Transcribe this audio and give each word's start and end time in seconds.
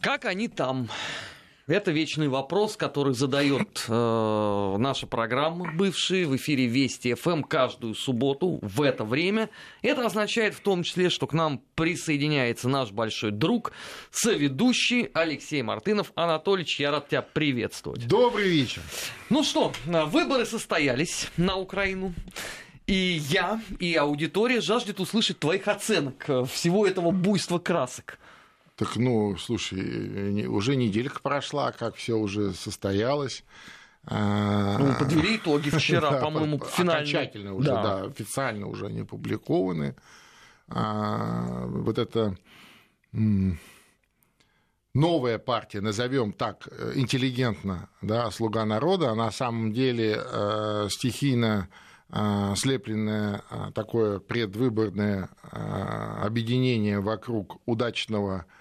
Как 0.00 0.24
они 0.24 0.48
там? 0.48 0.88
Это 1.66 1.90
вечный 1.90 2.28
вопрос, 2.28 2.76
который 2.76 3.12
задает 3.12 3.84
э, 3.86 4.76
наша 4.78 5.06
программа, 5.06 5.72
бывшие 5.74 6.26
в 6.26 6.34
эфире 6.36 6.66
Вести 6.66 7.12
ФМ 7.12 7.42
каждую 7.42 7.94
субботу 7.94 8.58
в 8.62 8.80
это 8.80 9.04
время. 9.04 9.50
Это 9.82 10.06
означает 10.06 10.54
в 10.54 10.60
том 10.60 10.84
числе, 10.84 11.10
что 11.10 11.26
к 11.26 11.34
нам 11.34 11.62
присоединяется 11.74 12.68
наш 12.68 12.90
большой 12.92 13.30
друг, 13.30 13.72
соведущий 14.10 15.10
Алексей 15.12 15.62
Мартынов. 15.62 16.12
Анатольевич, 16.14 16.80
я 16.80 16.90
рад 16.92 17.08
тебя 17.08 17.22
приветствовать. 17.22 18.08
Добрый 18.08 18.48
вечер. 18.48 18.80
Ну 19.28 19.44
что, 19.44 19.72
выборы 19.84 20.46
состоялись 20.46 21.28
на 21.36 21.56
Украину. 21.56 22.14
И 22.86 23.20
я, 23.28 23.60
и 23.78 23.94
аудитория 23.94 24.60
жаждет 24.62 24.98
услышать 24.98 25.38
твоих 25.38 25.68
оценок 25.68 26.24
всего 26.50 26.86
этого 26.86 27.12
буйства 27.12 27.58
красок. 27.58 28.18
Так, 28.80 28.96
ну, 28.96 29.36
слушай, 29.36 30.46
уже 30.46 30.74
неделька 30.74 31.20
прошла, 31.20 31.70
как 31.70 31.96
все 31.96 32.14
уже 32.14 32.54
состоялось. 32.54 33.44
А, 34.06 34.78
ну, 34.78 34.94
подвели 34.98 35.36
итоги 35.36 35.68
вчера, 35.76 36.12
по-моему, 36.12 36.58
финально. 36.60 37.02
Окончательно 37.02 37.52
уже, 37.52 37.68
да. 37.68 37.82
да, 37.82 38.04
официально 38.04 38.66
уже 38.66 38.86
они 38.86 39.00
опубликованы. 39.00 39.96
А, 40.68 41.66
вот 41.66 41.98
это 41.98 42.38
новая 44.94 45.38
партия, 45.38 45.82
назовем 45.82 46.32
так 46.32 46.66
интеллигентно, 46.94 47.90
да, 48.00 48.30
«Слуга 48.30 48.64
народа», 48.64 49.14
на 49.14 49.30
самом 49.30 49.74
деле 49.74 50.18
э, 50.24 50.86
стихийно 50.88 51.68
э, 52.08 52.54
слепленное 52.56 53.42
э, 53.50 53.72
такое 53.74 54.20
предвыборное 54.20 55.28
объединение 55.52 57.00
вокруг 57.00 57.60
удачного 57.66 58.46
а, 58.48 58.59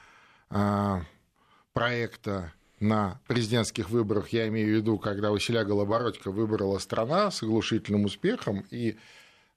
проекта 1.74 2.54
на 2.80 3.20
президентских 3.28 3.90
выборах, 3.90 4.30
я 4.30 4.48
имею 4.48 4.68
в 4.68 4.78
виду, 4.78 4.98
когда 4.98 5.32
Василя 5.32 5.64
Голобородько 5.64 6.32
выбрала 6.32 6.80
страна 6.80 7.30
с 7.32 7.44
оглушительным 7.44 8.06
успехом 8.06 8.66
и 8.72 8.98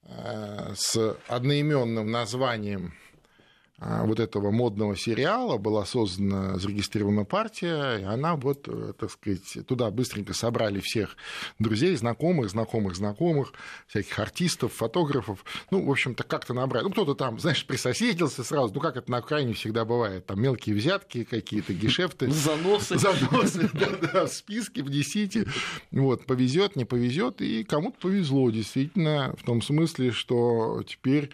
а, 0.05 0.73
с 0.75 1.17
одноименным 1.29 2.11
названием 2.11 2.93
а, 2.93 3.12
вот 4.05 4.21
этого 4.21 4.51
модного 4.51 4.97
сериала 4.97 5.59
была 5.59 5.85
создана, 5.85 6.59
зарегистрирована 6.59 7.25
партия, 7.25 7.99
и 7.99 8.03
она 8.05 8.37
вот, 8.37 8.69
э, 8.69 8.93
так 8.99 9.11
сказать, 9.11 9.67
туда 9.67 9.91
быстренько 9.91 10.35
собрали 10.35 10.81
всех 10.81 11.17
друзей, 11.59 11.97
знакомых, 11.97 12.51
знакомых, 12.51 12.95
знакомых, 12.95 13.53
всяких 13.89 14.19
артистов, 14.19 14.73
фотографов, 14.73 15.45
ну, 15.71 15.85
в 15.85 15.91
общем-то, 15.91 16.23
как-то 16.23 16.55
набрали. 16.55 16.85
Ну, 16.85 16.91
кто-то 16.91 17.15
там, 17.15 17.39
знаешь, 17.39 17.67
присоседился 17.67 18.45
сразу, 18.45 18.73
ну, 18.75 18.81
как 18.81 18.97
это 18.97 19.11
на 19.11 19.19
Украине 19.19 19.55
всегда 19.55 19.85
бывает, 19.85 20.27
там 20.27 20.41
мелкие 20.41 20.77
взятки 20.77 21.25
какие-то, 21.25 21.73
гешефты. 21.75 22.31
Заносы. 22.31 22.99
Заносы, 22.99 23.71
да-да, 23.75 24.27
в 24.27 24.33
списки 24.33 24.81
внесите. 24.81 25.47
Вот, 25.91 26.27
повезет, 26.27 26.77
не 26.77 26.85
повезет, 26.85 27.41
и 27.41 27.65
кому-то 27.65 27.99
повезло, 27.99 28.51
действительно, 28.51 29.35
в 29.39 29.45
том 29.45 29.63
смысле, 29.63 30.13
что 30.13 30.83
теперь 30.87 31.31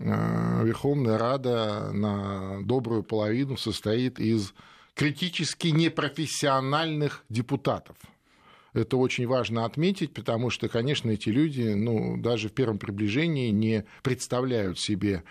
Верховная 0.00 1.18
Рада 1.18 1.90
на 1.92 2.62
добрую 2.62 3.02
половину 3.02 3.58
состоит 3.58 4.18
из 4.18 4.54
критически 4.94 5.68
непрофессиональных 5.68 7.22
депутатов. 7.28 7.96
Это 8.72 8.96
очень 8.96 9.26
важно 9.26 9.66
отметить, 9.66 10.14
потому 10.14 10.48
что, 10.48 10.68
конечно, 10.68 11.10
эти 11.10 11.28
люди, 11.28 11.74
ну, 11.74 12.16
даже 12.16 12.48
в 12.48 12.52
первом 12.52 12.78
приближении 12.78 13.50
не 13.50 13.84
представляют 14.02 14.78
себе 14.78 15.22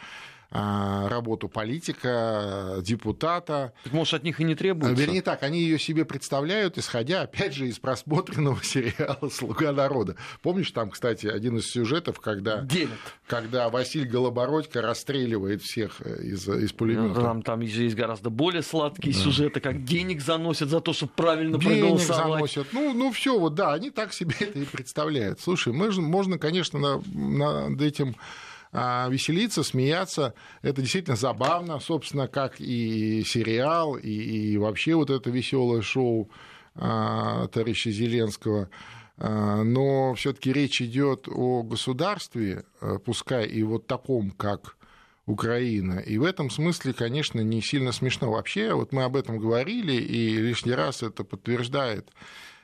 работу 0.51 1.47
политика, 1.47 2.77
депутата. 2.81 3.73
Так, 3.83 3.93
может, 3.93 4.15
от 4.15 4.23
них 4.23 4.39
и 4.39 4.43
не 4.43 4.55
требуется? 4.55 4.99
Вернее 4.99 5.21
так, 5.21 5.43
они 5.43 5.61
ее 5.61 5.77
себе 5.77 6.05
представляют, 6.05 6.77
исходя, 6.77 7.21
опять 7.21 7.53
же, 7.53 7.67
из 7.67 7.77
просмотренного 7.77 8.59
сериала 8.63 9.29
«Слуга 9.29 9.71
народа». 9.71 10.15
Помнишь, 10.41 10.71
там, 10.71 10.89
кстати, 10.89 11.27
один 11.27 11.57
из 11.57 11.69
сюжетов, 11.69 12.19
когда, 12.19 12.61
Делят. 12.61 12.97
когда 13.27 13.69
Василий 13.69 14.07
Голобородько 14.07 14.81
расстреливает 14.81 15.61
всех 15.61 16.01
э, 16.01 16.23
из, 16.23 16.47
из 16.47 16.73
пулемета. 16.73 17.21
Там, 17.21 17.43
там 17.43 17.59
есть 17.59 17.95
гораздо 17.95 18.29
более 18.29 18.63
сладкие 18.63 19.13
да. 19.13 19.19
сюжеты, 19.19 19.59
как 19.59 19.83
денег 19.83 20.21
заносят 20.21 20.69
за 20.69 20.81
то, 20.81 20.93
чтобы 20.93 21.11
правильно 21.15 21.59
денег 21.59 21.81
проголосовать. 21.81 22.17
заносят. 22.17 22.67
Ну, 22.71 22.93
ну 22.93 23.11
все, 23.11 23.37
вот 23.37 23.53
да, 23.53 23.73
они 23.73 23.91
так 23.91 24.13
себе 24.13 24.35
это 24.39 24.57
и 24.57 24.65
представляют. 24.65 25.39
Слушай, 25.39 25.73
мы, 25.73 25.91
можно, 25.91 26.39
конечно, 26.39 27.01
над 27.05 27.81
этим 27.81 28.15
а, 28.15 28.48
веселиться, 28.71 29.63
смеяться. 29.63 30.33
Это 30.61 30.81
действительно 30.81 31.15
забавно, 31.15 31.79
собственно, 31.79 32.27
как 32.27 32.59
и 32.59 33.23
сериал, 33.25 33.95
и, 33.95 34.09
и 34.09 34.57
вообще 34.57 34.95
вот 34.95 35.09
это 35.09 35.29
веселое 35.29 35.81
шоу 35.81 36.29
а, 36.75 37.47
товарища 37.47 37.89
Зеленского. 37.91 38.69
А, 39.17 39.63
но 39.63 40.13
все-таки 40.13 40.53
речь 40.53 40.81
идет 40.81 41.27
о 41.27 41.63
государстве, 41.63 42.63
пускай 43.05 43.47
и 43.47 43.63
вот 43.63 43.87
таком, 43.87 44.31
как 44.31 44.77
Украина. 45.25 45.99
И 45.99 46.17
в 46.17 46.23
этом 46.23 46.49
смысле, 46.49 46.93
конечно, 46.93 47.41
не 47.41 47.61
сильно 47.61 47.91
смешно. 47.91 48.31
Вообще, 48.31 48.73
вот 48.73 48.91
мы 48.91 49.03
об 49.03 49.15
этом 49.15 49.39
говорили, 49.39 49.93
и 49.93 50.37
лишний 50.37 50.73
раз 50.73 51.03
это 51.03 51.23
подтверждает 51.23 52.09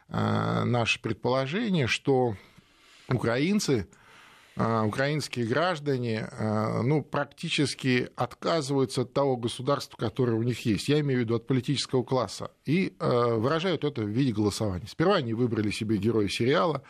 наше 0.08 1.02
предположение, 1.02 1.88
что 1.88 2.36
украинцы 3.10 3.88
а, 3.92 4.05
украинские 4.58 5.46
граждане 5.46 6.30
а, 6.32 6.82
ну, 6.82 7.04
практически 7.04 8.10
отказываются 8.16 9.02
от 9.02 9.14
того 9.14 9.36
государства, 9.36 9.98
которое 9.98 10.38
у 10.38 10.44
них 10.44 10.66
есть. 10.66 10.88
Я 10.88 11.02
имею 11.02 11.20
в 11.20 11.24
виду 11.24 11.36
от 11.36 11.46
политического 11.46 12.04
класса. 12.04 12.52
И 12.66 12.96
а, 13.00 13.36
выражают 13.36 13.84
это 13.84 14.02
в 14.02 14.08
виде 14.08 14.32
голосования. 14.32 14.88
Сперва 14.88 15.16
они 15.16 15.34
выбрали 15.34 15.72
себе 15.72 15.98
героя 15.98 16.28
сериала, 16.28 16.84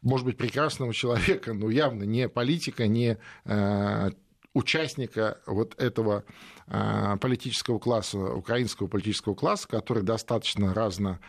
может 0.00 0.24
быть, 0.24 0.38
прекрасного 0.38 0.94
человека, 0.94 1.52
но 1.52 1.68
явно 1.68 2.04
не 2.04 2.26
политика, 2.26 2.86
не 2.86 3.18
участника 4.54 5.40
вот 5.44 5.78
этого 5.78 6.24
политического 7.20 7.78
класса, 7.78 8.18
украинского 8.18 8.86
политического 8.86 9.34
класса, 9.34 9.68
который 9.68 10.02
достаточно 10.02 10.72
разно 10.72 11.20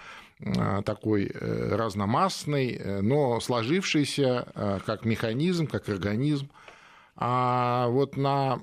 такой 0.85 1.25
э, 1.25 1.75
разномастный, 1.75 2.71
э, 2.71 3.01
но 3.01 3.39
сложившийся 3.39 4.81
как 4.85 5.05
механизм, 5.05 5.67
как 5.67 5.89
организм. 5.89 6.49
А 7.21 7.87
вот 7.89 8.15
на 8.15 8.61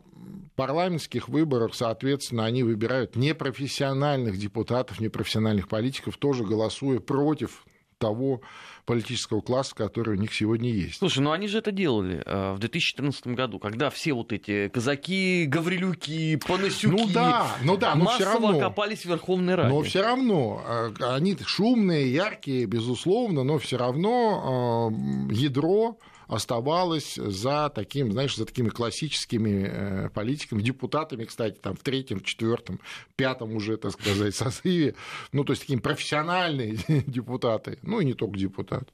парламентских 0.56 1.28
выборах, 1.28 1.75
соответственно, 1.75 2.47
они 2.47 2.62
выбирают 2.62 3.14
непрофессиональных 3.14 4.38
депутатов, 4.38 4.98
непрофессиональных 4.98 5.69
политиков, 5.69 6.16
тоже 6.16 6.44
голосуя 6.44 6.98
против 6.98 7.66
того 7.99 8.41
политического 8.84 9.41
класса, 9.41 9.75
который 9.75 10.17
у 10.17 10.21
них 10.21 10.33
сегодня 10.33 10.71
есть. 10.71 10.99
Слушай, 10.99 11.21
ну 11.21 11.33
они 11.33 11.49
же 11.49 11.59
это 11.59 11.73
делали 11.73 12.23
э, 12.25 12.53
в 12.53 12.59
2014 12.59 13.29
году, 13.29 13.59
когда 13.59 13.91
все 13.91 14.12
вот 14.12 14.33
эти 14.33 14.69
казаки, 14.69 15.47
гаврилюки, 15.47 16.37
панасюки 16.37 16.87
ну 16.95 17.09
да, 17.12 17.56
ну 17.62 17.77
да, 17.77 17.95
но 17.95 18.06
все 18.06 18.25
равно, 18.25 18.59
окопались 18.59 19.03
в 19.03 19.06
Верховной 19.06 19.55
Раде. 19.55 19.71
Но 19.71 19.83
все 19.83 20.03
равно, 20.03 20.62
э, 20.67 20.93
они 21.01 21.37
шумные, 21.45 22.12
яркие, 22.12 22.67
безусловно, 22.67 23.43
но 23.43 23.59
все 23.59 23.77
равно 23.77 24.93
э, 25.31 25.35
ядро 25.35 25.99
оставалось 26.26 27.14
за 27.16 27.70
таким, 27.70 28.12
знаешь, 28.12 28.37
за 28.37 28.47
такими 28.47 28.69
классическими 28.69 29.69
э, 29.69 30.10
политиками, 30.10 30.62
депутатами, 30.62 31.25
кстати, 31.25 31.59
там 31.60 31.76
в 31.76 31.82
третьем, 31.82 32.20
четвертом, 32.20 32.81
пятом 33.16 33.54
уже, 33.54 33.76
так 33.76 33.92
сказать, 33.92 34.34
созыве, 34.37 34.94
ну, 35.32 35.44
то 35.44 35.53
есть 35.53 35.62
такие 35.62 35.81
профессиональные 35.81 36.78
депутаты, 37.06 37.78
ну, 37.82 38.00
и 38.00 38.04
не 38.04 38.14
только 38.14 38.38
депутат. 38.38 38.92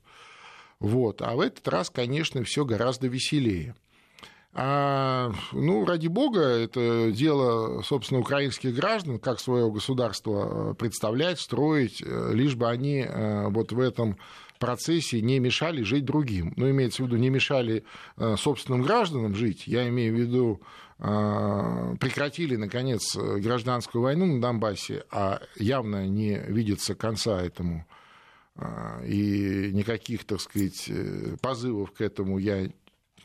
Вот. 0.78 1.22
А 1.22 1.36
в 1.36 1.40
этот 1.40 1.66
раз, 1.68 1.90
конечно, 1.90 2.42
все 2.42 2.64
гораздо 2.64 3.06
веселее. 3.06 3.76
А, 4.54 5.32
ну, 5.52 5.86
ради 5.86 6.08
бога, 6.08 6.42
это 6.42 7.10
дело, 7.10 7.82
собственно, 7.82 8.20
украинских 8.20 8.74
граждан, 8.74 9.18
как 9.18 9.40
свое 9.40 9.70
государство 9.70 10.72
э, 10.72 10.74
представлять, 10.74 11.40
строить, 11.40 12.02
э, 12.04 12.30
лишь 12.34 12.54
бы 12.54 12.68
они 12.68 13.06
вот 13.48 13.72
в 13.72 13.80
этом 13.80 14.18
процессе 14.62 15.20
не 15.20 15.40
мешали 15.40 15.82
жить 15.82 16.04
другим. 16.04 16.52
Ну, 16.56 16.70
имеется 16.70 17.02
в 17.02 17.06
виду, 17.06 17.16
не 17.16 17.30
мешали 17.30 17.82
э, 18.16 18.36
собственным 18.38 18.82
гражданам 18.82 19.34
жить. 19.34 19.66
Я 19.66 19.88
имею 19.88 20.14
в 20.14 20.20
виду, 20.20 20.60
э, 21.00 21.96
прекратили, 21.98 22.54
наконец, 22.54 23.16
гражданскую 23.16 24.02
войну 24.02 24.26
на 24.26 24.40
Донбассе, 24.40 25.02
а 25.10 25.40
явно 25.56 26.06
не 26.06 26.38
видится 26.38 26.94
конца 26.94 27.42
этому. 27.42 27.84
Э, 28.54 29.04
и 29.04 29.72
никаких, 29.72 30.22
так 30.24 30.40
сказать, 30.40 30.88
позывов 31.40 31.90
к 31.90 32.00
этому 32.00 32.38
я 32.38 32.68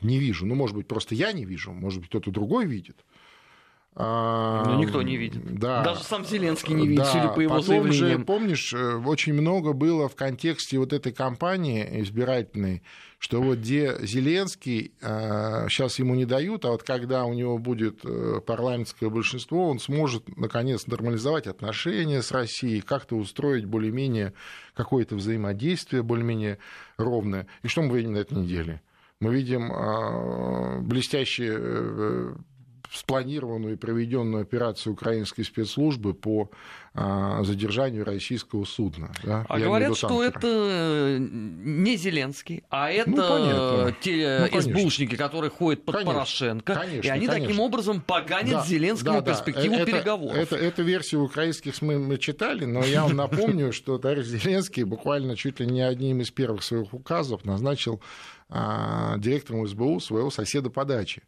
не 0.02 0.20
вижу. 0.20 0.46
Ну, 0.46 0.56
может 0.56 0.76
быть, 0.76 0.88
просто 0.88 1.16
я 1.16 1.32
не 1.32 1.46
вижу, 1.46 1.72
может 1.72 2.00
быть, 2.00 2.10
кто-то 2.10 2.32
другой 2.32 2.66
видит. 2.66 2.98
Ну, 4.00 4.78
никто 4.78 5.02
не 5.02 5.18
видит. 5.18 5.58
Да. 5.58 5.82
Даже 5.82 6.04
сам 6.04 6.24
Зеленский 6.24 6.76
не 6.76 6.88
видит, 6.88 7.06
да. 7.06 7.12
судя 7.12 7.30
по 7.30 7.40
его 7.40 7.56
Потом 7.56 7.66
заявлениям. 7.66 8.20
Же, 8.20 8.26
помнишь, 8.26 8.72
э, 8.72 8.96
очень 8.96 9.34
много 9.34 9.74
было 9.74 10.08
в 10.08 10.16
контексте 10.16 10.78
вот 10.78 10.94
этой 10.94 11.12
кампании 11.12 12.02
избирательной, 12.02 12.84
что 13.18 13.42
вот 13.42 13.58
где 13.58 13.98
Зеленский, 14.02 14.92
сейчас 15.02 15.98
ему 15.98 16.14
не 16.14 16.26
дают, 16.26 16.66
а 16.66 16.70
вот 16.74 16.84
когда 16.84 17.26
у 17.26 17.34
него 17.34 17.58
будет 17.58 18.02
э, 18.06 18.40
парламентское 18.46 19.10
большинство, 19.10 19.68
он 19.68 19.80
сможет, 19.80 20.38
наконец, 20.38 20.86
нормализовать 20.86 21.48
отношения 21.48 22.22
с 22.22 22.32
Россией, 22.32 22.82
как-то 22.82 23.16
устроить 23.16 23.66
более-менее 23.66 24.34
какое-то 24.76 25.16
взаимодействие, 25.16 26.04
более-менее 26.04 26.60
ровное. 26.98 27.48
И 27.64 27.68
что 27.68 27.82
мы 27.82 27.98
видим 27.98 28.14
на 28.14 28.18
этой 28.18 28.38
неделе? 28.38 28.80
Мы 29.20 29.34
видим 29.34 29.72
а, 29.74 30.80
блестящие 30.80 31.56
э, 31.60 32.36
спланированную 32.94 33.74
и 33.74 33.78
проведенную 33.78 34.44
операцию 34.44 34.94
украинской 34.94 35.44
спецслужбы 35.44 36.14
по 36.14 36.52
а, 36.94 37.44
задержанию 37.44 38.06
российского 38.06 38.66
судна. 38.66 39.12
Да? 39.24 39.46
А 39.50 39.60
Я 39.60 39.66
говорят, 39.66 39.98
что 39.98 40.24
это 40.24 41.18
не 41.20 41.96
Зеленский, 41.96 42.64
а 42.70 42.90
это 42.90 43.12
понятно. 43.12 43.96
те 44.02 44.40
Ну, 44.42 44.50
конечно. 44.50 44.80
СБУшники, 44.80 45.16
которые 45.16 45.52
ходят 45.52 45.84
под 45.84 45.96
Конечно. 45.96 46.14
Порошенко, 46.14 46.76
Конечно, 46.76 47.08
и 47.08 47.10
они 47.10 47.28
таким 47.28 47.44
конечно. 47.44 47.64
образом 47.64 48.02
поганят 48.02 48.52
Да, 48.52 48.66
Зеленскому 48.66 49.20
да, 49.20 49.22
да. 49.22 49.32
перспективу 49.32 49.76
это, 49.76 49.86
переговоров. 49.86 50.38
Это, 50.38 50.56
это 50.56 50.82
версию 50.82 51.24
украинских 51.24 51.76
СМИ 51.76 51.96
мы 51.98 52.18
читали, 52.18 52.66
но 52.66 52.84
я 52.84 53.04
вам 53.04 53.16
напомню, 53.16 53.74
что 53.74 53.98
товарищ 53.98 54.26
Зеленский 54.26 54.84
буквально 54.84 55.36
чуть 55.36 55.60
ли 55.60 55.68
не 55.68 55.82
одним 55.82 56.22
из 56.22 56.32
первых 56.32 56.64
своих 56.64 56.94
указов 56.94 57.46
назначил 57.46 58.02
директором 58.50 59.68
СБУ 59.68 60.00
своего 60.00 60.30
соседа 60.30 60.70
по 60.70 60.86
даче. 60.86 61.22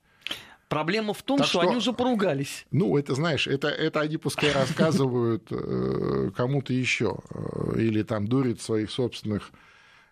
Проблема 0.69 1.13
в 1.15 1.23
том, 1.23 1.39
Так 1.39 1.47
что, 1.47 1.61
что- 1.61 1.67
они 1.67 1.77
уже 1.77 1.93
поругались. 1.93 2.65
Ну, 2.71 2.95
это, 2.95 3.15
знаешь, 3.15 3.47
это, 3.47 3.69
это 3.69 4.01
они 4.01 4.17
пускай 4.17 4.51
рассказывают 4.53 5.47
э, 5.49 6.29
кому-то 6.37 6.73
еще 6.73 7.17
э, 7.31 7.79
или 7.79 8.03
там 8.03 8.27
дурят 8.27 8.61
своих 8.61 8.91
собственных 8.91 9.49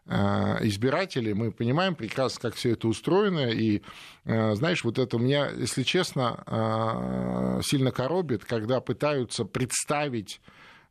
э, 0.07 0.15
избирателей. 0.67 1.35
Мы 1.35 1.51
понимаем 1.51 1.93
прекрасно, 1.93 2.41
как 2.41 2.55
все 2.55 2.71
это 2.71 2.87
устроено. 2.87 3.49
И, 3.51 3.83
э, 4.25 4.55
знаешь, 4.55 4.83
вот 4.83 4.97
это 4.97 5.19
меня, 5.19 5.51
если 5.51 5.83
честно, 5.83 6.43
э, 6.47 7.61
сильно 7.63 7.91
коробит, 7.91 8.43
когда 8.43 8.81
пытаются 8.81 9.45
представить 9.45 10.41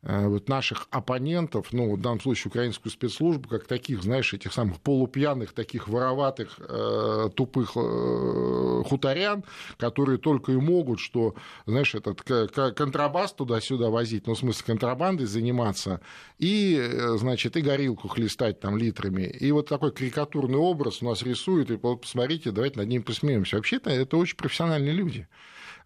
вот 0.07 0.47
наших 0.47 0.87
оппонентов, 0.89 1.73
ну, 1.73 1.95
в 1.95 2.01
данном 2.01 2.21
случае 2.21 2.49
украинскую 2.49 2.91
спецслужбу, 2.91 3.49
как 3.49 3.67
таких, 3.67 4.03
знаешь, 4.03 4.33
этих 4.33 4.53
самых 4.53 4.79
полупьяных, 4.79 5.51
таких 5.51 5.89
вороватых, 5.89 6.59
э, 6.59 7.29
тупых 7.35 7.71
э, 7.75 8.83
хуторян, 8.85 9.43
которые 9.77 10.17
только 10.17 10.53
и 10.53 10.55
могут, 10.55 11.01
что, 11.01 11.35
знаешь, 11.65 11.93
этот 11.93 12.21
контрабас 12.21 13.33
туда-сюда 13.33 13.89
возить, 13.89 14.27
ну, 14.27 14.35
в 14.35 14.39
смысле, 14.39 14.63
контрабандой 14.65 15.25
заниматься, 15.25 15.99
и, 16.37 16.79
э, 16.79 17.17
значит, 17.17 17.57
и 17.57 17.61
горилку 17.61 18.07
хлестать 18.07 18.61
там 18.61 18.77
литрами. 18.77 19.23
И 19.23 19.51
вот 19.51 19.67
такой 19.67 19.91
карикатурный 19.91 20.57
образ 20.57 21.01
у 21.01 21.05
нас 21.05 21.21
рисует, 21.21 21.69
и 21.69 21.75
вот 21.75 22.03
посмотрите, 22.03 22.51
давайте 22.51 22.79
над 22.79 22.87
ним 22.87 23.03
посмеемся. 23.03 23.57
Вообще-то 23.57 23.89
это 23.89 24.15
очень 24.15 24.37
профессиональные 24.37 24.93
люди. 24.93 25.27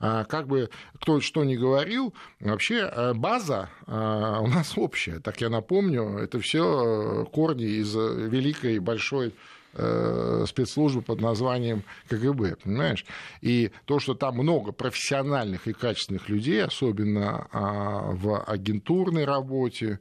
А, 0.01 0.23
Как 0.25 0.47
бы 0.47 0.69
кто 0.99 1.21
что 1.21 1.43
ни 1.43 1.55
говорил, 1.55 2.13
вообще 2.39 2.89
э, 2.91 3.13
база 3.13 3.69
а, 3.85 4.39
у 4.41 4.47
нас 4.47 4.73
общая. 4.75 5.19
Так 5.19 5.41
я 5.41 5.49
напомню, 5.49 6.17
это 6.17 6.39
все 6.39 7.27
корни 7.31 7.65
из 7.65 7.95
э, 7.95 8.27
великой 8.27 8.79
большой 8.79 9.35
э, 9.73 10.45
спецслужбы 10.47 11.03
под 11.03 11.21
названием 11.21 11.83
КГБ, 12.09 12.57
понимаешь? 12.63 13.05
И 13.41 13.71
то, 13.85 13.99
что 13.99 14.15
там 14.15 14.35
много 14.37 14.71
профессиональных 14.71 15.67
и 15.67 15.73
качественных 15.73 16.29
людей, 16.29 16.63
особенно 16.63 17.47
а, 17.51 18.11
в 18.11 18.43
агентурной 18.43 19.25
работе, 19.25 19.99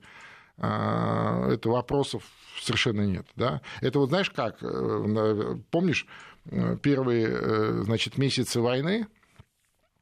это 0.62 1.70
вопросов 1.70 2.22
совершенно 2.60 3.02
нет. 3.02 3.26
Да? 3.36 3.60
Это 3.80 3.98
вот 3.98 4.10
знаешь 4.10 4.30
как, 4.30 4.58
э, 4.62 5.56
помнишь, 5.70 6.06
э, 6.46 6.76
первые 6.82 7.28
э, 7.30 7.82
значит, 7.84 8.18
месяцы 8.18 8.60
войны, 8.60 9.06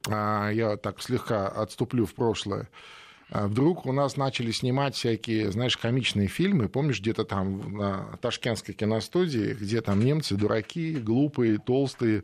я 0.09 0.77
так 0.77 1.01
слегка 1.01 1.47
отступлю 1.47 2.05
в 2.05 2.13
прошлое, 2.13 2.67
а 3.31 3.47
вдруг 3.47 3.85
у 3.85 3.91
нас 3.91 4.17
начали 4.17 4.51
снимать 4.51 4.95
всякие, 4.95 5.51
знаешь, 5.51 5.77
комичные 5.77 6.27
фильмы, 6.27 6.67
помнишь, 6.67 6.99
где-то 6.99 7.25
там 7.25 7.77
на 7.77 8.17
Ташкентской 8.21 8.73
киностудии, 8.73 9.53
где 9.53 9.81
там 9.81 10.03
немцы 10.03 10.35
дураки, 10.35 10.95
глупые, 10.95 11.59
толстые, 11.59 12.23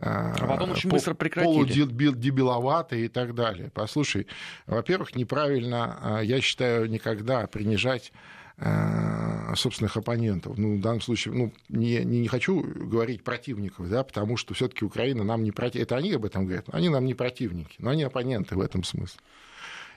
А 0.00 0.34
потом 0.48 0.72
очень 0.72 0.90
быстро 0.90 1.14
прекратили. 1.14 1.52
полудебиловатые 1.52 3.04
и 3.04 3.08
так 3.08 3.34
далее. 3.34 3.70
Послушай, 3.72 4.26
во-первых, 4.66 5.14
неправильно, 5.14 5.98
а, 6.02 6.20
я 6.20 6.40
считаю, 6.40 6.90
никогда 6.90 7.46
принижать 7.46 8.12
а, 8.56 9.39
собственных 9.56 9.96
оппонентов. 9.96 10.58
Ну, 10.58 10.76
в 10.76 10.80
данном 10.80 11.00
случае, 11.00 11.34
ну, 11.34 11.52
не, 11.68 12.04
не, 12.04 12.20
не 12.20 12.28
хочу 12.28 12.62
говорить 12.62 13.22
противников, 13.22 13.88
да, 13.88 14.02
потому 14.04 14.36
что 14.36 14.54
все-таки 14.54 14.84
Украина 14.84 15.24
нам 15.24 15.42
не 15.42 15.52
противник. 15.52 15.86
Это 15.86 15.96
они 15.96 16.12
об 16.12 16.24
этом 16.24 16.46
говорят, 16.46 16.66
они 16.72 16.88
нам 16.88 17.04
не 17.04 17.14
противники, 17.14 17.76
но 17.78 17.90
они 17.90 18.02
оппоненты 18.02 18.56
в 18.56 18.60
этом 18.60 18.84
смысле. 18.84 19.20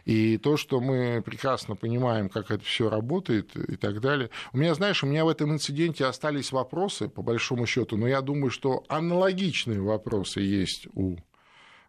И 0.06 0.38
то, 0.38 0.58
что 0.58 0.82
мы 0.82 1.22
прекрасно 1.26 1.76
понимаем, 1.76 2.28
как 2.28 2.52
это 2.52 2.64
все 2.64 2.90
работает 2.90 3.56
и 3.56 3.78
так 3.78 4.02
далее. 4.02 4.30
У 4.52 4.58
меня, 4.58 4.74
знаешь, 4.76 5.02
у 5.04 5.08
меня 5.08 5.24
в 5.24 5.30
этом 5.30 5.54
инциденте 5.54 6.06
остались 6.06 6.52
вопросы, 6.52 7.08
по 7.08 7.22
большому 7.22 7.66
счету, 7.66 7.96
но 7.96 8.08
я 8.08 8.22
думаю, 8.22 8.52
что 8.52 8.84
аналогичные 8.90 9.82
вопросы 9.82 10.42
есть 10.42 10.88
у 10.94 11.16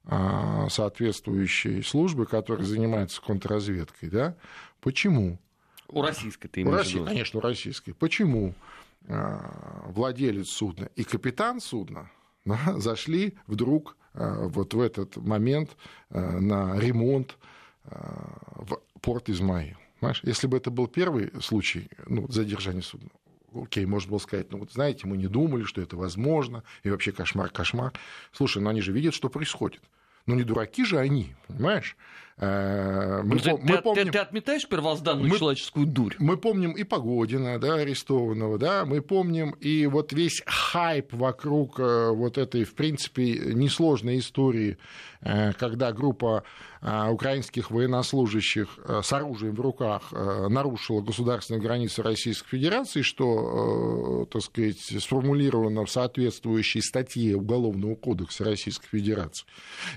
а, 0.06 0.68
соответствующей 0.68 1.82
службы, 1.82 2.26
которая 2.26 2.66
занимается 2.66 3.20
контрразведкой. 3.20 4.10
Да? 4.10 4.36
Почему? 4.80 5.38
У 5.94 6.02
российской 6.02 6.48
ты 6.48 6.60
У 6.60 6.64
имеешь 6.64 6.74
в 6.74 6.78
России, 6.78 7.04
конечно, 7.04 7.38
у 7.38 7.42
российской. 7.42 7.92
Почему 7.92 8.54
а, 9.06 9.84
владелец 9.86 10.48
судна 10.48 10.90
и 10.96 11.04
капитан 11.04 11.60
судна 11.60 12.10
зашли 12.76 13.34
вдруг 13.46 13.96
а, 14.12 14.48
вот 14.48 14.74
в 14.74 14.80
этот 14.80 15.16
момент 15.16 15.76
а, 16.10 16.40
на 16.40 16.78
ремонт 16.78 17.38
в 17.84 18.80
порт 19.00 19.28
Измаил? 19.28 19.76
Понимаешь? 20.00 20.20
Если 20.24 20.48
бы 20.48 20.56
это 20.56 20.70
был 20.70 20.88
первый 20.88 21.30
случай 21.40 21.88
ну, 22.08 22.26
задержания 22.28 22.82
судна, 22.82 23.10
окей, 23.54 23.86
можно 23.86 24.10
было 24.10 24.18
сказать, 24.18 24.50
ну 24.50 24.58
вот 24.58 24.72
знаете, 24.72 25.06
мы 25.06 25.16
не 25.16 25.28
думали, 25.28 25.62
что 25.62 25.80
это 25.80 25.96
возможно, 25.96 26.64
и 26.82 26.90
вообще 26.90 27.12
кошмар, 27.12 27.50
кошмар. 27.50 27.92
Слушай, 28.32 28.62
ну 28.62 28.70
они 28.70 28.80
же 28.80 28.90
видят, 28.90 29.14
что 29.14 29.28
происходит. 29.28 29.82
Ну 30.26 30.34
не 30.34 30.42
дураки 30.42 30.84
же 30.84 30.98
они, 30.98 31.34
понимаешь? 31.46 31.96
Э, 32.36 33.22
Мы, 33.22 33.38
ты, 33.38 33.52
мы 33.52 33.76
ты- 33.76 33.82
помним... 33.82 34.04
ты- 34.06 34.12
ты 34.12 34.18
отметаешь 34.18 34.66
первозданную 34.66 35.28
Мы- 35.28 35.38
человеческую 35.38 35.86
дурь? 35.86 36.16
Мы 36.18 36.36
помним 36.36 36.72
и 36.72 36.82
Погодина, 36.82 37.60
да, 37.60 37.74
арестованного, 37.74 38.58
да, 38.58 38.84
мы 38.84 39.00
помним 39.02 39.50
и 39.60 39.86
вот 39.86 40.12
весь 40.12 40.42
хайп 40.44 41.12
вокруг 41.12 41.78
э, 41.78 42.10
вот 42.10 42.36
этой, 42.38 42.64
в 42.64 42.74
принципе, 42.74 43.24
несложной 43.54 44.18
истории, 44.18 44.78
э, 45.20 45.52
когда 45.52 45.92
группа 45.92 46.42
украинских 47.10 47.70
военнослужащих 47.70 48.78
с 49.02 49.10
оружием 49.14 49.54
в 49.54 49.60
руках 49.62 50.12
нарушила 50.12 51.00
государственные 51.00 51.62
границы 51.62 52.02
Российской 52.02 52.46
Федерации, 52.58 53.00
что, 53.00 54.28
так 54.30 54.42
сказать, 54.42 54.78
сформулировано 55.00 55.86
в 55.86 55.90
соответствующей 55.90 56.82
статье 56.82 57.36
Уголовного 57.36 57.94
кодекса 57.94 58.44
Российской 58.44 58.86
Федерации. 58.88 59.46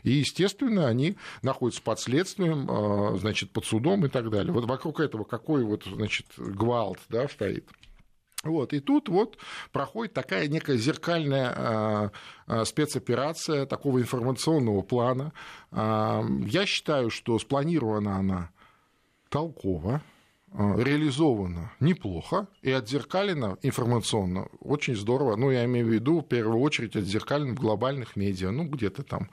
И, 0.03 0.11
естественно, 0.11 0.87
они 0.87 1.17
находятся 1.41 1.81
под 1.81 1.99
следствием, 1.99 2.26
э, 2.35 3.17
значит, 3.17 3.51
под 3.51 3.65
судом 3.65 4.05
и 4.05 4.09
так 4.09 4.29
далее. 4.29 4.51
Вот 4.53 4.65
вокруг 4.65 4.99
этого 4.99 5.23
какой 5.23 5.63
вот, 5.63 5.83
значит, 5.85 6.27
гвалт, 6.37 6.99
да, 7.09 7.27
стоит. 7.27 7.69
Вот, 8.43 8.73
и 8.73 8.79
тут 8.79 9.09
вот 9.09 9.37
проходит 9.71 10.13
такая 10.13 10.47
некая 10.47 10.77
зеркальная 10.77 11.53
а, 11.55 12.11
а, 12.45 12.65
спецоперация 12.65 13.65
такого 13.65 13.99
информационного 13.99 14.81
плана. 14.81 15.33
А, 15.71 16.23
Я 16.45 16.65
считаю, 16.65 17.09
что 17.09 17.39
спланирована 17.39 18.17
она 18.17 18.51
толково, 19.29 20.01
а, 20.51 20.75
реализована 20.77 21.71
неплохо 21.79 22.47
и 22.61 22.71
отзеркалена 22.71 23.57
информационно 23.63 24.47
очень 24.59 24.95
здорово. 24.95 25.35
Ну, 25.35 25.51
я 25.51 25.65
имею 25.65 25.87
в 25.87 25.89
виду, 25.89 26.19
в 26.19 26.27
первую 26.27 26.59
очередь, 26.59 26.95
отзеркалена 26.95 27.53
в 27.53 27.59
глобальных 27.59 28.15
медиа, 28.15 28.51
ну, 28.51 28.65
где-то 28.65 29.03
там 29.03 29.29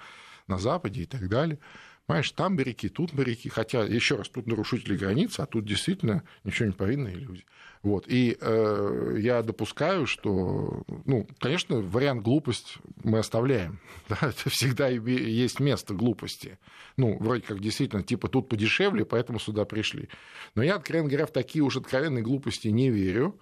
на 0.47 0.59
Западе 0.59 1.03
и 1.03 1.07
так 1.07 1.29
далее. 1.29 1.59
Понимаешь, 2.07 2.31
там 2.33 2.57
моряки, 2.57 2.89
тут 2.89 3.15
моряки. 3.15 3.49
Хотя, 3.49 3.83
еще 3.83 4.17
раз, 4.17 4.29
тут 4.29 4.47
нарушители 4.47 4.97
границ, 4.97 5.39
а 5.39 5.47
тут 5.47 5.65
действительно 5.65 6.23
ничего 6.45 6.67
не 6.67 6.73
повинные 6.73 7.15
люди. 7.15 7.45
Вот. 7.83 8.05
И 8.09 8.37
э, 8.39 9.17
я 9.21 9.43
допускаю, 9.43 10.07
что, 10.07 10.83
ну, 11.07 11.27
конечно, 11.39 11.81
вариант 11.81 12.23
глупость 12.23 12.79
мы 13.03 13.19
оставляем. 13.19 13.79
Да, 14.09 14.19
это 14.21 14.51
всегда 14.51 14.89
есть 14.89 15.61
место 15.61 15.95
глупости. 15.95 16.59
Ну, 16.99 17.17
вроде 17.19 17.43
как 17.43 17.61
действительно, 17.61 18.03
типа, 18.03 18.29
тут 18.29 18.51
подешевле, 18.51 19.07
поэтому 19.07 19.39
сюда 19.39 19.65
пришли. 19.65 20.11
Но 20.55 20.63
я, 20.63 20.77
откровенно 20.77 21.09
говоря, 21.09 21.27
в 21.27 21.33
такие 21.33 21.63
уж 21.63 21.77
откровенные 21.77 22.23
глупости 22.23 22.69
не 22.69 22.91
верю. 22.91 23.41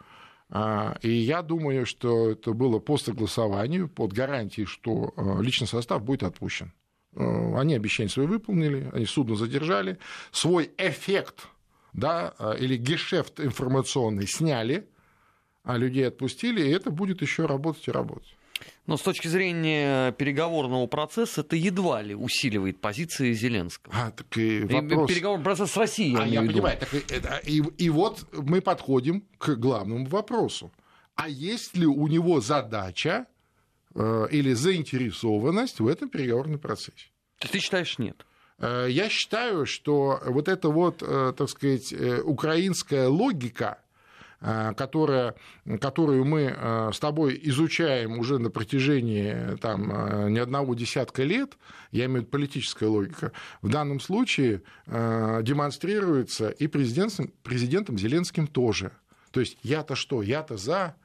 А, 0.50 0.98
И 1.02 1.10
я 1.10 1.42
думаю, 1.42 1.84
что 1.84 2.30
это 2.30 2.52
было 2.52 2.78
по 2.78 2.96
согласованию, 2.96 3.88
под 3.88 4.12
гарантией, 4.12 4.66
что 4.66 5.12
э, 5.16 5.42
личный 5.42 5.66
состав 5.66 6.04
будет 6.04 6.22
отпущен. 6.22 6.72
Э, 7.14 7.54
они 7.56 7.74
обещания 7.74 8.10
свои 8.10 8.26
выполнили, 8.26 8.90
они 8.92 9.06
судно 9.06 9.36
задержали, 9.36 9.98
свой 10.30 10.70
эффект 10.78 11.48
да, 11.92 12.34
э, 12.38 12.56
или 12.58 12.76
гешефт 12.76 13.40
информационный 13.40 14.26
сняли, 14.26 14.88
а 15.64 15.76
людей 15.76 16.08
отпустили, 16.08 16.62
и 16.62 16.70
это 16.70 16.90
будет 16.90 17.22
еще 17.22 17.46
работать 17.46 17.86
и 17.88 17.90
работать. 17.90 18.34
Но 18.86 18.96
с 18.96 19.02
точки 19.02 19.28
зрения 19.28 20.12
переговорного 20.12 20.86
процесса 20.86 21.40
это 21.42 21.56
едва 21.56 22.02
ли 22.02 22.14
усиливает 22.14 22.80
позиции 22.80 23.32
Зеленского. 23.32 23.94
А, 23.96 24.10
так 24.10 24.36
и 24.36 24.60
вопрос... 24.64 25.08
Переговорный 25.08 25.44
процесс 25.44 25.72
с 25.72 25.76
Россией, 25.76 26.16
а, 26.16 26.26
я, 26.26 26.42
я 26.42 26.48
понимаю. 26.48 26.78
Так, 26.78 26.94
и, 26.94 27.58
и, 27.58 27.62
и 27.78 27.90
вот 27.90 28.26
мы 28.32 28.60
подходим 28.60 29.24
к 29.38 29.54
главному 29.56 30.06
вопросу. 30.06 30.72
А 31.14 31.28
есть 31.28 31.76
ли 31.76 31.86
у 31.86 32.06
него 32.06 32.40
задача 32.40 33.26
или 33.94 34.52
заинтересованность 34.52 35.80
в 35.80 35.86
этом 35.86 36.08
переговорном 36.08 36.58
процессе? 36.58 37.10
То 37.38 37.46
есть 37.46 37.52
ты 37.52 37.58
считаешь 37.58 37.98
нет? 37.98 38.24
Э, 38.62 38.86
я 38.88 39.08
считаю, 39.08 39.66
что 39.66 40.20
вот 40.24 40.48
эта 40.48 40.68
вот, 40.68 41.02
э, 41.02 41.32
так 41.36 41.48
сказать, 41.50 41.92
э, 41.92 42.20
украинская 42.22 43.08
логика, 43.08 43.78
которая, 44.76 45.36
которую 45.80 46.24
мы 46.24 46.90
с 46.92 46.98
тобой 46.98 47.38
изучаем 47.44 48.18
уже 48.18 48.40
на 48.40 48.50
протяжении 48.50 49.56
там, 49.58 50.32
не 50.32 50.40
одного 50.40 50.74
десятка 50.74 51.22
лет, 51.22 51.56
я 51.92 52.06
имею 52.06 52.22
в 52.22 52.22
виду 52.22 52.30
политическая 52.32 52.88
логика, 52.88 53.30
в 53.60 53.68
данном 53.68 54.00
случае 54.00 54.62
демонстрируется 54.88 56.48
и 56.48 56.66
президентом, 56.66 57.32
президентом 57.44 57.96
Зеленским 57.96 58.48
тоже. 58.48 58.90
То 59.30 59.38
есть 59.38 59.58
я-то 59.62 59.94
что, 59.94 60.22
я-то 60.22 60.56
за, 60.56 60.96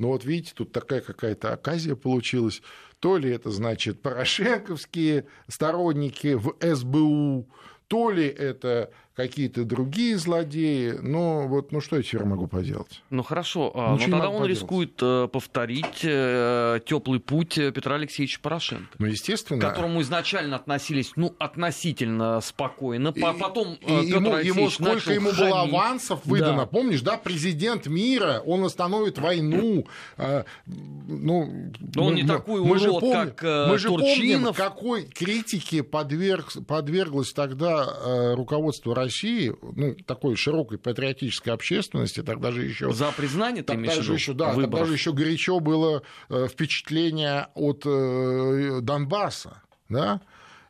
но 0.00 0.08
вот 0.08 0.24
видите, 0.24 0.52
тут 0.54 0.72
такая 0.72 1.02
какая-то 1.02 1.52
оказия 1.52 1.94
получилась. 1.94 2.62
То 3.00 3.18
ли 3.18 3.30
это 3.30 3.50
значит 3.50 4.00
порошенковские 4.02 5.26
сторонники 5.46 6.32
в 6.34 6.56
СБУ, 6.58 7.46
то 7.86 8.10
ли 8.10 8.26
это 8.26 8.90
какие-то 9.20 9.64
другие 9.64 10.18
злодеи, 10.18 10.92
но 11.02 11.46
вот, 11.46 11.72
ну 11.72 11.80
что 11.80 11.96
я 11.96 12.02
теперь 12.02 12.24
могу 12.24 12.46
поделать? 12.46 13.02
Ну 13.10 13.22
хорошо, 13.22 13.70
а, 13.74 13.92
но 13.92 13.98
тогда 13.98 14.28
он 14.28 14.42
поделать. 14.42 14.50
рискует 14.50 14.98
э, 15.02 15.28
повторить 15.30 16.00
э, 16.02 16.80
теплый 16.86 17.20
путь 17.20 17.54
Петра 17.54 17.96
Алексеевича 17.96 18.40
Порошенко. 18.40 18.88
Ну, 18.98 19.06
естественно. 19.06 19.60
К 19.60 19.68
которому 19.68 20.00
изначально 20.02 20.56
относились, 20.56 21.12
ну, 21.16 21.34
относительно 21.38 22.40
спокойно. 22.40 23.12
И, 23.14 23.20
Потом 23.20 23.74
и 23.74 23.86
Петр 23.86 24.16
ему, 24.16 24.36
ему 24.38 24.70
сколько 24.70 25.12
ему 25.12 25.30
хамить. 25.30 25.50
было 25.50 25.60
авансов 25.62 26.24
выдано, 26.24 26.62
да. 26.62 26.66
помнишь, 26.66 27.02
да, 27.02 27.16
президент 27.16 27.86
мира, 27.86 28.42
он 28.44 28.64
остановит 28.64 29.18
войну. 29.18 29.86
Э, 30.16 30.44
ну, 30.66 31.72
но 31.94 32.04
он 32.06 32.14
мы, 32.14 32.20
не 32.20 32.26
такой 32.26 32.60
мы, 32.60 32.70
урод, 32.70 32.82
же 32.82 32.90
помним, 32.90 33.32
как 33.34 33.68
мы 33.68 33.78
же 33.78 33.88
Турчинов. 33.88 34.16
помним, 34.16 34.54
какой 34.54 35.02
критике 35.04 35.82
подверг, 35.82 36.52
подверглось 36.66 37.32
тогда 37.32 38.34
руководство 38.34 38.94
России 38.94 39.09
России, 39.10 39.52
ну, 39.60 39.94
такой 40.06 40.36
широкой 40.36 40.78
патриотической 40.78 41.52
общественности, 41.52 42.22
тогда 42.22 42.52
же 42.52 42.64
еще... 42.64 42.92
За 42.92 43.10
признание 43.12 43.62
тогда 43.64 44.00
же 44.00 44.12
еще, 44.14 44.32
да, 44.32 44.54
тогда 44.54 44.84
же 44.84 44.92
еще 44.92 45.12
горячо 45.12 45.58
было 45.58 46.02
э, 46.28 46.46
впечатление 46.48 47.48
от 47.54 47.82
э, 47.84 48.78
Донбасса, 48.80 49.62
да, 49.88 50.20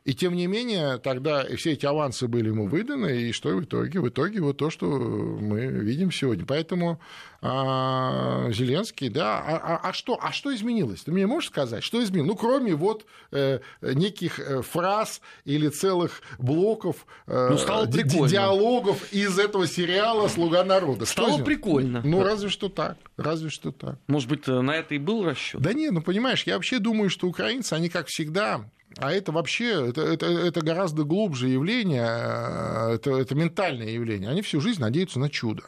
и 0.03 0.15
тем 0.15 0.35
не 0.35 0.47
менее, 0.47 0.97
тогда 0.97 1.45
все 1.55 1.73
эти 1.73 1.85
авансы 1.85 2.27
были 2.27 2.47
ему 2.47 2.67
выданы, 2.67 3.21
и 3.21 3.31
что 3.31 3.49
в 3.49 3.63
итоге? 3.63 3.99
В 3.99 4.09
итоге 4.09 4.41
вот 4.41 4.57
то, 4.57 4.71
что 4.71 4.87
мы 4.87 5.67
видим 5.67 6.11
сегодня. 6.11 6.43
Поэтому 6.43 6.99
а, 7.43 8.49
Зеленский, 8.51 9.09
да, 9.09 9.37
а, 9.39 9.57
а, 9.57 9.89
а 9.89 9.93
что, 9.93 10.17
а 10.19 10.31
что 10.31 10.53
изменилось? 10.55 11.03
Ты 11.03 11.11
мне 11.11 11.27
можешь 11.27 11.49
сказать, 11.49 11.83
что 11.83 12.03
изменилось? 12.03 12.29
Ну, 12.31 12.35
кроме 12.35 12.73
вот 12.73 13.05
э, 13.31 13.59
неких 13.81 14.39
э, 14.39 14.63
фраз 14.63 15.21
или 15.45 15.67
целых 15.69 16.23
блоков 16.39 17.05
э, 17.27 17.49
ну, 17.51 17.57
стало 17.59 17.85
ди- 17.85 18.03
диалогов 18.03 19.13
из 19.13 19.37
этого 19.37 19.67
сериала 19.67 20.27
"Слуга 20.29 20.63
народа". 20.63 21.05
Стало 21.05 21.33
что 21.33 21.43
прикольно. 21.43 22.01
Ну, 22.03 22.23
разве 22.23 22.49
что 22.49 22.69
так, 22.69 22.97
разве 23.17 23.51
что 23.51 23.71
так. 23.71 23.99
Может 24.07 24.29
быть, 24.29 24.47
на 24.47 24.71
это 24.71 24.95
и 24.95 24.97
был 24.97 25.23
расчет? 25.23 25.61
Да 25.61 25.73
нет, 25.73 25.91
ну 25.91 26.01
понимаешь, 26.01 26.43
я 26.47 26.55
вообще 26.55 26.79
думаю, 26.79 27.11
что 27.11 27.27
украинцы, 27.27 27.73
они 27.73 27.89
как 27.89 28.07
всегда 28.07 28.65
а 28.97 29.11
это 29.11 29.31
вообще, 29.31 29.89
это, 29.89 30.01
это, 30.01 30.25
это 30.25 30.61
гораздо 30.61 31.03
глубже 31.03 31.47
явление, 31.49 32.05
э, 32.05 32.95
это, 32.95 33.11
это 33.11 33.35
ментальное 33.35 33.89
явление. 33.89 34.29
Они 34.29 34.41
всю 34.41 34.61
жизнь 34.61 34.81
надеются 34.81 35.19
на 35.19 35.29
чудо 35.29 35.63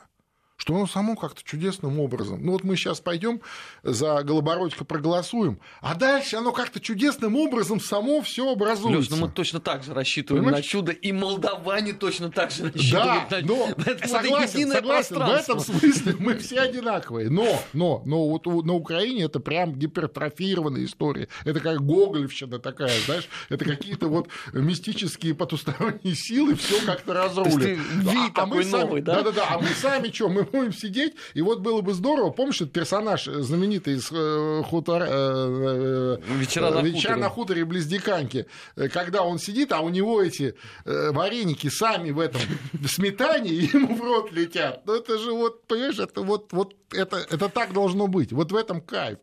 что 0.63 0.75
оно 0.75 0.87
само 0.87 1.17
как-то 1.17 1.43
чудесным 1.43 1.99
образом. 1.99 2.39
Ну 2.41 2.53
вот 2.53 2.63
мы 2.63 2.77
сейчас 2.77 3.01
пойдем 3.01 3.41
за 3.83 4.23
Голобородько 4.23 4.85
проголосуем, 4.85 5.59
а 5.81 5.93
дальше 5.93 6.37
оно 6.37 6.53
как-то 6.53 6.79
чудесным 6.79 7.35
образом 7.35 7.81
само 7.81 8.21
все 8.21 8.49
образуется. 8.49 8.97
Леш, 8.97 9.09
ну 9.09 9.27
мы 9.27 9.29
точно 9.29 9.59
так 9.59 9.83
же 9.83 9.93
рассчитываем 9.93 10.45
Понимаете? 10.45 10.65
на 10.65 10.71
чудо, 10.71 10.91
и 10.93 11.11
молдаване 11.11 11.91
точно 11.91 12.31
так 12.31 12.51
же 12.51 12.71
рассчитывают 12.71 13.27
да, 13.29 13.41
на 13.41 13.45
но, 13.45 13.69
это 13.85 14.07
согласен, 14.07 14.71
согласен, 14.71 15.15
в 15.17 15.31
этом 15.31 15.59
смысле 15.59 16.15
мы 16.17 16.37
все 16.37 16.61
одинаковые. 16.61 17.29
Но, 17.29 17.61
но, 17.73 18.01
но 18.05 18.29
вот 18.29 18.45
на 18.45 18.73
Украине 18.73 19.23
это 19.23 19.41
прям 19.41 19.73
гипертрофированная 19.73 20.85
история. 20.85 21.27
Это 21.43 21.59
как 21.59 21.81
гоголевщина 21.81 22.59
такая, 22.59 22.97
знаешь, 23.01 23.27
это 23.49 23.65
какие-то 23.65 24.07
вот 24.07 24.29
мистические 24.53 25.35
потусторонние 25.35 26.15
силы 26.15 26.55
все 26.55 26.79
как-то 26.85 27.13
разрулят. 27.15 27.79
А, 28.07 28.43
а 28.43 28.45
мы 28.45 28.63
сами, 28.63 29.01
да? 29.01 29.15
Да-да-да, 29.15 29.47
а 29.49 29.59
мы 29.59 29.67
сами 29.67 30.09
что, 30.09 30.29
мы 30.29 30.52
будем 30.53 30.73
сидеть, 30.73 31.15
и 31.33 31.41
вот 31.41 31.59
было 31.59 31.81
бы 31.81 31.93
здорово, 31.93 32.29
помнишь, 32.29 32.61
этот 32.61 32.73
персонаж 32.73 33.25
знаменитый 33.25 33.95
из 33.95 34.09
э, 34.11 34.63
хутора, 34.63 35.07
э, 35.09 36.17
э, 36.29 36.37
«Вечера, 36.37 36.69
на, 36.69 36.81
«Вечера 36.81 37.15
на 37.15 37.29
хуторе» 37.29 37.65
близ 37.65 37.85
Диканьки, 37.85 38.45
когда 38.93 39.23
он 39.23 39.39
сидит, 39.39 39.71
а 39.71 39.81
у 39.81 39.89
него 39.89 40.21
эти 40.21 40.55
вареники 40.85 41.69
сами 41.69 42.11
в 42.11 42.19
этом 42.19 42.41
в 42.73 42.87
сметане, 42.87 43.51
ему 43.73 43.95
в 43.95 44.01
рот 44.01 44.31
летят. 44.31 44.83
Ну, 44.85 44.95
это 44.95 45.17
же 45.17 45.31
вот, 45.31 45.65
понимаешь, 45.65 45.99
это 45.99 46.21
вот, 46.21 46.53
вот 46.53 46.75
это, 46.93 47.17
это 47.29 47.49
так 47.49 47.73
должно 47.73 48.07
быть. 48.07 48.31
Вот 48.31 48.51
в 48.51 48.55
этом 48.55 48.81
кайф. 48.81 49.17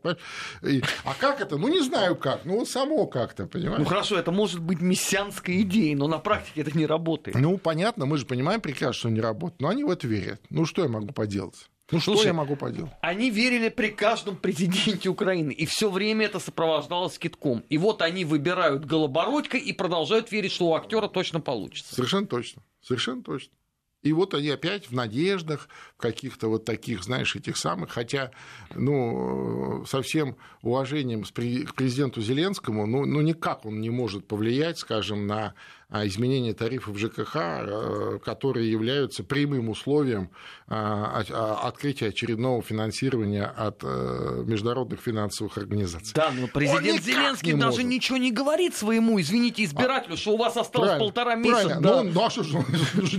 И, 0.63 0.83
а 1.03 1.13
как 1.17 1.41
это? 1.41 1.57
Ну, 1.57 1.67
не 1.67 1.81
знаю 1.81 2.15
как. 2.15 2.45
Ну, 2.45 2.65
само 2.65 3.07
как-то, 3.07 3.45
понимаешь? 3.45 3.79
Ну, 3.79 3.85
хорошо, 3.85 4.17
это 4.17 4.31
может 4.31 4.59
быть 4.59 4.81
мессианской 4.81 5.61
идеей, 5.61 5.95
но 5.95 6.07
на 6.07 6.19
практике 6.19 6.61
это 6.61 6.77
не 6.77 6.85
работает. 6.85 7.37
Ну, 7.37 7.57
понятно, 7.57 8.05
мы 8.05 8.17
же 8.17 8.25
понимаем 8.25 8.61
прекрасно, 8.61 8.93
что 8.93 9.09
не 9.09 9.21
работает. 9.21 9.61
Но 9.61 9.69
они 9.69 9.83
в 9.83 9.89
это 9.89 10.07
верят. 10.07 10.41
Ну, 10.49 10.65
что 10.65 10.83
я 10.83 10.89
могу 10.89 11.07
поделать? 11.21 11.69
Ну 11.91 11.99
Слушай, 11.99 12.19
что 12.19 12.27
я 12.29 12.33
могу 12.33 12.55
поделать? 12.55 12.91
Они 13.01 13.29
верили 13.29 13.69
при 13.69 13.89
каждом 13.89 14.35
президенте 14.37 15.09
Украины, 15.09 15.51
и 15.51 15.67
все 15.67 15.91
время 15.91 16.25
это 16.25 16.39
сопровождалось 16.39 17.19
китком. 17.19 17.63
И 17.69 17.77
вот 17.77 18.01
они 18.01 18.25
выбирают 18.25 18.85
Голобородько 18.85 19.57
и 19.57 19.71
продолжают 19.71 20.31
верить, 20.31 20.51
что 20.51 20.69
у 20.69 20.73
актера 20.73 21.07
точно 21.07 21.41
получится. 21.41 21.93
Совершенно 21.93 22.25
точно. 22.25 22.63
Совершенно 22.81 23.21
точно. 23.21 23.53
И 24.01 24.13
вот 24.13 24.33
они 24.33 24.49
опять 24.49 24.89
в 24.89 24.93
надеждах, 24.93 25.69
в 25.95 26.01
каких-то 26.01 26.47
вот 26.47 26.65
таких, 26.65 27.03
знаешь, 27.03 27.35
этих 27.35 27.55
самых, 27.55 27.91
хотя, 27.91 28.31
ну, 28.73 29.85
со 29.85 30.01
всем 30.01 30.37
уважением 30.63 31.23
к 31.23 31.75
президенту 31.75 32.19
Зеленскому, 32.19 32.87
ну, 32.87 33.05
ну 33.05 33.21
никак 33.21 33.63
он 33.63 33.79
не 33.79 33.91
может 33.91 34.27
повлиять, 34.27 34.79
скажем, 34.79 35.27
на 35.27 35.53
а, 35.91 36.07
изменение 36.07 36.53
тарифов 36.53 36.97
ЖКХ, 36.97 37.35
э, 37.35 38.19
которые 38.23 38.71
являются 38.71 39.25
прямым 39.25 39.67
условием 39.67 40.31
а, 40.67 41.21
а, 41.29 41.67
открытия 41.67 42.07
очередного 42.07 42.61
финансирования 42.61 43.43
от 43.43 43.81
э, 43.83 44.43
международных 44.47 45.01
финансовых 45.01 45.57
организаций. 45.57 46.13
Да, 46.15 46.31
но 46.31 46.47
президент 46.47 47.03
Зеленский 47.03 47.51
не 47.51 47.59
даже 47.59 47.81
может. 47.81 47.91
ничего 47.91 48.17
не 48.17 48.31
говорит 48.31 48.73
своему, 48.73 49.19
извините, 49.19 49.65
избирателю, 49.65 50.13
а, 50.13 50.17
что 50.17 50.31
у 50.31 50.37
вас 50.37 50.55
осталось 50.55 50.91
правильно, 50.91 50.99
полтора 50.99 51.35
месяца. 51.35 51.61
Правильно. 51.61 51.81
Да. 51.81 52.03
Ну, 52.03 52.11
ну 52.13 52.25
а 52.25 52.29
что 52.29 52.43
же, 52.43 52.57
он 52.57 52.65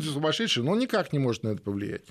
сумасшедший, 0.02 0.62
но 0.62 0.72
он 0.72 0.78
никак 0.78 1.12
не 1.12 1.18
может 1.18 1.42
на 1.42 1.48
это 1.48 1.60
повлиять 1.60 2.02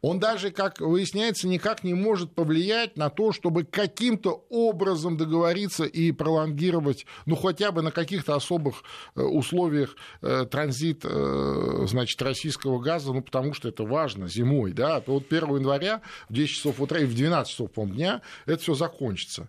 он 0.00 0.20
даже, 0.20 0.50
как 0.50 0.80
выясняется, 0.80 1.48
никак 1.48 1.82
не 1.82 1.94
может 1.94 2.34
повлиять 2.34 2.96
на 2.96 3.10
то, 3.10 3.32
чтобы 3.32 3.64
каким-то 3.64 4.44
образом 4.48 5.16
договориться 5.16 5.84
и 5.84 6.12
пролонгировать, 6.12 7.04
ну, 7.26 7.36
хотя 7.36 7.72
бы 7.72 7.82
на 7.82 7.90
каких-то 7.90 8.34
особых 8.34 8.82
э, 9.14 9.22
условиях 9.22 9.96
э, 10.22 10.46
транзит, 10.50 11.04
э, 11.04 11.86
значит, 11.88 12.20
российского 12.22 12.78
газа, 12.78 13.12
ну, 13.12 13.22
потому 13.22 13.54
что 13.54 13.68
это 13.68 13.82
важно 13.82 14.28
зимой, 14.28 14.72
да, 14.72 15.00
то 15.00 15.14
вот 15.14 15.24
1 15.32 15.56
января 15.56 16.02
в 16.28 16.32
10 16.32 16.54
часов 16.54 16.80
утра 16.80 17.00
и 17.00 17.04
в 17.04 17.14
12 17.14 17.50
часов, 17.50 17.72
по 17.72 17.84
дня 17.86 18.22
это 18.46 18.62
все 18.62 18.74
закончится. 18.74 19.48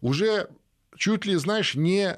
Уже 0.00 0.48
чуть 0.96 1.26
ли, 1.26 1.34
знаешь, 1.36 1.74
не 1.74 2.16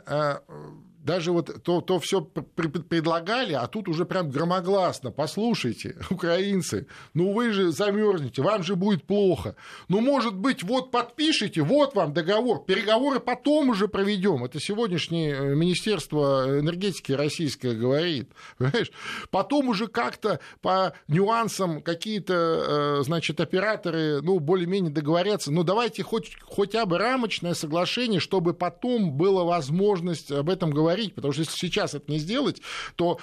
даже 1.04 1.33
вот 1.33 1.62
то, 1.62 1.80
то 1.80 1.99
все 1.99 2.21
предлагали, 2.21 3.54
а 3.54 3.66
тут 3.66 3.88
уже 3.88 4.04
прям 4.04 4.30
громогласно. 4.30 5.11
Послушайте, 5.11 5.97
украинцы, 6.11 6.87
ну 7.14 7.33
вы 7.33 7.52
же 7.52 7.73
замерзнете, 7.73 8.42
вам 8.42 8.62
же 8.62 8.76
будет 8.76 9.04
плохо. 9.04 9.57
Ну, 9.88 10.00
может 10.00 10.35
быть, 10.35 10.62
вот 10.62 10.90
подпишите, 10.90 11.62
вот 11.62 11.95
вам 11.95 12.12
договор, 12.12 12.64
переговоры 12.64 13.21
потом 13.21 13.71
уже 13.71 13.88
проведем. 13.88 14.45
Это 14.45 14.61
сегодняшнее 14.61 15.35
э, 15.35 15.54
Министерство 15.54 16.61
энергетики 16.61 17.12
российское 17.12 17.75
говорит. 17.75 18.30
Понимаешь? 18.59 18.92
Потом 19.30 19.69
уже 19.69 19.87
как-то 19.87 20.40
по 20.61 20.92
нюансам 21.09 21.83
какие-то, 21.83 22.99
э, 23.00 23.04
значит, 23.04 23.40
операторы, 23.40 24.21
ну, 24.23 24.38
более-менее 24.38 24.92
договорятся. 24.92 25.50
Ну, 25.50 25.62
давайте 25.64 26.02
хоть, 26.02 26.37
хотя 26.47 26.85
бы 26.85 26.99
рамочное 26.99 27.54
соглашение, 27.54 28.21
чтобы 28.21 28.52
потом 28.52 29.12
была 29.12 29.45
возможность 29.45 30.30
об 30.30 30.50
этом 30.50 30.71
говорить 30.71 30.90
говорить, 31.00 31.14
потому 31.14 31.33
что 31.33 31.42
если 31.42 31.57
сейчас 31.57 31.95
это 31.95 32.11
не 32.11 32.19
сделать, 32.19 32.61
то 32.97 33.19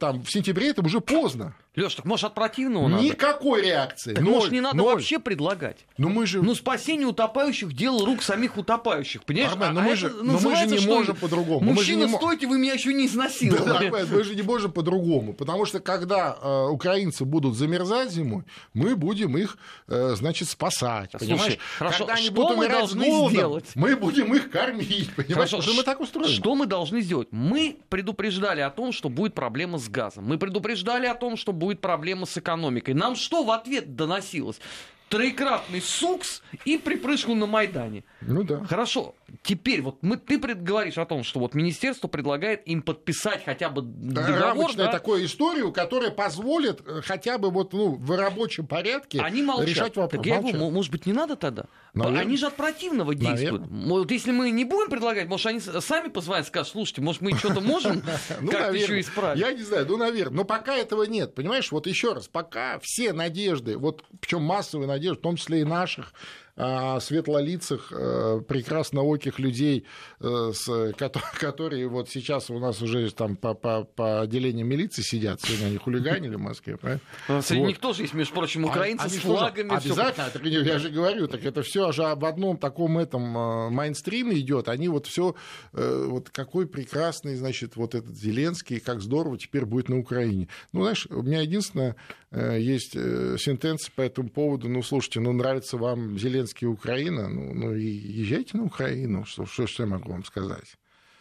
там, 0.00 0.22
в 0.24 0.30
сентябре 0.30 0.70
это 0.70 0.82
уже 0.82 1.00
поздно. 1.00 1.54
Леш, 1.78 1.94
так 1.94 2.04
может 2.04 2.24
от 2.24 2.34
противного 2.34 2.88
надо? 2.88 3.02
Никакой 3.02 3.62
реакции. 3.62 4.14
Так 4.14 4.24
ноль, 4.24 4.32
может 4.34 4.52
не 4.52 4.60
надо 4.60 4.76
ноль. 4.76 4.94
вообще 4.94 5.18
предлагать? 5.18 5.86
Ну 5.96 6.08
мы 6.08 6.26
же... 6.26 6.42
Ну 6.42 6.54
спасение 6.54 7.06
утопающих 7.06 7.72
дело 7.72 8.04
рук 8.04 8.22
самих 8.22 8.56
утопающих, 8.56 9.24
понимаешь? 9.24 9.52
Армен, 9.52 9.74
но 9.74 9.80
а 9.80 9.84
мы 9.84 9.96
же- 9.96 10.10
но 10.10 10.38
мы 10.38 10.56
же 10.56 10.66
не 10.66 10.86
можем 10.86 11.16
по-другому. 11.16 11.60
Мужчина, 11.72 12.04
не 12.04 12.14
стойте, 12.16 12.46
вы 12.46 12.58
меня 12.58 12.74
еще 12.74 12.92
не 12.92 13.04
Да, 13.04 13.12
изнасиловали. 13.12 13.86
Армен, 13.86 14.08
мы 14.10 14.24
же 14.24 14.34
не 14.34 14.42
можем 14.42 14.72
по-другому, 14.72 15.34
потому 15.34 15.64
что 15.66 15.80
когда 15.80 16.36
э, 16.40 16.66
украинцы 16.68 17.24
будут 17.24 17.56
замерзать 17.56 18.10
зимой, 18.10 18.44
мы 18.74 18.96
будем 18.96 19.36
их, 19.36 19.56
э, 19.86 20.14
значит, 20.16 20.48
спасать, 20.48 21.10
Слушай, 21.12 21.28
понимаешь? 21.28 21.58
хорошо, 21.78 22.06
когда 22.06 22.14
они 22.14 22.30
будут 22.30 22.56
мы 22.56 22.68
должны 22.68 23.06
голодом, 23.06 23.30
сделать? 23.30 23.64
мы 23.74 23.96
будем 23.96 24.34
их 24.34 24.50
кормить, 24.50 25.14
понимаешь? 25.14 25.50
Хорошо, 25.50 25.62
что 25.62 25.74
мы 25.74 25.82
так 25.82 26.00
устроены. 26.00 26.32
Что 26.32 26.54
мы 26.54 26.66
должны 26.66 27.00
сделать? 27.00 27.28
Мы 27.30 27.76
предупреждали 27.88 28.60
о 28.60 28.70
том, 28.70 28.92
что 28.92 29.08
будет 29.08 29.34
проблема 29.34 29.78
с 29.78 29.88
газом. 29.88 30.24
Мы 30.24 30.38
предупреждали 30.38 31.06
о 31.06 31.14
том, 31.14 31.36
что 31.36 31.52
будет 31.52 31.67
проблема 31.76 32.26
с 32.26 32.36
экономикой. 32.36 32.94
Нам 32.94 33.16
что 33.16 33.44
в 33.44 33.50
ответ 33.50 33.94
доносилось? 33.96 34.60
Троекратный 35.08 35.80
сукс 35.80 36.42
и 36.64 36.76
припрыжку 36.76 37.34
на 37.34 37.46
Майдане. 37.46 38.04
Ну 38.20 38.42
да. 38.42 38.64
Хорошо, 38.64 39.14
теперь 39.42 39.82
вот 39.82 40.02
мы, 40.02 40.16
ты 40.16 40.38
говоришь 40.38 40.98
о 40.98 41.04
том, 41.06 41.22
что 41.24 41.40
вот 41.40 41.54
министерство 41.54 42.08
предлагает 42.08 42.66
им 42.66 42.82
подписать 42.82 43.44
хотя 43.44 43.68
бы 43.68 43.82
договор, 43.82 44.40
рамочную 44.40 44.86
да? 44.86 44.92
такую 44.92 45.24
историю, 45.24 45.72
которая 45.72 46.10
позволит 46.10 46.80
э, 46.86 47.02
хотя 47.04 47.38
бы 47.38 47.50
вот 47.50 47.72
ну, 47.72 47.94
в 47.94 48.16
рабочем 48.16 48.66
порядке 48.66 49.20
Они 49.20 49.42
молчат. 49.42 49.68
решать 49.68 49.96
вопрос. 49.96 50.10
Так 50.10 50.26
я 50.26 50.36
Молчат. 50.36 50.52
говорю, 50.52 50.70
мо- 50.70 50.74
может 50.74 50.92
быть, 50.92 51.06
не 51.06 51.12
надо 51.12 51.36
тогда? 51.36 51.64
Наверно. 51.94 52.20
Они 52.20 52.36
же 52.36 52.46
от 52.46 52.56
противного 52.56 53.14
действуют. 53.14 53.66
Вот 53.68 54.10
если 54.10 54.30
мы 54.30 54.50
не 54.50 54.64
будем 54.64 54.90
предлагать, 54.90 55.28
может, 55.28 55.46
они 55.46 55.60
сами 55.60 56.08
позвонят, 56.08 56.46
скажут, 56.46 56.72
слушайте, 56.72 57.02
может, 57.02 57.20
мы 57.22 57.32
что-то 57.34 57.60
можем 57.60 58.02
Ну, 58.40 58.50
как-то 58.50 58.72
еще 58.72 59.00
исправить? 59.00 59.40
Я 59.40 59.52
не 59.52 59.62
знаю, 59.62 59.86
ну, 59.88 59.96
наверное. 59.96 60.38
Но 60.38 60.44
пока 60.44 60.76
этого 60.76 61.04
нет. 61.04 61.34
Понимаешь, 61.34 61.70
вот 61.72 61.86
еще 61.86 62.12
раз, 62.12 62.28
пока 62.28 62.78
все 62.82 63.12
надежды, 63.12 63.76
вот 63.76 64.04
причем 64.20 64.42
массовые 64.42 64.88
надежды, 64.88 65.18
в 65.18 65.22
том 65.22 65.36
числе 65.36 65.60
и 65.60 65.64
наших, 65.64 66.12
а, 66.60 66.98
светлолицых, 66.98 67.92
э, 67.92 68.40
прекраснооких 68.46 69.38
людей, 69.38 69.84
э, 70.18 70.50
которые 71.38 71.86
вот 71.86 72.10
сейчас 72.10 72.50
у 72.50 72.58
нас 72.58 72.82
уже 72.82 73.08
там 73.12 73.36
по, 73.36 73.54
по, 73.54 73.84
по 73.84 74.22
отделениям 74.22 74.66
милиции 74.66 75.02
сидят, 75.02 75.40
сегодня 75.40 75.66
они 75.66 75.76
хулиганили 75.76 76.34
в 76.34 76.40
Москве, 76.40 76.76
правильно? 76.76 77.00
Среди 77.42 77.60
Вот. 77.60 77.68
них 77.68 77.78
тоже 77.78 78.02
есть, 78.02 78.14
между 78.14 78.34
прочим, 78.34 78.64
украинцы 78.64 79.06
А- 79.06 79.08
с 79.08 79.16
флагами. 79.18 79.72
Обязательно, 79.72 80.30
так 80.30 80.42
я 80.44 80.78
же 80.80 80.90
говорю, 80.90 81.28
так 81.28 81.44
это 81.44 81.62
все 81.62 81.92
же 81.92 82.02
об 82.04 82.24
одном 82.24 82.56
таком 82.56 82.98
этом 82.98 83.38
э, 83.38 83.70
майнстриме 83.70 84.36
идет. 84.40 84.68
Они 84.68 84.88
вот 84.88 85.06
все, 85.06 85.36
вот 85.72 86.30
какой 86.30 86.66
прекрасный, 86.66 87.36
значит, 87.36 87.76
вот 87.76 87.94
этот 87.94 88.16
Зеленский, 88.16 88.80
как 88.80 89.00
здорово 89.00 89.38
теперь 89.38 89.64
будет 89.64 89.88
на 89.88 89.98
Украине. 90.00 90.48
Ну, 90.72 90.80
знаешь, 90.80 91.06
у 91.08 91.22
меня 91.22 91.40
единственное 91.42 91.94
есть 92.32 92.92
сентенция 92.92 93.92
по 93.94 94.02
этому 94.02 94.28
поводу. 94.28 94.68
Ну, 94.68 94.82
слушайте, 94.82 95.20
ну, 95.20 95.32
нравится 95.32 95.76
вам 95.76 96.18
Зеленский 96.18 96.47
и 96.62 96.66
Украина, 96.66 97.28
ну, 97.28 97.54
ну 97.54 97.74
и 97.74 97.84
езжайте 97.84 98.56
на 98.56 98.64
Украину. 98.64 99.24
Что, 99.24 99.46
что, 99.46 99.66
что 99.66 99.82
я 99.84 99.88
могу 99.88 100.12
вам 100.12 100.24
сказать? 100.24 100.76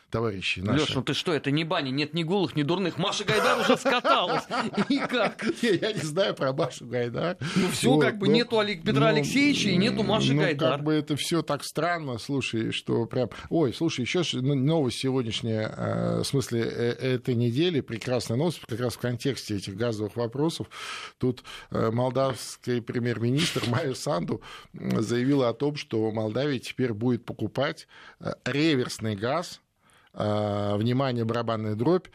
Товарищи 0.10 0.62
наши. 0.62 0.82
Леш, 0.82 0.96
ну 0.96 1.02
ты 1.02 1.14
что, 1.14 1.34
это 1.34 1.52
не 1.52 1.66
баня, 1.66 1.90
нет 1.90 2.14
ни 2.14 2.24
голых, 2.24 2.56
ни 2.56 2.64
дурных. 2.64 2.98
Маша 2.98 3.26
Гайдар 3.26 3.60
уже 3.60 3.76
скаталась. 3.76 4.44
И 4.90 5.00
как? 5.00 5.44
Я, 5.62 5.92
не 5.92 6.02
знаю 6.02 6.34
про 6.34 6.54
Машу 6.54 6.86
Гайдар. 6.86 7.36
Ну 7.58 7.70
все, 7.72 7.98
как 7.98 8.18
бы 8.18 8.28
но- 8.28 8.34
нету 8.34 8.58
Петра 8.86 9.12
ну, 9.12 9.18
Алексеевича 9.18 9.70
и 9.70 9.76
нету 9.76 10.04
Маши 10.04 10.34
ну, 10.34 10.44
Гайдар. 10.44 10.78
как 10.78 10.84
бы 10.86 10.94
это 10.94 11.18
все 11.18 11.42
так 11.42 11.66
странно, 11.66 12.20
слушай, 12.20 12.72
что 12.72 13.06
прям... 13.06 13.30
Ой, 13.50 13.74
слушай, 13.74 14.02
еще 14.02 14.24
новость 14.42 15.00
сегодняшняя, 15.00 15.74
э, 15.76 16.20
в 16.20 16.24
смысле 16.24 16.62
э, 16.62 17.16
этой 17.16 17.36
недели, 17.36 17.82
прекрасная 17.82 18.38
новость, 18.38 18.62
как 18.66 18.80
раз 18.80 18.94
в 18.94 19.00
контексте 19.00 19.58
этих 19.58 19.76
газовых 19.76 20.16
вопросов. 20.16 20.68
Тут 21.18 21.44
э, 21.72 21.92
молдавский 21.92 22.82
премьер-министр 22.82 23.64
Майя 23.68 23.94
Санду 23.94 24.42
заявила 24.74 25.50
о 25.50 25.54
том, 25.54 25.76
что 25.76 26.10
Молдавия 26.12 26.60
теперь 26.60 26.94
будет 26.94 27.26
покупать 27.26 27.88
реверсный 28.46 29.16
газ, 29.18 29.60
внимание, 30.18 31.26
барабанная 31.26 31.76
дробь, 31.76 32.08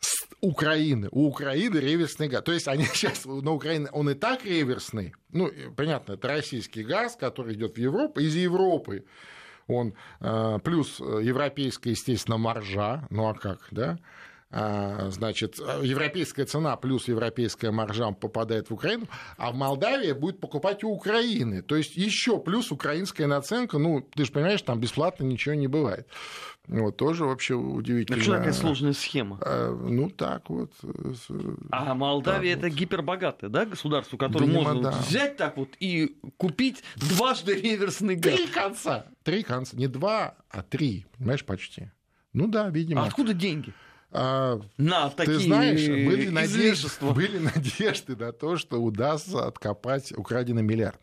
с 0.00 0.26
Украины. 0.40 1.08
У 1.10 1.26
Украины 1.26 1.78
реверсный 1.78 2.28
газ. 2.28 2.42
То 2.42 2.52
есть 2.52 2.68
они 2.68 2.84
сейчас 2.94 3.24
на 3.24 3.52
Украине, 3.52 3.88
он 3.92 4.10
и 4.10 4.14
так 4.14 4.44
реверсный. 4.44 5.14
Ну, 5.30 5.50
понятно, 5.76 6.12
это 6.12 6.28
российский 6.28 6.82
газ, 6.82 7.16
который 7.16 7.54
идет 7.54 7.74
в 7.74 7.78
Европу, 7.78 8.20
из 8.20 8.34
Европы. 8.34 9.04
Он 9.68 9.94
э, 10.20 10.58
плюс 10.62 11.00
э, 11.00 11.20
европейская, 11.22 11.90
естественно, 11.90 12.38
маржа. 12.38 13.06
Ну 13.10 13.28
а 13.28 13.34
как, 13.34 13.66
да? 13.70 13.98
А, 14.50 15.10
Значит, 15.10 15.58
европейская 15.58 16.44
цена 16.44 16.76
плюс 16.76 17.08
европейская 17.08 17.72
маржа 17.72 18.12
попадает 18.12 18.70
в 18.70 18.74
Украину, 18.74 19.06
а 19.36 19.50
в 19.50 19.54
Молдавии 19.56 20.12
будет 20.12 20.40
покупать 20.40 20.84
у 20.84 20.90
Украины. 20.90 21.62
То 21.62 21.74
есть 21.76 21.96
еще 21.96 22.38
плюс 22.38 22.70
украинская 22.70 23.26
наценка. 23.26 23.78
Ну, 23.78 24.00
ты 24.14 24.24
же 24.24 24.30
понимаешь, 24.32 24.62
там 24.62 24.78
бесплатно 24.78 25.24
ничего 25.24 25.56
не 25.56 25.66
бывает. 25.66 26.06
Вот 26.68 26.96
тоже 26.96 27.24
вообще 27.24 27.54
удивительно. 27.54 28.20
Что 28.22 28.36
такая 28.36 28.52
сложная 28.52 28.92
схема? 28.92 29.38
А, 29.40 29.70
Ну, 29.72 30.10
так 30.10 30.48
вот. 30.50 30.72
с- 30.82 31.28
А 31.70 31.94
Молдавия 31.94 32.54
Так 32.56 32.64
это 32.66 32.76
гипербогатое, 32.76 33.50
да, 33.50 33.64
государство, 33.66 34.16
которое 34.16 34.46
Видимо, 34.46 34.62
можно 34.62 34.90
да. 34.90 34.98
взять 34.98 35.36
так 35.36 35.56
вот 35.56 35.70
и 35.80 36.18
купить 36.36 36.82
дважды 36.96 37.54
реверсный 37.54 38.14
газ. 38.16 38.34
Три 38.34 38.46
конца. 38.46 39.06
Три 39.24 39.42
конца. 39.42 39.76
Не 39.76 39.86
два, 39.88 40.36
а 40.50 40.62
три. 40.62 41.06
Понимаешь, 41.18 41.44
почти. 41.44 41.90
Ну 42.32 42.48
да, 42.48 42.68
видимо. 42.68 43.02
А 43.02 43.06
откуда 43.06 43.32
деньги? 43.32 43.72
А, 44.12 44.60
На 44.76 45.10
такие 45.10 45.38
ты 45.38 45.44
знаешь, 45.44 45.86
были 45.86 46.28
надежды, 46.28 46.88
были 47.12 47.38
надежды 47.54 48.16
на 48.16 48.32
то, 48.32 48.56
что 48.56 48.80
удастся 48.82 49.46
откопать 49.46 50.12
украденный 50.16 50.62
миллиард 50.62 51.00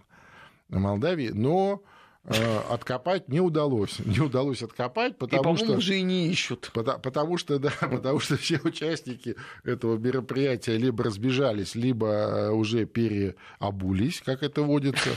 на 0.70 0.80
Молдавии, 0.80 1.30
но 1.30 1.84
Э, 2.26 2.60
откопать 2.70 3.28
не 3.28 3.42
удалось. 3.42 4.00
Не 4.00 4.22
удалось 4.22 4.64
откопать, 4.64 5.18
потому 5.18 5.56
и, 5.56 5.58
что... 5.58 5.74
уже 5.74 5.98
и 5.98 6.04
не 6.04 6.30
ищут. 6.30 6.72
Потому, 6.74 7.00
потому 7.00 7.38
что, 7.38 7.60
да, 7.60 7.74
потому 7.82 8.22
что 8.22 8.38
все 8.38 8.62
участники 8.64 9.36
этого 9.66 9.98
мероприятия 9.98 10.78
либо 10.78 11.04
разбежались, 11.04 11.76
либо 11.76 12.08
э, 12.08 12.50
уже 12.52 12.86
переобулись, 12.86 14.22
как 14.26 14.42
это 14.42 14.62
водится. 14.62 15.10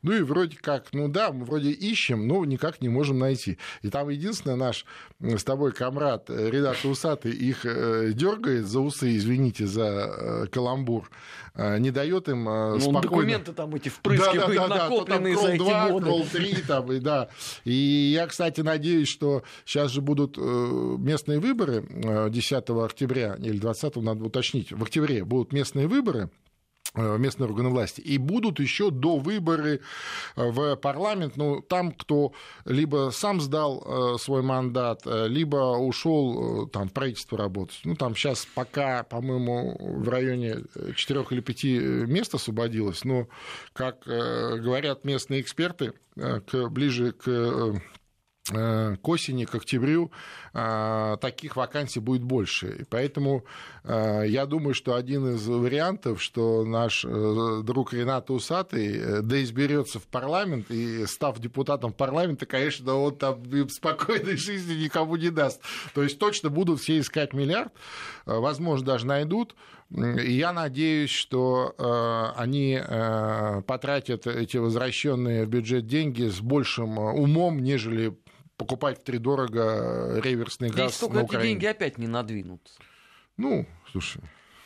Ну 0.00 0.12
и 0.12 0.22
вроде 0.22 0.56
как, 0.56 0.86
ну 0.92 1.08
да, 1.08 1.32
мы 1.32 1.44
вроде 1.44 1.70
ищем, 1.70 2.26
но 2.26 2.42
никак 2.46 2.80
не 2.80 2.88
можем 2.88 3.18
найти. 3.18 3.58
И 3.82 3.90
там 3.90 4.08
единственное, 4.08 4.56
наш 4.56 4.86
э, 5.20 5.36
с 5.36 5.44
тобой 5.44 5.72
комрад 5.72 6.30
Редат 6.30 6.82
Усатый 6.84 7.32
их 7.32 7.64
дергает 7.64 8.66
за 8.66 8.80
усы, 8.80 9.16
извините 9.16 9.66
за 9.66 10.48
каламбур, 10.50 11.10
не 11.54 11.90
дает 11.90 12.28
им 12.28 12.44
ну, 12.44 13.00
документы 13.00 13.52
там 13.52 13.74
эти 13.74 13.88
впрыскивают, 13.88 14.56
да, 14.56 14.68
да, 14.68 14.68
да, 14.68 14.88
накопленные 14.88 15.34
да, 15.34 15.40
да, 15.40 15.46
за 15.46 15.52
эти 15.54 15.90
годы. 15.92 16.24
3, 16.32 16.53
России, 16.54 16.66
там, 16.66 16.92
и 16.92 17.00
да. 17.00 17.28
И 17.64 17.72
я, 17.72 18.26
кстати, 18.26 18.60
надеюсь, 18.60 19.08
что 19.08 19.42
сейчас 19.64 19.90
же 19.90 20.00
будут 20.00 20.36
э, 20.38 20.40
местные 20.40 21.40
выборы 21.40 21.84
э, 21.88 22.30
10 22.30 22.70
октября, 22.70 23.36
или 23.38 23.58
20, 23.58 23.96
надо 23.96 24.24
уточнить, 24.24 24.72
в 24.72 24.82
октябре 24.82 25.24
будут 25.24 25.52
местные 25.52 25.86
выборы 25.86 26.30
местные 26.94 27.48
органы 27.48 27.70
власти. 27.70 28.00
И 28.00 28.18
будут 28.18 28.60
еще 28.60 28.90
до 28.90 29.18
выборы 29.18 29.80
э, 30.36 30.50
в 30.50 30.76
парламент, 30.76 31.36
ну, 31.36 31.60
там, 31.60 31.92
кто 31.92 32.32
либо 32.64 33.10
сам 33.12 33.40
сдал 33.40 34.14
э, 34.14 34.18
свой 34.18 34.42
мандат, 34.42 35.02
э, 35.04 35.26
либо 35.28 35.76
ушел 35.76 36.66
э, 36.66 36.70
там, 36.70 36.88
в 36.88 36.92
правительство 36.92 37.36
работать. 37.36 37.80
Ну, 37.84 37.96
там 37.96 38.14
сейчас 38.14 38.46
пока, 38.54 39.02
по-моему, 39.02 39.76
в 39.80 40.08
районе 40.08 40.58
4 40.94 41.26
или 41.30 41.40
5 41.40 41.64
мест 42.08 42.34
освободилось, 42.34 43.04
но, 43.04 43.26
как 43.72 44.06
э, 44.06 44.58
говорят 44.58 45.04
местные 45.04 45.40
эксперты, 45.40 45.94
э, 46.16 46.40
к, 46.40 46.68
ближе 46.68 47.12
к 47.12 47.26
э, 47.26 47.74
э, 47.74 47.78
к 48.46 49.08
осени, 49.08 49.46
к 49.46 49.54
октябрю 49.54 50.10
э, 50.52 51.16
таких 51.22 51.56
вакансий 51.56 52.00
будет 52.00 52.22
больше. 52.22 52.76
И 52.80 52.84
поэтому 52.84 53.44
э, 53.84 54.24
я 54.28 54.44
думаю, 54.44 54.74
что 54.74 54.96
один 54.96 55.34
из 55.34 55.46
вариантов, 55.46 56.22
что 56.22 56.62
наш 56.66 57.06
э, 57.06 57.60
друг 57.62 57.94
Ренат 57.94 58.30
Усатый 58.30 58.98
э, 58.98 59.22
да 59.22 59.42
изберется 59.42 59.98
в 59.98 60.06
парламент, 60.06 60.70
и 60.70 61.06
став 61.06 61.38
депутатом 61.38 61.94
парламента, 61.94 62.44
конечно, 62.44 62.94
он 62.94 63.16
там 63.16 63.42
спокойной 63.70 64.36
жизни 64.36 64.74
никому 64.74 65.16
не 65.16 65.30
даст. 65.30 65.62
То 65.94 66.02
есть 66.02 66.18
точно 66.18 66.50
будут 66.50 66.80
все 66.80 66.98
искать 66.98 67.32
миллиард, 67.32 67.72
э, 68.26 68.38
возможно, 68.38 68.88
даже 68.88 69.06
найдут. 69.06 69.56
И 69.90 70.32
я 70.32 70.52
надеюсь, 70.52 71.10
что 71.10 71.74
э, 71.78 72.40
они 72.40 72.78
э, 72.78 73.62
потратят 73.66 74.26
эти 74.26 74.56
возвращенные 74.56 75.44
в 75.44 75.48
бюджет 75.48 75.86
деньги 75.86 76.26
с 76.26 76.40
большим 76.40 76.98
э, 76.98 77.12
умом, 77.12 77.60
нежели 77.60 78.14
покупать 78.56 79.00
втридорого 79.00 80.20
реверсный 80.20 80.68
Здесь 80.68 80.78
газ 80.78 80.98
только 80.98 81.14
на 81.14 81.18
эти 81.20 81.24
Украине. 81.26 81.48
деньги 81.50 81.66
опять 81.66 81.98
не 81.98 82.06
надвинут. 82.06 82.62
Ну, 83.36 83.66
слушай, 83.90 84.22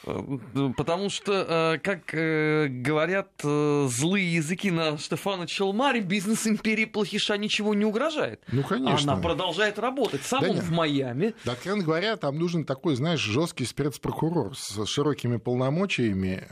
Э, 0.08 0.70
потому 0.76 1.10
что, 1.10 1.32
э, 1.76 1.78
как 1.78 2.14
э, 2.14 2.68
говорят 2.68 3.30
злые 3.42 4.34
языки 4.34 4.70
на 4.70 4.96
Штефана 4.96 5.46
Челмаре, 5.46 6.00
бизнес 6.00 6.46
империи 6.46 6.84
плохиша 6.84 7.36
ничего 7.36 7.74
не 7.74 7.84
угрожает. 7.84 8.40
Ну, 8.52 8.62
конечно. 8.62 9.12
Она 9.12 9.22
продолжает 9.22 9.78
работать. 9.78 10.22
Сам 10.22 10.42
да 10.42 10.48
он 10.50 10.56
нет. 10.56 10.64
в 10.64 10.70
Майами. 10.70 11.34
Да, 11.44 11.52
откровенно 11.52 11.84
говоря, 11.84 12.16
там 12.16 12.38
нужен 12.38 12.64
такой, 12.64 12.96
знаешь, 12.96 13.20
жесткий 13.20 13.64
спецпрокурор 13.64 14.56
с 14.56 14.86
широкими 14.86 15.36
полномочиями 15.36 16.46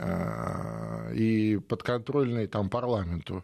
и 1.15 1.57
подконтрольный 1.67 2.47
там 2.47 2.69
парламенту 2.69 3.43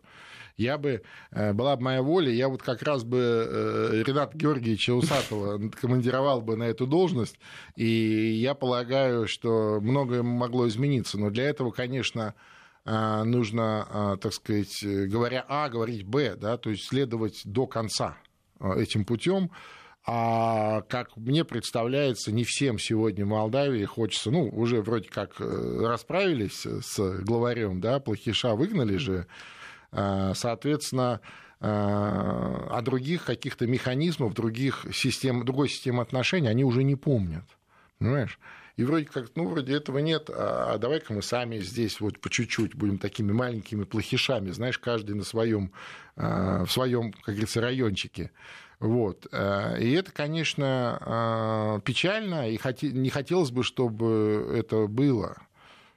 я 0.58 0.78
бы, 0.78 1.02
э, 1.32 1.54
была 1.54 1.76
бы 1.76 1.84
моя 1.84 2.02
воля, 2.02 2.32
я 2.32 2.48
вот 2.48 2.62
как 2.62 2.84
раз 2.84 3.04
бы 3.04 3.18
э, 3.18 4.04
Ренат 4.06 4.36
Георгиевича 4.36 4.94
Усатова 4.94 5.60
командировал 5.82 6.42
бы 6.42 6.56
на 6.56 6.64
эту 6.64 6.86
должность, 6.86 7.38
и 7.76 7.86
я 7.86 8.54
полагаю, 8.54 9.28
что 9.28 9.80
многое 9.82 10.24
могло 10.24 10.68
измениться, 10.68 11.18
но 11.18 11.30
для 11.30 11.46
этого, 11.46 11.72
конечно, 11.72 12.36
э, 12.86 13.24
нужно, 13.24 14.18
так 14.22 14.34
сказать, 14.34 14.84
говоря 14.84 15.46
А, 15.48 15.70
говорить 15.70 16.06
Б, 16.06 16.36
да, 16.36 16.58
то 16.58 16.70
есть 16.70 16.88
следовать 16.88 17.42
до 17.46 17.66
конца 17.66 18.18
этим 18.60 19.06
путем. 19.06 19.52
А 20.06 20.82
как 20.82 21.16
мне 21.16 21.46
представляется, 21.46 22.34
не 22.34 22.44
всем 22.44 22.78
сегодня 22.78 23.26
в 23.26 23.30
Молдавии 23.30 23.86
хочется, 23.86 24.32
ну, 24.32 24.50
уже 24.50 24.82
вроде 24.82 25.08
как 25.08 25.40
расправились 25.40 26.66
с 26.66 27.00
главарем, 27.22 27.80
да, 27.80 28.02
плохиша 28.02 28.54
выгнали 28.56 28.98
же, 28.98 29.28
соответственно, 30.36 31.22
э, 31.60 31.68
о 31.68 32.82
других 32.82 33.26
каких-то 33.26 33.68
механизмов, 33.68 34.34
других 34.34 34.86
систем, 34.94 35.46
другой 35.46 35.70
системы 35.70 36.02
отношений 36.02 36.48
они 36.48 36.64
уже 36.64 36.84
не 36.84 36.96
помнят. 36.96 37.46
Понимаешь? 38.00 38.40
И 38.76 38.84
вроде 38.84 39.06
как, 39.06 39.28
ну, 39.36 39.48
вроде 39.48 39.76
этого 39.76 40.00
нет, 40.00 40.30
а 40.34 40.78
давай-ка 40.80 41.14
мы 41.14 41.22
сами 41.22 41.60
здесь 41.60 42.02
вот 42.02 42.20
по 42.20 42.30
чуть-чуть 42.30 42.74
будем 42.74 42.98
такими 42.98 43.32
маленькими 43.32 43.84
плохишами, 43.84 44.50
знаешь, 44.50 44.80
каждый 44.80 45.16
на 45.16 45.24
своем, 45.24 45.72
э, 46.16 46.64
в 46.66 46.72
своем, 46.72 47.14
как 47.14 47.36
говорится, 47.36 47.62
райончике. 47.62 48.32
Вот. 48.80 49.28
И 49.28 49.92
это, 49.92 50.12
конечно, 50.12 51.82
печально, 51.86 52.50
и 52.50 52.60
не 52.92 53.10
хотелось 53.10 53.52
бы, 53.52 53.64
чтобы 53.64 54.54
это 54.54 54.88
было. 54.88 55.38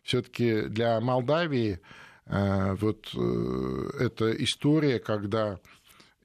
Все-таки 0.05 0.69
для 0.69 1.01
Молдавии 1.01 1.81
Э, 1.81 1.83
вот 2.29 3.09
э, 3.15 3.91
эта 4.01 4.31
история, 4.43 4.99
когда 4.99 5.59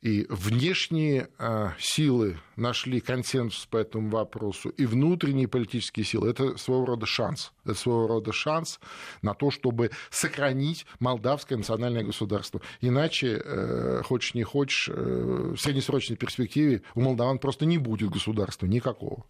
и 0.02 0.26
внешние 0.30 1.30
а, 1.38 1.74
силы 1.80 2.40
нашли 2.62 3.02
консенсус 3.02 3.66
по 3.66 3.78
этому 3.78 4.10
вопросу, 4.10 4.70
и 4.70 4.86
внутренние 4.86 5.48
политические 5.48 6.06
силы. 6.06 6.30
Это 6.30 6.58
своего 6.58 6.86
рода 6.86 7.06
шанс. 7.06 7.52
Это 7.66 7.74
своего 7.74 8.08
рода 8.08 8.32
шанс 8.32 8.80
на 9.22 9.34
то, 9.34 9.52
чтобы 9.52 9.92
сохранить 10.10 10.86
молдавское 11.00 11.58
национальное 11.58 12.04
государство. 12.04 12.62
Иначе, 12.80 13.42
э, 13.44 14.02
хочешь 14.06 14.34
не 14.34 14.44
хочешь, 14.44 14.88
в 14.88 15.58
среднесрочной 15.58 16.18
перспективе 16.18 16.82
у 16.96 17.02
молдаван 17.02 17.40
просто 17.40 17.66
не 17.66 17.78
будет 17.78 18.10
государства 18.10 18.66
никакого. 18.66 19.26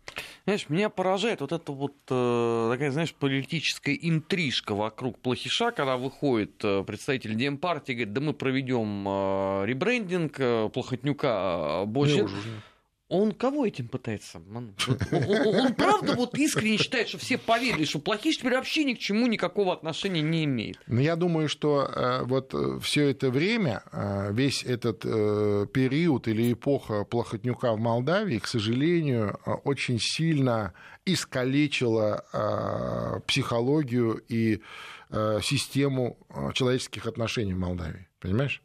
Знаешь, 0.45 0.69
меня 0.69 0.89
поражает 0.89 1.41
вот 1.41 1.51
эта 1.51 1.71
вот 1.71 1.93
такая, 2.05 2.91
знаешь, 2.91 3.13
политическая 3.13 3.95
интрижка 3.95 4.75
вокруг 4.75 5.19
плохиша, 5.19 5.71
когда 5.71 5.97
выходит 5.97 6.57
представитель 6.57 7.35
Демпартии, 7.35 7.93
говорит, 7.93 8.13
да 8.13 8.21
мы 8.21 8.33
проведем 8.33 9.65
ребрендинг, 9.65 10.71
Плохотнюка 10.73 11.29
а, 11.31 11.85
больше... 11.85 12.27
Он 13.11 13.33
кого 13.33 13.65
этим 13.65 13.89
пытается? 13.89 14.41
Он, 14.55 14.73
он, 15.11 15.55
он 15.55 15.73
правда 15.75 16.15
вот 16.15 16.37
искренне 16.37 16.77
считает, 16.77 17.09
что 17.09 17.17
все 17.17 17.37
поверили, 17.37 17.83
что 17.83 17.99
плохиш 17.99 18.37
теперь 18.37 18.53
вообще 18.53 18.85
ни 18.85 18.93
к 18.93 18.99
чему 18.99 19.27
никакого 19.27 19.73
отношения 19.73 20.21
не 20.21 20.45
имеет. 20.45 20.79
Ну, 20.87 21.01
я 21.01 21.17
думаю, 21.17 21.49
что 21.49 21.83
э, 21.83 22.23
вот 22.23 22.53
э, 22.53 22.79
все 22.81 23.09
это 23.09 23.29
время, 23.29 23.83
э, 23.91 24.31
весь 24.31 24.63
этот 24.63 25.01
период 25.01 26.29
или 26.29 26.53
эпоха 26.53 27.03
Плохотнюка 27.03 27.73
в 27.73 27.79
Молдавии, 27.79 28.39
к 28.39 28.47
сожалению, 28.47 29.37
очень 29.65 29.99
сильно 29.99 30.73
искалечила 31.05 32.23
психологию 33.27 34.23
и 34.29 34.61
систему 35.41 36.17
человеческих 36.53 37.07
отношений 37.07 37.53
в 37.53 37.57
Молдавии. 37.57 38.07
Понимаешь? 38.21 38.61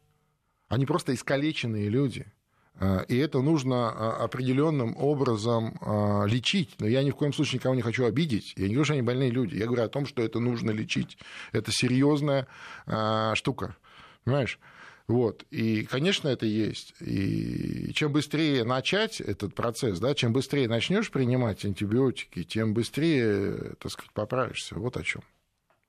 Они 0.69 0.87
просто 0.87 1.15
искалеченные 1.15 1.89
люди. 1.89 2.27
А, 2.79 3.01
и 3.09 3.17
это 3.17 3.41
нужно 3.41 3.91
а, 3.91 4.25
определенным 4.25 4.97
образом 4.97 5.79
а, 5.81 6.25
лечить. 6.27 6.77
Но 6.79 6.87
я 6.87 7.03
ни 7.03 7.11
в 7.11 7.17
коем 7.17 7.33
случае 7.33 7.59
никого 7.59 7.75
не 7.75 7.83
хочу 7.83 8.05
обидеть. 8.05 8.55
Я 8.57 8.69
не 8.69 8.75
говорю, 8.75 8.85
что 8.85 8.95
они 8.95 9.03
больные 9.03 9.31
люди. 9.31 9.57
Я 9.57 9.67
говорю 9.67 9.85
о 9.85 9.89
том, 9.89 10.07
что 10.07 10.23
это 10.23 10.41
нужно 10.41 10.71
лечить. 10.71 11.19
Это 11.53 11.73
серьезная 11.73 12.47
штука. 13.35 13.77
Понимаешь? 14.25 14.59
Вот. 15.09 15.45
И, 15.51 15.85
конечно, 15.85 16.29
это 16.29 16.47
есть. 16.47 16.95
И 17.01 17.93
чем 17.95 18.13
быстрее 18.13 18.65
начать 18.65 19.21
этот 19.21 19.55
процесс, 19.55 20.01
да, 20.01 20.15
чем 20.15 20.33
быстрее 20.33 20.69
начнешь 20.69 21.11
принимать 21.11 21.65
антибиотики, 21.65 22.43
тем 22.43 22.75
быстрее, 22.75 23.77
так 23.79 23.93
сказать, 23.93 24.13
поправишься. 24.13 24.75
Вот 24.75 24.97
о 24.97 25.03
чем. 25.03 25.23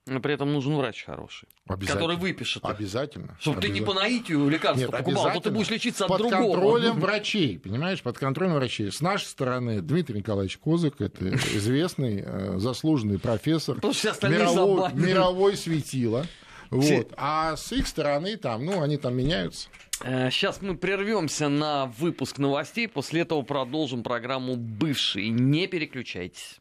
Но 0.08 0.20
при 0.20 0.34
этом 0.34 0.52
нужен 0.52 0.74
врач 0.76 1.04
хороший, 1.04 1.48
который 1.86 2.16
выпишет. 2.16 2.64
Их. 2.64 2.70
Обязательно. 2.70 3.36
Чтобы 3.40 3.60
ты 3.60 3.68
не 3.68 3.80
по 3.80 3.94
наитию 3.94 4.48
лекарства 4.48 4.80
Нет, 4.80 4.90
покупал, 4.90 5.26
а 5.26 5.34
то 5.34 5.40
ты 5.40 5.50
будешь 5.50 5.70
лечиться 5.70 6.04
от 6.04 6.08
под 6.08 6.18
другого. 6.18 6.40
Под 6.40 6.52
контролем 6.54 7.00
врачей, 7.00 7.58
понимаешь, 7.58 8.02
под 8.02 8.18
контролем 8.18 8.54
врачей. 8.54 8.90
С 8.90 9.00
нашей 9.00 9.26
стороны 9.26 9.80
Дмитрий 9.82 10.18
Николаевич 10.18 10.58
Козык, 10.58 11.00
это 11.00 11.28
известный, 11.54 12.22
э, 12.24 12.58
заслуженный 12.58 13.18
профессор, 13.18 13.76
мировой, 13.76 14.92
мировой 14.94 15.56
светило. 15.56 16.26
Вот. 16.70 17.12
А 17.16 17.56
с 17.56 17.72
их 17.72 17.86
стороны 17.86 18.36
там, 18.36 18.64
ну, 18.64 18.82
они 18.82 18.98
там 18.98 19.16
меняются. 19.16 19.68
Сейчас 20.02 20.58
э, 20.60 20.66
мы 20.66 20.76
прервемся 20.76 21.48
на 21.48 21.86
выпуск 21.86 22.38
новостей, 22.38 22.88
после 22.88 23.22
этого 23.22 23.42
продолжим 23.42 24.02
программу 24.02 24.56
«Бывший». 24.56 25.28
Не 25.28 25.66
переключайтесь. 25.66 26.60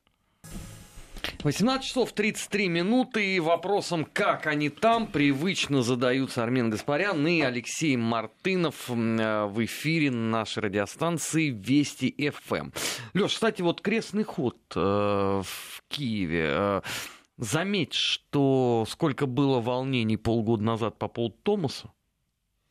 18 1.43 1.87
часов 1.87 2.13
33 2.13 2.67
минуты. 2.67 3.35
И 3.35 3.39
вопросом, 3.39 4.05
как 4.05 4.47
они 4.47 4.69
там, 4.69 5.07
привычно 5.07 5.81
задаются 5.81 6.43
Армен 6.43 6.69
Гаспарян 6.69 7.25
и 7.27 7.41
Алексей 7.41 7.95
Мартынов 7.95 8.89
э, 8.89 9.45
в 9.45 9.65
эфире 9.65 10.11
нашей 10.11 10.63
радиостанции 10.63 11.49
Вести 11.49 12.13
ФМ. 12.31 12.55
Эм. 12.55 12.73
Леш, 13.13 13.33
кстати, 13.33 13.61
вот 13.61 13.81
крестный 13.81 14.23
ход 14.23 14.57
э, 14.75 14.79
в 14.79 15.83
Киеве. 15.87 16.47
Э, 16.49 16.81
заметь, 17.37 17.93
что 17.93 18.85
сколько 18.89 19.25
было 19.25 19.59
волнений 19.59 20.17
полгода 20.17 20.63
назад 20.63 20.97
по 20.97 21.07
поводу 21.07 21.35
Томаса. 21.43 21.91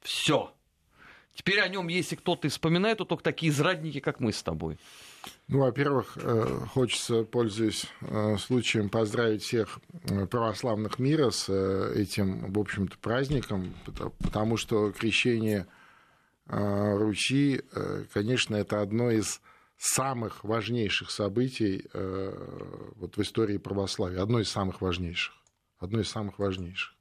Все. 0.03 0.53
Теперь 1.35 1.61
о 1.61 1.69
нем, 1.69 1.89
если 1.89 2.17
кто-то 2.17 2.49
вспоминает, 2.49 2.99
то 2.99 3.05
только 3.05 3.23
такие 3.23 3.53
зрадники, 3.53 4.01
как 4.01 4.21
мы 4.21 4.33
с 4.33 4.43
тобой. 4.43 4.79
Ну, 5.49 5.61
во-первых, 5.61 6.19
э, 6.21 6.61
хочется, 6.73 7.23
пользуясь 7.23 7.87
э, 8.01 8.37
случаем, 8.37 8.89
поздравить 8.89 9.43
всех 9.43 9.79
э, 10.05 10.27
православных 10.27 10.99
мира 10.99 11.31
с 11.31 11.49
этим, 11.49 12.53
в 12.53 12.59
общем-то, 12.59 12.99
праздником, 12.99 13.75
потому 14.19 14.57
что 14.57 14.93
крещение 14.93 15.67
Ручи, 16.49 17.61
конечно, 18.15 18.55
это 18.55 18.81
одно 18.81 19.11
из 19.11 19.41
самых 19.77 20.45
важнейших 20.45 21.11
событий 21.11 21.85
вот 22.95 23.17
в 23.17 23.21
истории 23.21 23.59
православия, 23.59 24.23
одно 24.23 24.39
из 24.39 24.49
самых 24.49 24.81
важнейших, 24.81 25.35
одно 25.81 25.99
из 25.99 26.09
самых 26.09 26.39
важнейших. 26.39 26.96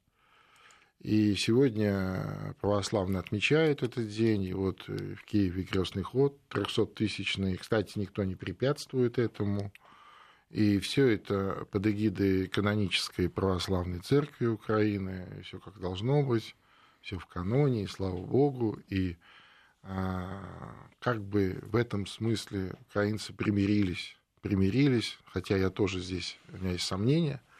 И 1.01 1.35
сегодня 1.35 2.55
православные 2.61 3.19
отмечают 3.19 3.83
этот 3.83 4.07
день, 4.07 4.43
и 4.43 4.53
вот 4.53 4.83
э, 4.87 5.15
в 5.15 5.23
Киеве 5.25 5.63
крестный 5.63 6.03
ход 6.03 6.39
300-тысячный. 6.49 7.57
Кстати, 7.57 7.99
никто 7.99 8.23
не 8.23 8.35
препятствует 8.35 9.19
этому. 9.19 9.71
И 10.49 10.79
все 10.79 11.07
это 11.07 11.67
под 11.69 11.85
эгидой 11.85 12.47
канонической 12.47 13.29
православной 13.29 13.99
церкви 13.99 14.47
Украины, 14.47 15.41
все 15.43 15.59
как 15.59 15.79
должно 15.79 16.23
быть, 16.23 16.55
все 17.01 17.19
в 17.19 17.25
каноне, 17.27 17.83
и 17.83 17.87
слава 17.87 18.25
Богу. 18.25 18.79
И 18.87 19.17
а, 19.83 20.89
как 20.99 21.23
бы 21.23 21.59
в 21.61 21.75
этом 21.75 22.07
смысле 22.07 22.73
украинцы 22.89 23.33
примирились, 23.33 24.17
примирились, 24.41 25.19
хотя 25.25 25.57
я 25.57 25.69
тоже 25.69 25.99
здесь, 25.99 26.39
у 26.53 26.57
меня 26.57 26.71
есть 26.71 26.85
сомнения– 26.85 27.41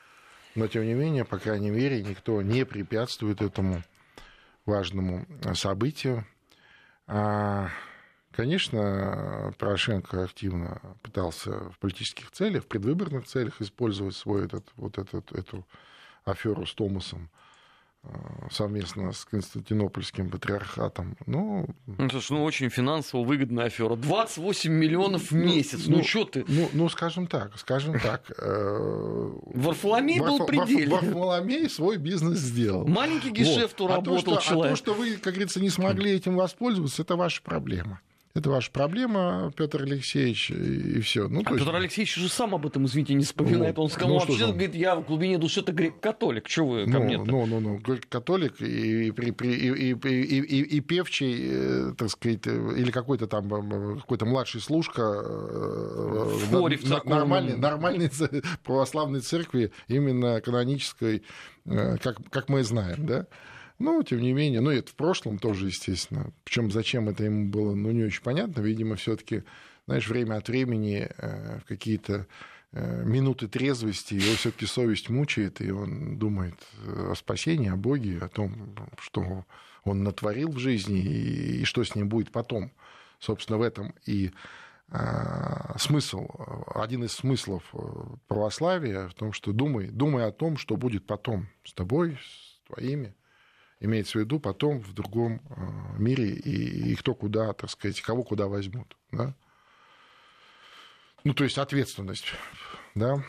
но, 0.56 0.68
тем 0.68 0.86
не 0.86 0.94
менее, 0.94 1.26
по 1.26 1.38
крайней 1.38 1.70
мере, 1.70 2.02
никто 2.02 2.42
не 2.42 2.66
препятствует 2.66 3.42
этому 3.42 3.84
важному 4.66 5.26
событию. 5.54 6.26
А, 7.08 7.70
конечно, 8.32 9.54
Порошенко 9.60 10.24
активно 10.24 10.82
пытался 11.02 11.70
в 11.70 11.78
политических 11.80 12.32
целях, 12.32 12.64
в 12.64 12.68
предвыборных 12.68 13.26
целях 13.26 13.62
использовать 13.62 14.16
свой 14.16 14.46
этот, 14.46 14.66
вот 14.76 14.98
этот, 14.98 15.32
эту 15.34 15.68
аферу 16.24 16.66
с 16.66 16.74
Томасом 16.74 17.30
совместно 18.52 19.12
с 19.12 19.26
Константинопольским 19.26 20.30
патриархатом. 20.30 21.18
Ну, 21.26 21.68
ну 21.86 22.10
слушай, 22.10 22.34
ну 22.34 22.44
очень 22.44 22.70
финансово 22.70 23.24
выгодная 23.24 23.66
афера. 23.66 23.96
28 23.96 24.72
миллионов 24.72 25.32
в 25.32 25.36
ну, 25.36 25.46
месяц. 25.46 25.88
Ну, 25.88 25.98
ну 25.98 26.04
что 26.04 26.26
ты? 26.26 26.46
Ну, 26.48 26.70
ну, 26.74 26.90
скажем 26.90 27.28
так, 27.28 27.58
скажем 27.58 28.00
так. 28.00 28.32
Э, 28.38 29.32
Варфоломей 29.54 30.20
был 30.20 30.46
предельный. 30.46 30.88
Варфоломей 30.88 31.70
свой 31.70 31.98
бизнес 31.98 32.40
сделал. 32.40 32.88
Маленький 32.88 33.32
гешефт 33.32 33.80
вот. 33.80 33.92
работал 33.92 34.34
а 34.34 34.36
то, 34.36 34.42
что, 34.42 34.50
человек. 34.50 34.66
А 34.66 34.70
то, 34.70 34.76
что 34.76 34.94
вы, 34.94 35.18
как 35.18 35.34
говорится, 35.34 35.60
не 35.60 35.70
смогли 35.70 36.12
этим 36.12 36.36
воспользоваться, 36.36 37.02
это 37.02 37.16
ваша 37.16 37.42
проблема. 37.42 38.02
Это 38.36 38.50
ваша 38.50 38.70
проблема, 38.70 39.54
Петр 39.56 39.84
Алексеевич, 39.84 40.52
и 40.52 41.00
все. 41.00 41.30
Ну, 41.30 41.42
а 41.46 41.54
есть... 41.54 41.64
Петр 41.64 41.74
Алексеевич 41.74 42.18
уже 42.18 42.28
сам 42.28 42.54
об 42.54 42.66
этом, 42.66 42.86
извините, 42.86 43.14
не 43.14 43.24
вспоминает. 43.24 43.80
Он 43.80 43.90
сказал, 43.90 44.10
ну, 44.10 44.20
вообще, 44.20 44.44
он 44.44 44.52
говорит, 44.52 44.76
я 44.76 44.98
в 44.98 45.06
глубине 45.06 45.38
души 45.38 45.62
это 45.62 45.72
грек-католик. 45.72 46.46
Чего 46.46 46.72
вы 46.72 46.84
ко 46.84 47.00
ну, 47.00 47.04
мне 47.06 47.18
Ну, 47.18 47.46
ну, 47.46 47.62
ну, 47.62 47.78
грек-католик 47.78 48.60
и, 48.60 48.66
и, 48.66 49.10
и, 49.10 49.30
и, 49.42 49.92
и, 49.94 50.40
и, 50.40 50.62
и 50.64 50.80
певчий, 50.82 51.38
э, 51.50 51.94
так 51.98 52.10
сказать, 52.10 52.46
или 52.46 52.92
какой-то 52.92 53.28
там 53.28 53.96
э, 53.96 54.00
какой-то 54.02 54.26
младший 54.26 54.60
служка 54.60 55.02
в 55.02 56.52
э, 56.54 56.58
хоре 56.58 56.78
на, 56.84 57.00
в 57.00 57.06
нормальной, 57.06 57.56
нормальной 57.56 58.12
православной 58.66 59.22
церкви, 59.22 59.72
именно 59.88 60.42
канонической, 60.42 61.24
как, 61.64 62.18
как 62.30 62.50
мы 62.50 62.64
знаем, 62.64 63.06
да? 63.06 63.28
Но, 63.78 64.02
тем 64.04 64.22
не 64.22 64.34
менее, 64.34 64.62
ну, 64.62 64.70
это 64.70 64.90
в 64.90 64.96
прошлом 64.96 65.38
тоже, 65.38 65.68
естественно. 65.68 66.32
Причем 66.44 66.72
зачем 66.72 67.10
это 67.10 67.24
ему 67.24 67.50
было, 67.50 67.76
ну, 67.76 67.92
не 67.92 68.04
очень 68.04 68.24
понятно. 68.24 68.62
Видимо, 68.62 68.96
все 68.96 69.16
таки 69.16 69.44
знаешь, 69.86 70.08
время 70.08 70.36
от 70.36 70.48
времени 70.48 71.10
э, 71.18 71.60
в 71.60 71.66
какие-то 71.66 72.28
э, 72.72 73.04
минуты 73.06 73.48
трезвости 73.48 74.16
его 74.16 74.36
все 74.36 74.52
таки 74.52 74.66
совесть 74.66 75.10
мучает, 75.10 75.62
и 75.62 75.72
он 75.72 76.18
думает 76.18 76.56
о 76.86 77.14
спасении, 77.16 77.70
о 77.70 77.76
Боге, 77.76 78.20
о 78.20 78.30
том, 78.30 78.76
что 79.00 79.46
он 79.84 80.04
натворил 80.04 80.52
в 80.52 80.58
жизни 80.58 81.00
и, 81.00 81.62
и 81.62 81.64
что 81.66 81.84
с 81.84 81.96
ним 81.96 82.10
будет 82.10 82.32
потом. 82.32 82.72
Собственно, 83.20 83.58
в 83.60 83.62
этом 83.62 83.94
и 84.06 84.32
э, 84.90 85.78
смысл, 85.78 86.28
один 86.74 87.04
из 87.04 87.12
смыслов 87.12 87.64
православия 88.28 89.08
в 89.08 89.14
том, 89.14 89.34
что 89.34 89.54
думай, 89.54 89.90
думай 89.90 90.26
о 90.26 90.32
том, 90.32 90.58
что 90.58 90.78
будет 90.78 91.06
потом 91.06 91.48
с 91.64 91.74
тобой, 91.74 92.18
с 92.24 92.68
твоими 92.68 93.14
имеется 93.80 94.18
в 94.18 94.22
виду 94.22 94.40
потом 94.40 94.80
в 94.80 94.94
другом 94.94 95.42
э, 95.50 96.00
мире 96.00 96.30
и, 96.30 96.92
и 96.92 96.96
кто 96.96 97.14
куда, 97.14 97.54
так 97.54 97.70
сказать, 97.70 98.02
кого 98.02 98.24
куда 98.24 98.48
возьмут. 98.48 98.96
Да? 99.12 99.36
Ну, 101.24 101.34
то 101.34 101.44
есть 101.44 101.58
ответственность, 101.58 102.26
да. 102.94 103.24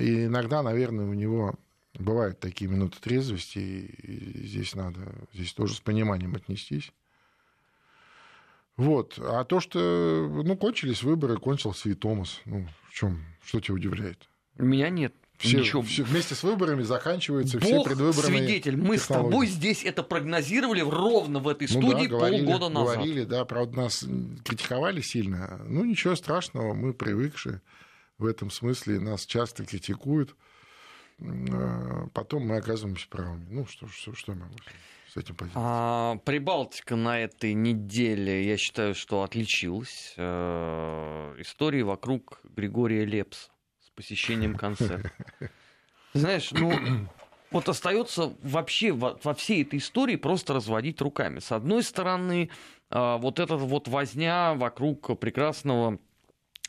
И 0.00 0.26
иногда, 0.26 0.62
наверное, 0.62 1.06
у 1.06 1.14
него 1.14 1.58
бывают 1.94 2.38
такие 2.38 2.70
минуты 2.70 3.00
трезвости, 3.00 3.58
и 3.58 4.46
здесь 4.46 4.74
надо, 4.74 5.00
здесь 5.32 5.52
тоже 5.52 5.74
с 5.74 5.80
пониманием 5.80 6.36
отнестись. 6.36 6.92
Вот. 8.76 9.18
А 9.18 9.44
то, 9.44 9.58
что, 9.58 10.30
ну, 10.44 10.56
кончились 10.56 11.02
выборы, 11.02 11.38
кончился 11.38 11.88
и 11.88 11.94
Томас. 11.94 12.40
Ну, 12.44 12.68
в 12.88 12.94
чем, 12.94 13.24
что 13.42 13.60
тебя 13.60 13.74
удивляет? 13.74 14.28
Меня 14.56 14.88
нет. 14.88 15.14
Все, 15.38 15.60
Ничего. 15.60 15.82
все 15.82 16.02
вместе 16.02 16.34
с 16.34 16.42
выборами 16.42 16.82
заканчиваются 16.82 17.58
Бог 17.60 17.68
все 17.68 17.84
предвыборные 17.84 18.38
свидетель. 18.40 18.76
Мы 18.76 18.96
технологии. 18.96 18.98
с 18.98 19.06
тобой 19.06 19.46
здесь 19.46 19.84
это 19.84 20.02
прогнозировали 20.02 20.80
ровно 20.80 21.38
в 21.38 21.46
этой 21.46 21.68
студии 21.68 21.86
ну, 21.86 22.02
да, 22.02 22.06
говорили, 22.06 22.44
полгода 22.44 22.68
назад. 22.68 22.96
Говорили, 22.96 23.22
да, 23.22 23.44
правда, 23.44 23.76
нас 23.76 24.04
критиковали 24.44 25.00
сильно. 25.00 25.60
Ну, 25.64 25.84
ничего 25.84 26.16
страшного, 26.16 26.74
мы 26.74 26.92
привыкшие 26.92 27.62
в 28.18 28.26
этом 28.26 28.50
смысле. 28.50 28.98
Нас 28.98 29.26
часто 29.26 29.64
критикуют. 29.64 30.34
А, 31.20 32.08
потом 32.14 32.44
мы 32.44 32.56
оказываемся 32.56 33.08
правыми. 33.08 33.46
Ну, 33.48 33.64
что, 33.66 33.86
что, 33.86 34.14
что 34.16 34.34
могу 34.34 34.56
с 35.12 35.16
этим 35.16 35.36
поделать? 35.36 35.54
А, 35.54 36.16
Прибалтика 36.24 36.96
на 36.96 37.16
этой 37.20 37.54
неделе, 37.54 38.44
я 38.44 38.56
считаю, 38.56 38.92
что 38.96 39.22
отличилась. 39.22 40.14
Э, 40.16 41.36
истории 41.38 41.82
вокруг 41.82 42.40
Григория 42.42 43.04
Лепса 43.04 43.50
посещением 43.98 44.54
концерта. 44.54 45.10
Знаешь, 46.14 46.52
ну, 46.52 46.72
вот 47.50 47.68
остается 47.68 48.32
вообще 48.44 48.92
во, 48.92 49.18
во 49.24 49.34
всей 49.34 49.62
этой 49.62 49.80
истории 49.80 50.14
просто 50.14 50.54
разводить 50.54 51.00
руками. 51.00 51.40
С 51.40 51.50
одной 51.50 51.82
стороны, 51.82 52.48
а, 52.90 53.18
вот 53.18 53.40
эта 53.40 53.56
вот 53.56 53.88
возня 53.88 54.54
вокруг 54.54 55.18
прекрасного 55.18 55.98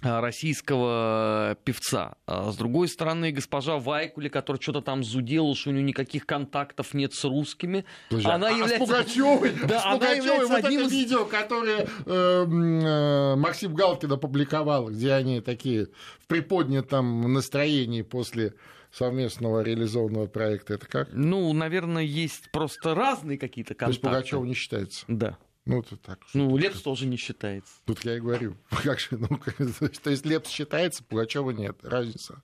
российского 0.01 1.57
певца. 1.63 2.13
А 2.25 2.51
с 2.51 2.55
другой 2.55 2.87
стороны, 2.87 3.31
госпожа 3.31 3.77
Вайкули, 3.77 4.29
которая 4.29 4.61
что-то 4.61 4.81
там 4.81 5.03
зудела, 5.03 5.53
что 5.55 5.71
у 5.71 5.73
нее 5.73 5.83
никаких 5.83 6.25
контактов 6.25 6.93
нет 6.93 7.13
с 7.13 7.23
русскими. 7.25 7.85
Подожди, 8.09 8.29
она 8.29 8.47
а 8.47 8.51
является... 8.51 8.75
с 8.75 8.79
Пугачевой, 8.79 9.51
да, 9.67 9.79
с 9.79 9.85
она 9.85 10.11
является 10.11 10.47
вот 10.47 10.63
одним 10.63 10.79
это 10.79 10.87
из... 10.87 10.91
видео, 10.91 11.25
которое 11.25 11.87
э, 12.05 12.45
э, 12.45 13.35
Максим 13.35 13.73
Галкин 13.73 14.11
опубликовал, 14.13 14.89
где 14.89 15.13
они 15.13 15.41
такие 15.41 15.87
в 16.19 16.27
приподнятом 16.27 17.33
настроении 17.33 18.01
после 18.01 18.53
совместного 18.91 19.61
реализованного 19.61 20.27
проекта. 20.27 20.75
Это 20.75 20.87
как? 20.87 21.09
Ну, 21.11 21.51
наверное, 21.53 22.03
есть 22.03 22.49
просто 22.51 22.95
разные 22.95 23.37
какие-то 23.37 23.75
контакты. 23.75 24.01
То 24.01 24.07
есть 24.07 24.15
Пугачева 24.17 24.45
не 24.45 24.53
считается? 24.53 25.05
Да. 25.07 25.37
Ну, 25.69 25.81
это 25.81 25.97
так. 25.97 26.19
Ну, 26.33 26.57
Лепс 26.57 26.81
тоже 26.81 27.05
не 27.05 27.15
считается. 27.15 27.71
Тут 27.85 28.03
я 28.03 28.17
и 28.17 28.19
говорю. 28.19 28.55
Как 28.83 28.99
же, 28.99 29.09
ну, 29.11 29.27
то 30.03 30.09
есть 30.09 30.25
Лепс 30.25 30.49
считается, 30.49 31.03
Пугачева 31.03 31.51
нет. 31.51 31.77
Разница. 31.83 32.41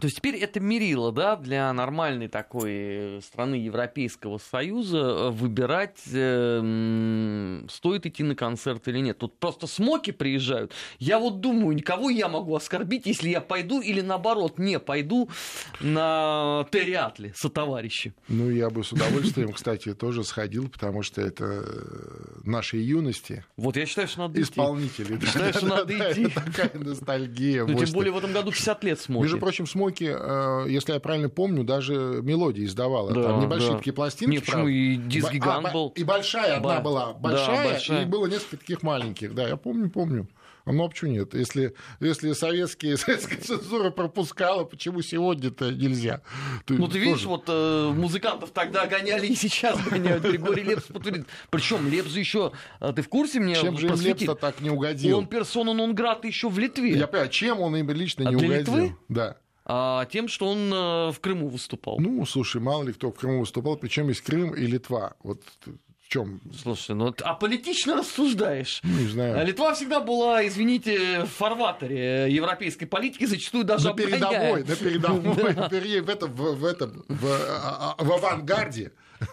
То 0.00 0.06
есть 0.06 0.16
теперь 0.16 0.34
это 0.34 0.58
мерило, 0.58 1.12
да, 1.12 1.36
для 1.36 1.72
нормальной 1.72 2.26
такой 2.26 2.72
э, 2.72 3.20
страны 3.22 3.54
Европейского 3.54 4.38
Союза 4.38 4.98
э, 4.98 5.30
выбирать, 5.30 6.00
э, 6.12 7.62
стоит 7.70 8.04
идти 8.04 8.24
на 8.24 8.34
концерт 8.34 8.88
или 8.88 8.98
нет. 8.98 9.18
Тут 9.18 9.38
просто 9.38 9.68
смоки 9.68 10.10
приезжают. 10.10 10.72
Я 10.98 11.20
вот 11.20 11.40
думаю, 11.40 11.76
никого 11.76 12.10
я 12.10 12.28
могу 12.28 12.56
оскорбить, 12.56 13.06
если 13.06 13.28
я 13.28 13.40
пойду 13.40 13.80
или 13.80 14.00
наоборот 14.00 14.58
не 14.58 14.80
пойду 14.80 15.30
на 15.78 16.66
Териатли 16.72 17.32
со 17.36 17.48
товарищи. 17.48 18.14
Ну, 18.26 18.50
я 18.50 18.70
бы 18.70 18.82
с 18.82 18.90
удовольствием, 18.90 19.52
кстати, 19.52 19.94
тоже 19.94 20.24
сходил, 20.24 20.68
потому 20.68 21.02
что 21.02 21.20
это 21.20 21.44
э, 21.44 22.40
нашей 22.42 22.82
юности. 22.82 23.44
Вот 23.56 23.76
я 23.76 23.86
считаю, 23.86 24.08
что 24.08 24.22
надо 24.22 24.42
Исполнители. 24.42 25.16
идти. 25.16 25.26
Считаю, 25.26 25.52
что 25.52 25.66
надо 25.66 25.94
идти. 25.96 26.26
Такая 26.26 26.72
ностальгия. 26.74 27.64
Ну, 27.64 27.78
тем 27.78 27.92
более 27.94 28.12
в 28.12 28.18
этом 28.18 28.32
году 28.32 28.50
50 28.50 28.82
лет 28.82 29.00
смоки. 29.00 29.22
Между 29.22 29.38
прочим, 29.38 29.68
смоки 29.68 29.83
Смоки, 29.84 30.10
э, 30.10 30.66
если 30.68 30.94
я 30.94 31.00
правильно 31.00 31.28
помню, 31.28 31.64
даже 31.64 32.20
мелодии 32.22 32.64
издавала. 32.64 33.12
Да, 33.12 33.22
Там 33.24 33.40
небольшие 33.40 33.72
да. 33.72 33.78
такие 33.78 33.92
пластинки. 33.92 34.32
Нет, 34.32 34.44
почему 34.44 34.68
и 34.68 34.96
диск-гигант 34.96 35.66
а, 35.66 35.72
был. 35.72 35.88
И 35.90 36.04
большая 36.04 36.56
одна 36.56 36.80
была. 36.80 37.12
Большая, 37.12 37.64
да, 37.64 37.70
большая, 37.70 38.02
и 38.02 38.06
было 38.06 38.26
несколько 38.26 38.56
таких 38.56 38.82
маленьких. 38.82 39.34
Да, 39.34 39.46
я 39.46 39.56
помню, 39.56 39.90
помню. 39.90 40.26
Ну, 40.66 40.84
а 40.84 40.88
почему 40.88 41.10
нет? 41.10 41.34
Если, 41.34 41.74
если 42.00 42.32
советские, 42.32 42.96
советская 42.96 43.38
цензура 43.38 43.90
пропускала, 43.90 44.64
почему 44.64 45.02
сегодня-то 45.02 45.70
нельзя? 45.70 46.22
Ты 46.64 46.74
ну, 46.74 46.86
ты 46.86 46.94
тоже... 46.94 47.04
видишь, 47.04 47.24
вот 47.24 47.44
э, 47.48 47.92
музыкантов 47.94 48.50
тогда 48.50 48.86
гоняли 48.86 49.26
и 49.26 49.34
сейчас 49.34 49.78
гоняют. 49.86 50.24
Григорий 50.24 50.62
Лепс 50.62 50.84
подтвердит. 50.84 51.26
Причем 51.50 51.86
Лепс 51.88 52.12
еще, 52.12 52.52
а 52.80 52.94
ты 52.94 53.02
в 53.02 53.08
курсе 53.10 53.40
мне 53.40 53.56
Чем 53.56 53.76
же 53.76 53.88
Лепс 53.88 54.24
так 54.40 54.60
не 54.62 54.70
угодил? 54.70 55.18
Он 55.18 55.26
персона 55.26 55.74
нон 55.74 55.94
еще 56.22 56.48
в 56.48 56.58
Литве. 56.58 56.92
Я 56.92 57.06
понимаю, 57.06 57.28
чем 57.28 57.60
он 57.60 57.76
им 57.76 57.90
лично 57.90 58.26
а 58.26 58.30
не 58.30 58.36
угодил? 58.36 58.58
Литвы? 58.58 58.96
Да 59.08 59.36
а 59.66 60.04
тем, 60.06 60.28
что 60.28 60.48
он 60.48 60.72
э, 60.72 61.10
в 61.12 61.20
Крыму 61.20 61.48
выступал. 61.48 61.98
Ну, 61.98 62.24
слушай, 62.26 62.60
мало 62.60 62.82
ли 62.82 62.92
кто 62.92 63.10
в 63.10 63.14
Крыму 63.14 63.40
выступал, 63.40 63.76
причем 63.76 64.08
есть 64.08 64.20
Крым 64.20 64.54
и 64.54 64.66
Литва. 64.66 65.14
Вот 65.22 65.40
в 65.64 66.08
чем? 66.08 66.40
Слушай, 66.52 66.94
ну 66.94 67.14
а 67.22 67.34
политично 67.34 67.96
рассуждаешь. 67.98 68.80
Ну, 68.82 68.98
не 68.98 69.06
знаю. 69.06 69.38
А 69.38 69.42
Литва 69.42 69.74
всегда 69.74 70.00
была, 70.00 70.46
извините, 70.46 71.24
в 71.24 71.30
фарватере 71.30 72.26
европейской 72.30 72.84
политики, 72.84 73.24
зачастую 73.24 73.64
даже 73.64 73.88
на 73.88 73.94
передовой, 73.94 74.64
на 74.64 74.76
передовой, 74.76 76.00
в 76.02 76.08
этом, 76.10 76.34
в 76.34 76.64
этом, 76.64 77.04
в 77.08 77.26
а, 77.26 77.94
а, 77.98 78.02
авангарде 78.02 78.92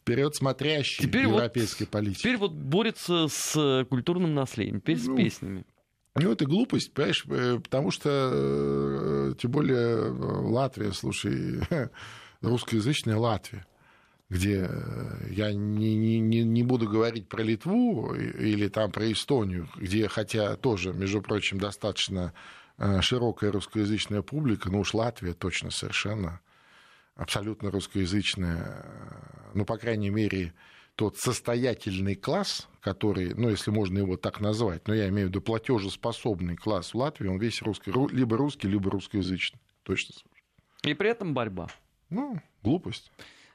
вперед 0.00 0.34
смотрящий 0.34 1.04
европейской 1.04 1.84
политики. 1.84 2.20
Теперь 2.20 2.38
вот 2.38 2.52
борется 2.52 3.28
с 3.28 3.86
культурным 3.90 4.34
наследием, 4.34 4.80
теперь 4.80 4.98
с 4.98 5.06
ну, 5.06 5.16
песнями. 5.16 5.64
Ну, 6.20 6.32
это 6.32 6.46
глупость, 6.46 6.92
понимаешь, 6.92 7.24
э, 7.28 7.60
потому 7.62 7.90
что, 7.90 8.30
э, 8.32 9.34
тем 9.38 9.50
более, 9.50 9.76
э, 9.76 10.10
Латвия, 10.10 10.92
слушай, 10.92 11.60
русскоязычная 12.40 13.16
Латвия, 13.16 13.66
где 14.28 14.68
я 15.30 15.52
не, 15.52 16.20
не, 16.20 16.42
не 16.42 16.62
буду 16.62 16.88
говорить 16.88 17.28
про 17.28 17.42
Литву 17.42 18.14
или 18.14 18.68
там 18.68 18.90
про 18.90 19.10
Эстонию, 19.10 19.68
где, 19.76 20.08
хотя 20.08 20.56
тоже, 20.56 20.92
между 20.92 21.22
прочим, 21.22 21.58
достаточно 21.58 22.34
широкая 23.00 23.50
русскоязычная 23.50 24.22
публика, 24.22 24.70
но 24.70 24.80
уж 24.80 24.94
Латвия 24.94 25.32
точно 25.32 25.70
совершенно 25.70 26.40
абсолютно 27.16 27.70
русскоязычная, 27.70 28.84
ну, 29.54 29.64
по 29.64 29.78
крайней 29.78 30.10
мере, 30.10 30.52
тот 30.98 31.16
состоятельный 31.16 32.16
класс, 32.16 32.68
который, 32.80 33.32
ну, 33.32 33.48
если 33.48 33.70
можно 33.70 33.98
его 33.98 34.16
так 34.16 34.40
назвать, 34.40 34.88
но 34.88 34.94
я 34.94 35.08
имею 35.10 35.28
в 35.28 35.30
виду 35.30 35.40
платежеспособный 35.40 36.56
класс 36.56 36.92
в 36.92 36.96
Латвии, 36.96 37.28
он 37.28 37.38
весь 37.38 37.62
русский, 37.62 37.92
либо 38.12 38.36
русский, 38.36 38.66
либо 38.66 38.90
русскоязычный. 38.90 39.60
Точно. 39.84 40.16
И 40.82 40.94
при 40.94 41.10
этом 41.10 41.34
борьба. 41.34 41.68
Ну, 42.10 42.40
Глупость. 42.64 43.12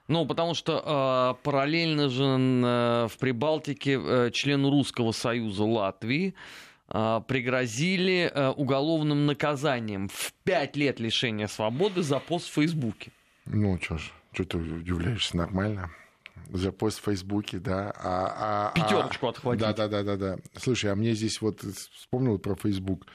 Ну, 0.07 0.25
потому 0.25 0.53
что 0.53 1.35
э, 1.37 1.43
параллельно 1.43 2.07
же 2.07 2.23
э, 2.23 3.07
в 3.09 3.17
Прибалтике 3.17 3.99
э, 4.01 4.31
члену 4.31 4.69
Русского 4.69 5.11
Союза 5.11 5.65
Латвии 5.65 6.35
э, 6.87 7.21
пригрозили 7.27 8.31
э, 8.33 8.49
уголовным 8.51 9.25
наказанием 9.25 10.07
в 10.07 10.33
пять 10.45 10.77
лет 10.77 11.01
лишения 11.01 11.47
свободы 11.47 12.03
за 12.03 12.19
пост 12.19 12.47
в 12.47 12.53
Фейсбуке. 12.53 13.11
Ну, 13.45 13.77
что 13.81 13.97
ж, 13.97 14.13
что 14.31 14.45
ты 14.45 14.57
удивляешься, 14.57 15.35
нормально. 15.35 15.91
За 16.51 16.71
пост 16.71 16.99
в 16.99 17.03
Фейсбуке, 17.03 17.59
да. 17.59 17.93
А, 17.95 18.71
а, 18.71 18.71
Пятерочку 18.73 19.27
отхватить. 19.27 19.61
Да, 19.61 19.73
да, 19.73 19.87
да, 19.87 20.03
да, 20.03 20.17
да. 20.17 20.37
Слушай, 20.57 20.91
а 20.91 20.95
мне 20.95 21.13
здесь 21.13 21.41
вот 21.41 21.61
вспомнил 21.61 22.37
про 22.39 22.55
Фейсбук. 22.55 23.05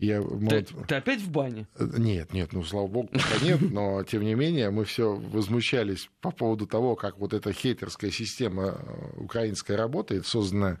Я, 0.00 0.22
ты, 0.22 0.26
вот... 0.26 0.86
ты 0.88 0.94
опять 0.94 1.20
в 1.20 1.30
бане? 1.30 1.66
Э, 1.78 1.86
нет, 1.98 2.32
нет, 2.32 2.54
ну, 2.54 2.64
слава 2.64 2.86
богу, 2.86 3.08
пока 3.08 3.44
нет, 3.44 3.60
но, 3.60 4.02
тем 4.02 4.22
не 4.22 4.34
менее, 4.34 4.70
мы 4.70 4.86
все 4.86 5.14
возмущались 5.14 6.08
по 6.22 6.30
поводу 6.30 6.66
того, 6.66 6.96
как 6.96 7.18
вот 7.18 7.34
эта 7.34 7.52
хейтерская 7.52 8.10
система 8.10 8.78
э, 8.78 9.20
украинская 9.20 9.76
работает, 9.76 10.26
созданная 10.26 10.80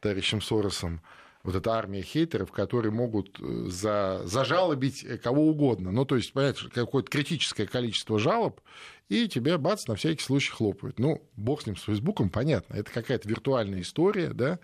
товарищем 0.00 0.42
Соросом, 0.42 1.00
вот 1.48 1.56
эта 1.56 1.72
армия 1.72 2.02
хейтеров, 2.02 2.52
которые 2.52 2.92
могут 2.92 3.40
э, 3.40 3.64
за, 3.68 4.20
зажалобить 4.26 5.02
кого 5.22 5.48
угодно. 5.48 5.90
Ну, 5.90 6.04
то 6.04 6.16
есть, 6.16 6.34
понимаете, 6.34 6.68
какое-то 6.68 7.10
критическое 7.10 7.66
количество 7.66 8.18
жалоб, 8.18 8.60
и 9.08 9.28
тебе, 9.28 9.56
бац, 9.56 9.86
на 9.86 9.94
всякий 9.94 10.22
случай 10.22 10.52
хлопают. 10.52 10.98
Ну, 10.98 11.22
бог 11.36 11.62
с 11.62 11.66
ним, 11.66 11.76
с 11.76 11.84
Фейсбуком, 11.84 12.28
понятно, 12.28 12.74
это 12.74 12.92
какая-то 12.92 13.26
виртуальная 13.26 13.80
история, 13.80 14.34
да, 14.34 14.58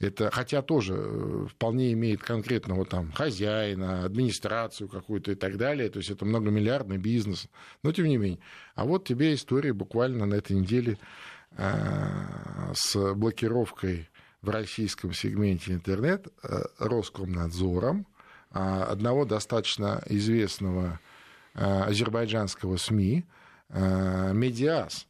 это, 0.00 0.30
хотя 0.30 0.60
тоже 0.60 0.96
э, 0.98 1.46
вполне 1.48 1.94
имеет 1.94 2.22
конкретного 2.22 2.84
там 2.84 3.10
хозяина, 3.10 4.04
администрацию 4.04 4.86
какую-то 4.90 5.32
и 5.32 5.34
так 5.34 5.56
далее. 5.56 5.88
То 5.88 5.98
есть 5.98 6.10
это 6.10 6.26
многомиллиардный 6.26 6.98
бизнес. 6.98 7.48
Но 7.82 7.90
тем 7.90 8.04
не 8.04 8.18
менее. 8.18 8.38
А 8.74 8.84
вот 8.84 9.08
тебе 9.08 9.32
история 9.32 9.72
буквально 9.72 10.26
на 10.26 10.34
этой 10.34 10.52
неделе 10.56 10.98
э, 11.56 11.72
с 12.74 13.14
блокировкой 13.14 14.08
в 14.42 14.50
российском 14.50 15.12
сегменте 15.12 15.72
интернет 15.72 16.28
э, 16.42 16.62
Роскомнадзором 16.78 18.06
одного 18.50 19.26
достаточно 19.26 20.02
известного 20.06 21.00
азербайджанского 21.52 22.78
СМИ 22.78 23.26
Медиас. 23.68 25.06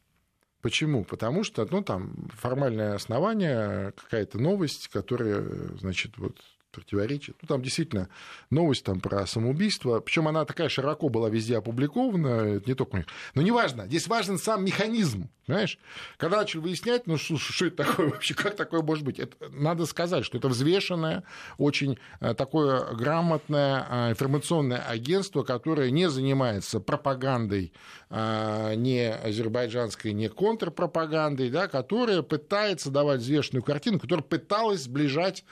Почему? 0.61 1.05
Потому 1.05 1.45
что, 1.45 1.65
ну, 1.71 1.81
там 1.81 2.27
формальное 2.33 2.95
основание, 2.95 3.93
какая-то 3.93 4.39
новость, 4.39 4.89
которая, 4.89 5.41
значит, 5.77 6.17
вот 6.17 6.37
противоречит. 6.71 7.35
Ну, 7.41 7.47
там 7.47 7.61
действительно 7.61 8.09
новость 8.49 8.83
там 8.83 8.99
про 8.99 9.25
самоубийство. 9.25 9.99
Причем 9.99 10.27
она 10.27 10.45
такая 10.45 10.69
широко 10.69 11.09
была 11.09 11.29
везде 11.29 11.57
опубликована, 11.57 12.61
не 12.65 12.73
только 12.73 12.95
у 12.95 12.97
них. 12.97 13.07
Но 13.35 13.41
неважно, 13.41 13.85
здесь 13.85 14.07
важен 14.07 14.37
сам 14.37 14.65
механизм. 14.65 15.29
Понимаешь? 15.49 15.79
Когда 16.17 16.37
начали 16.37 16.61
выяснять, 16.61 17.07
ну 17.07 17.17
что, 17.17 17.39
что 17.39 17.65
это 17.65 17.77
такое 17.77 18.09
вообще, 18.09 18.35
как 18.35 18.55
такое 18.55 18.83
может 18.83 19.03
быть, 19.03 19.17
это, 19.17 19.35
надо 19.49 19.87
сказать, 19.87 20.23
что 20.23 20.37
это 20.37 20.47
взвешенное, 20.47 21.23
очень 21.57 21.97
э, 22.19 22.35
такое 22.35 22.93
грамотное 22.93 23.87
э, 23.89 24.11
информационное 24.11 24.77
агентство, 24.77 25.41
которое 25.41 25.89
не 25.89 26.07
занимается 26.07 26.79
пропагандой 26.79 27.73
э, 28.11 28.75
не 28.75 29.11
азербайджанской, 29.11 30.13
не 30.13 30.29
контрпропагандой, 30.29 31.49
да, 31.49 31.67
которое 31.67 32.21
пытается 32.21 32.91
давать 32.91 33.21
взвешенную 33.21 33.63
картину, 33.63 33.99
которая 33.99 34.23
пыталась 34.23 34.83
сближать 34.83 35.45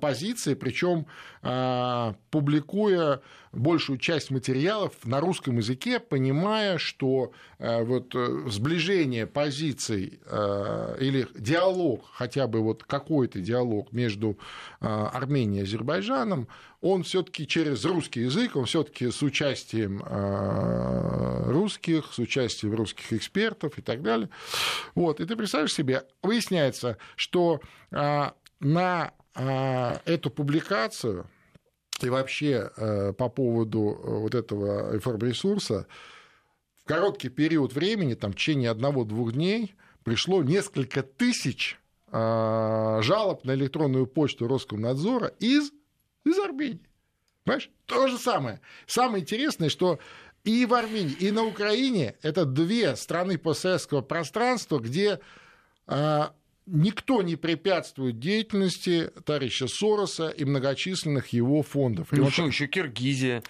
позиции, 0.00 0.53
причем 0.54 1.06
публикуя 2.30 3.20
большую 3.54 3.98
часть 3.98 4.30
материалов 4.30 4.92
на 5.04 5.20
русском 5.20 5.56
языке, 5.56 6.00
понимая, 6.00 6.78
что 6.78 7.32
э, 7.58 7.82
вот 7.84 8.14
э, 8.14 8.48
сближение 8.48 9.26
позиций 9.26 10.20
э, 10.26 10.96
или 11.00 11.26
диалог, 11.34 12.04
хотя 12.12 12.46
бы 12.46 12.60
вот 12.60 12.84
какой-то 12.84 13.40
диалог 13.40 13.92
между 13.92 14.38
Арменией 14.80 15.60
и 15.60 15.64
Азербайджаном, 15.64 16.48
он 16.80 17.02
все-таки 17.02 17.46
через 17.46 17.84
русский 17.84 18.22
язык, 18.22 18.56
он 18.56 18.66
все-таки 18.66 19.10
с 19.10 19.22
участием 19.22 20.02
русских, 21.50 22.12
с 22.12 22.18
участием 22.18 22.74
русских 22.74 23.12
экспертов 23.12 23.78
и 23.78 23.82
так 23.82 24.02
далее. 24.02 24.28
Вот. 24.94 25.20
И 25.20 25.24
ты 25.24 25.36
представляешь 25.36 25.72
себе, 25.72 26.04
выясняется, 26.22 26.98
что 27.16 27.60
на 27.90 29.12
эту 29.34 30.30
публикацию 30.30 31.26
и 32.00 32.08
вообще 32.08 32.70
э, 32.76 33.12
по 33.12 33.28
поводу 33.28 34.00
э, 34.02 34.10
вот 34.18 34.34
этого 34.34 34.94
информресурса, 34.94 35.86
в 36.76 36.84
короткий 36.84 37.28
период 37.28 37.72
времени, 37.72 38.14
там, 38.14 38.32
в 38.32 38.36
течение 38.36 38.70
одного-двух 38.70 39.32
дней, 39.32 39.74
пришло 40.02 40.42
несколько 40.42 41.02
тысяч 41.02 41.78
э, 42.10 42.98
жалоб 43.02 43.44
на 43.44 43.54
электронную 43.54 44.06
почту 44.06 44.48
Роскомнадзора 44.48 45.28
из, 45.38 45.72
из 46.24 46.38
Армении. 46.38 46.88
Понимаешь? 47.44 47.70
То 47.86 48.08
же 48.08 48.18
самое. 48.18 48.60
Самое 48.86 49.22
интересное, 49.22 49.68
что 49.68 49.98
и 50.42 50.66
в 50.66 50.74
Армении, 50.74 51.14
и 51.20 51.30
на 51.30 51.44
Украине 51.44 52.16
это 52.22 52.44
две 52.44 52.96
страны 52.96 53.38
постсоветского 53.38 54.02
пространства, 54.02 54.78
где 54.78 55.20
никто 56.66 57.22
не 57.22 57.36
препятствует 57.36 58.18
деятельности 58.18 59.10
товарища 59.24 59.66
Сороса 59.68 60.28
и 60.28 60.44
многочисленных 60.44 61.28
его 61.28 61.62
фондов. 61.62 62.08
Ну, 62.12 62.28
и 62.28 62.30
что, 62.30 62.46
еще 62.46 62.66
Киргизия. 62.66 63.42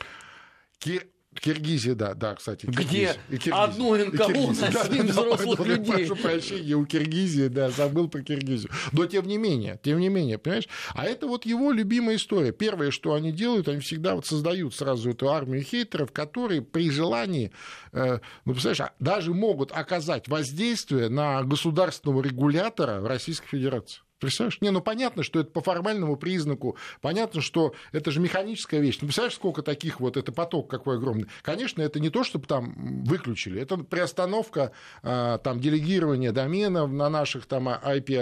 Кир... 0.79 1.07
Киргизия, 1.41 1.95
да, 1.95 2.15
да, 2.15 2.35
кстати. 2.35 2.67
Где 2.67 3.17
одно 3.51 3.97
НКО 3.97 4.29
на 4.29 4.71
да, 4.71 4.85
да, 4.85 5.03
взрослых 5.03 5.59
да, 5.59 5.65
людей. 5.65 6.07
Прошу 6.07 6.17
прощения, 6.17 6.75
у 6.75 6.87
Киргизии, 6.87 7.49
да, 7.49 7.71
забыл 7.71 8.09
про 8.09 8.23
Киргизию. 8.23 8.71
Но 8.93 9.07
тем 9.07 9.27
не 9.27 9.37
менее, 9.37 9.79
тем 9.83 9.99
не 9.99 10.09
менее, 10.09 10.39
понимаешь? 10.39 10.69
А 10.95 11.05
это 11.05 11.27
вот 11.27 11.47
его 11.47 11.73
любимая 11.73 12.17
история. 12.17 12.53
Первое, 12.53 12.91
что 12.91 13.15
они 13.15 13.33
делают, 13.33 13.69
они 13.69 13.81
всегда 13.81 14.15
вот 14.15 14.27
создают 14.27 14.75
сразу 14.75 15.11
эту 15.11 15.31
армию 15.31 15.63
хейтеров, 15.63 16.13
которые 16.13 16.63
при 16.63 16.91
желании, 16.91 17.53
э, 17.93 18.19
ну, 18.45 18.53
представляешь, 18.53 18.81
а 18.81 18.93
даже 18.99 19.35
могут 19.35 19.73
оказать 19.73 20.29
воздействие 20.29 21.09
на 21.09 21.43
государственного 21.43 22.23
регулятора 22.23 23.01
в 23.01 23.07
Российской 23.07 23.49
Федерации. 23.49 24.01
Представляешь? 24.25 24.61
Не, 24.61 24.71
ну 24.71 24.81
понятно, 24.81 25.23
что 25.23 25.41
это 25.41 25.51
по 25.51 25.61
формальному 25.61 26.17
признаку, 26.17 26.79
понятно, 27.01 27.41
что 27.43 27.75
это 27.93 28.11
же 28.11 28.21
механическая 28.21 28.81
вещь. 28.81 28.99
Ну, 29.01 29.07
представляешь, 29.07 29.35
сколько 29.35 29.63
таких 29.63 30.01
вот, 30.01 30.17
это 30.17 30.33
поток 30.33 30.71
какой 30.71 30.97
огромный. 30.97 31.27
Конечно, 31.43 31.83
это 31.83 32.01
не 32.01 32.09
то, 32.09 32.25
чтобы 32.25 32.47
там 32.47 33.05
выключили, 33.05 33.61
это 33.61 33.77
приостановка, 33.77 34.73
а, 35.03 35.37
там, 35.39 35.61
делегирования 35.61 36.33
доменов 36.33 36.91
на 36.91 37.11
наших 37.11 37.45
там 37.47 37.69
IP-адресах, 37.69 38.17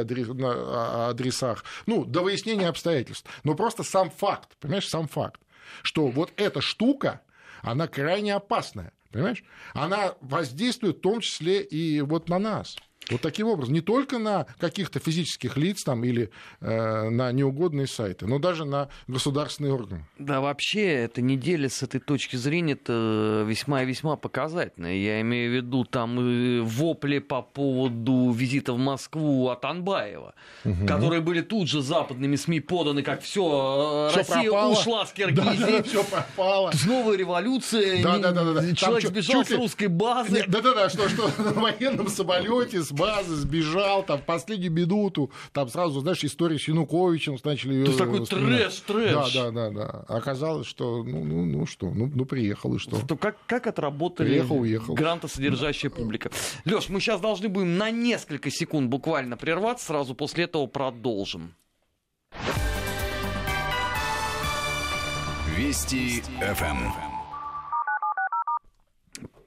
ну, 1.87 2.05
до 2.05 2.23
выяснения 2.23 2.69
обстоятельств. 2.69 3.31
Но 3.45 3.55
просто 3.55 3.85
сам 3.85 4.11
факт, 4.11 4.57
понимаешь, 4.59 4.89
сам 4.89 5.07
факт, 5.07 5.41
что 5.83 6.09
вот 6.09 6.33
эта 6.37 6.61
штука, 6.61 7.21
она 7.63 7.87
крайне 7.87 8.35
опасная, 8.35 8.93
понимаешь? 9.13 9.45
Она 9.73 10.15
воздействует 10.21 10.99
в 10.99 11.01
том 11.01 11.21
числе 11.21 11.63
и 11.63 12.01
вот 12.01 12.29
на 12.29 12.41
нас. 12.41 12.77
Вот 13.13 13.21
таким 13.21 13.49
образом, 13.49 13.75
не 13.75 13.81
только 13.81 14.19
на 14.19 14.47
каких-то 14.59 14.99
физических 14.99 15.57
лиц 15.57 15.85
там, 15.85 16.05
или 16.05 16.31
э, 16.61 17.11
на 17.11 17.33
неугодные 17.33 17.87
сайты, 17.87 18.27
но 18.27 18.39
даже 18.39 18.65
на 18.65 18.89
государственные 19.07 19.73
органы. 19.73 20.07
Да, 20.19 20.41
вообще, 20.41 21.05
эта 21.05 21.23
неделя 21.23 21.69
с 21.69 21.83
этой 21.83 22.01
точки 22.01 22.37
зрения 22.37 22.75
-то 22.75 23.45
весьма 23.47 23.83
и 23.83 23.87
весьма 23.87 24.17
показательная. 24.17 24.95
Я 24.95 25.21
имею 25.21 25.51
в 25.51 25.55
виду 25.55 25.85
там 25.85 26.65
вопли 26.65 27.19
по 27.19 27.43
поводу 27.43 28.33
визита 28.33 28.73
в 28.73 28.79
Москву 28.79 29.49
от 29.49 29.65
Анбаева, 29.65 30.35
угу. 30.65 30.87
которые 30.87 31.21
были 31.21 31.43
тут 31.43 31.69
же 31.69 31.83
западными 31.83 32.37
СМИ 32.37 32.61
поданы, 32.61 33.03
как 33.03 33.23
все, 33.23 34.11
э, 34.13 34.17
Россия 34.17 34.51
пропало. 34.51 34.73
ушла 34.73 35.07
с 35.07 35.13
Киргизии. 35.13 35.43
Да, 35.73 35.83
все 35.83 36.05
пропало. 36.05 36.73
Новая 36.87 37.17
революция. 37.17 38.03
Да, 38.03 38.19
да, 38.19 38.33
да, 38.33 38.53
да. 38.53 38.75
Человек 38.75 39.09
сбежал 39.09 39.45
с 39.45 39.51
русской 39.51 39.87
базы. 39.87 40.45
Да, 40.49 40.61
да, 40.61 40.75
да, 40.75 40.91
что, 40.91 41.09
что 41.09 41.31
на 41.43 41.53
военном 41.53 42.09
самолете 42.09 42.83
с 42.83 42.93
базы 43.03 43.35
сбежал, 43.37 44.05
там, 44.05 44.21
в 44.21 44.25
последнюю 44.25 44.73
минуту, 44.73 45.31
там 45.53 45.69
сразу, 45.69 46.01
знаешь, 46.01 46.23
история 46.25 46.59
с 46.59 46.69
Януковичем 46.69 47.37
начали 47.45 47.75
ее... 47.75 47.85
То 47.85 47.91
есть 47.91 47.99
такой 47.99 48.27
трэш, 48.27 48.81
трэш. 48.81 49.35
Да, 49.35 49.51
да, 49.51 49.51
да, 49.51 49.71
да. 49.71 50.05
Оказалось, 50.09 50.67
что, 50.67 51.03
ну, 51.03 51.25
ну, 51.25 51.45
ну 51.45 51.67
что, 51.67 51.91
ну, 51.91 52.11
ну 52.15 52.25
приехал 52.25 52.75
и 52.75 52.79
что. 52.79 53.05
То 53.07 53.17
как, 53.17 53.37
как 53.47 53.67
отработали 53.67 54.29
приехал, 54.29 54.59
уехал. 54.59 54.95
грантосодержащая 54.95 55.91
публика. 55.91 56.31
Леш, 56.65 56.89
мы 56.89 57.01
сейчас 57.01 57.21
должны 57.21 57.49
будем 57.49 57.77
на 57.77 57.91
несколько 57.91 58.51
секунд 58.51 58.89
буквально 58.89 59.37
прерваться, 59.37 59.87
сразу 59.87 60.15
после 60.15 60.45
этого 60.45 60.67
продолжим. 60.67 61.55
Вести 65.57 66.23
ФМ. 66.41 67.12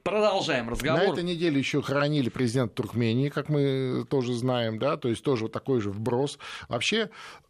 Продолжаем 0.06 0.70
разговор. 0.70 1.00
На 1.00 1.12
этой 1.12 1.24
неделе 1.24 1.58
еще 1.58 1.82
хоронили 1.82 2.30
президента 2.30 2.76
Туркмении, 2.76 3.30
как 3.30 3.50
мы 3.50 4.06
тоже 4.08 4.36
знаем, 4.36 4.78
да, 4.78 4.98
то 4.98 5.10
есть 5.10 5.24
тоже 5.24 5.46
вот 5.46 5.52
такой 5.52 5.82
же 5.82 5.90
вброс. 5.90 6.38
Вообще, 6.70 7.10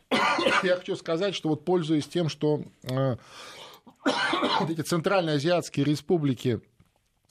я 0.64 0.78
хочу 0.78 0.96
сказать, 0.96 1.36
что 1.36 1.50
вот 1.50 1.66
пользуясь 1.66 2.08
тем, 2.08 2.30
что 2.30 2.64
э, 2.84 3.18
эти 4.70 4.80
центральноазиатские 4.80 5.86
республики 5.86 6.62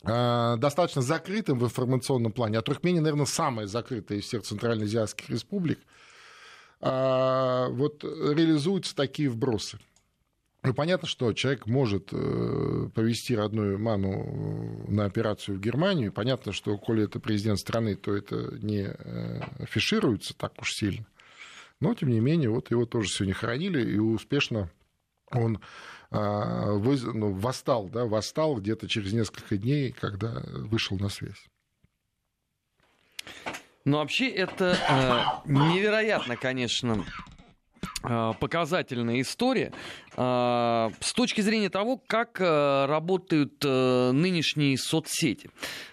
э, 0.03 0.57
достаточно 0.59 1.01
закрытым 1.01 1.59
в 1.59 1.65
информационном 1.65 2.33
плане, 2.33 2.59
а 2.59 2.63
Туркмения, 2.63 3.01
наверное, 3.01 3.25
самая 3.25 3.67
закрытая 3.67 4.19
из 4.19 4.25
всех 4.25 4.43
центральноазиатских 4.43 5.31
республик, 5.31 5.79
э, 6.83 7.69
вот 7.71 8.05
реализуются 8.05 8.95
такие 8.95 9.31
вбросы. 9.31 9.79
Ну, 10.65 10.73
понятно, 10.75 11.07
что 11.07 11.33
человек 11.35 11.67
может 11.67 12.09
э, 12.13 12.89
повести 12.95 13.37
родную 13.37 13.79
маму 13.79 14.87
на 14.89 15.05
операцию 15.05 15.59
в 15.59 15.61
Германию. 15.61 16.11
Понятно, 16.13 16.53
что, 16.53 16.79
коли 16.79 17.05
это 17.05 17.21
президент 17.21 17.59
страны, 17.59 17.97
то 17.97 18.17
это 18.17 18.57
не 18.63 18.87
э, 18.87 19.41
афишируется 19.59 20.35
так 20.35 20.61
уж 20.61 20.73
сильно. 20.73 21.07
Но, 21.81 21.95
тем 21.95 22.09
не 22.09 22.21
менее, 22.21 22.49
вот 22.49 22.71
его 22.71 22.87
тоже 22.87 23.11
сегодня 23.11 23.35
хоронили, 23.35 23.85
и 23.85 23.99
успешно 23.99 24.71
он 25.31 25.61
а, 26.15 26.73
вы, 26.73 26.97
ну, 27.13 27.33
восстал, 27.33 27.89
да, 27.89 28.05
восстал 28.05 28.55
где-то 28.57 28.89
через 28.89 29.13
несколько 29.13 29.57
дней, 29.57 29.91
когда 29.91 30.43
вышел 30.47 30.97
на 30.97 31.09
связь. 31.09 31.45
Ну, 33.85 33.99
вообще, 33.99 34.29
это 34.29 34.79
э, 34.89 35.51
невероятно, 35.51 36.37
конечно, 36.37 37.05
э, 38.05 38.33
показательная 38.39 39.21
история 39.21 39.73
э, 40.14 40.14
с 40.17 41.13
точки 41.15 41.41
зрения 41.41 41.71
того, 41.71 42.01
как 42.07 42.41
э, 42.41 42.87
работают 42.87 43.55
э, 43.65 44.13
нынешние 44.13 44.79
соцсети. 44.79 45.51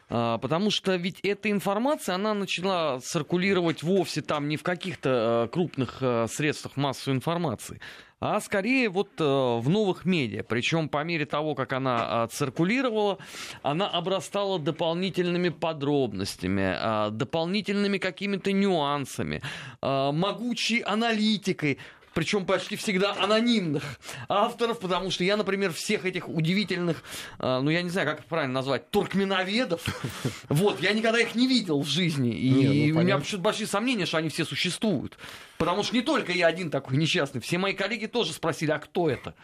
А, 0.10 0.38
потому 0.38 0.70
что 0.70 0.96
ведь 0.96 1.20
эта 1.22 1.50
информация, 1.50 2.16
она 2.16 2.36
начала 2.36 3.00
циркулировать 3.00 3.82
вовсе 3.82 4.22
там 4.22 4.48
не 4.48 4.58
в 4.58 4.64
каких-то 4.64 5.48
э, 5.48 5.52
крупных 5.52 6.04
средствах 6.30 6.78
массовой 6.78 7.16
информации, 7.16 7.80
а 8.20 8.40
скорее 8.42 8.90
вот 8.90 9.10
в 9.18 9.68
новых 9.68 10.06
медиа. 10.06 10.44
Причем 10.44 10.90
по 10.90 11.04
мере 11.04 11.26
того, 11.26 11.56
как 11.56 11.74
она 11.74 12.28
циркулировала, 12.28 13.18
она 13.64 13.88
обрастала 13.88 14.60
дополнительными 14.60 15.50
подробностями, 15.50 17.10
дополнительными 17.10 17.98
какими-то 17.98 18.52
нюансами, 18.52 19.42
могучей 19.82 20.82
аналитикой 20.82 21.80
причем 22.14 22.46
почти 22.46 22.76
всегда 22.76 23.14
анонимных 23.14 23.84
авторов, 24.28 24.80
потому 24.80 25.12
что 25.12 25.24
я, 25.24 25.38
например, 25.38 25.72
всех 25.74 26.06
этих 26.06 26.28
удивительных, 26.28 27.04
э, 27.40 27.60
ну, 27.62 27.70
я 27.70 27.82
не 27.82 27.90
знаю, 27.90 28.08
как 28.08 28.20
их 28.22 28.26
правильно 28.26 28.54
назвать, 28.54 28.90
туркменоведов, 28.92 29.82
вот, 30.50 30.82
я 30.82 30.94
никогда 30.94 31.20
их 31.20 31.36
не 31.36 31.48
видел 31.48 31.82
в 31.82 31.88
жизни, 31.88 32.34
и 32.34 32.92
ну, 32.92 33.00
у 33.00 33.04
меня 33.04 33.18
почему-то 33.18 33.44
большие 33.44 33.68
сомнения, 33.68 34.06
что 34.06 34.18
они 34.18 34.30
все 34.30 34.46
существуют, 34.46 35.18
потому 35.58 35.84
что 35.84 35.96
не 35.96 36.02
только 36.02 36.32
я 36.32 36.48
один 36.48 36.70
такой 36.70 36.98
несчастный, 36.98 37.42
все 37.42 37.58
мои 37.58 37.74
коллеги 37.74 38.08
тоже 38.08 38.34
спросили, 38.34 38.72
а 38.72 38.80
кто 38.80 39.10
это? 39.10 39.36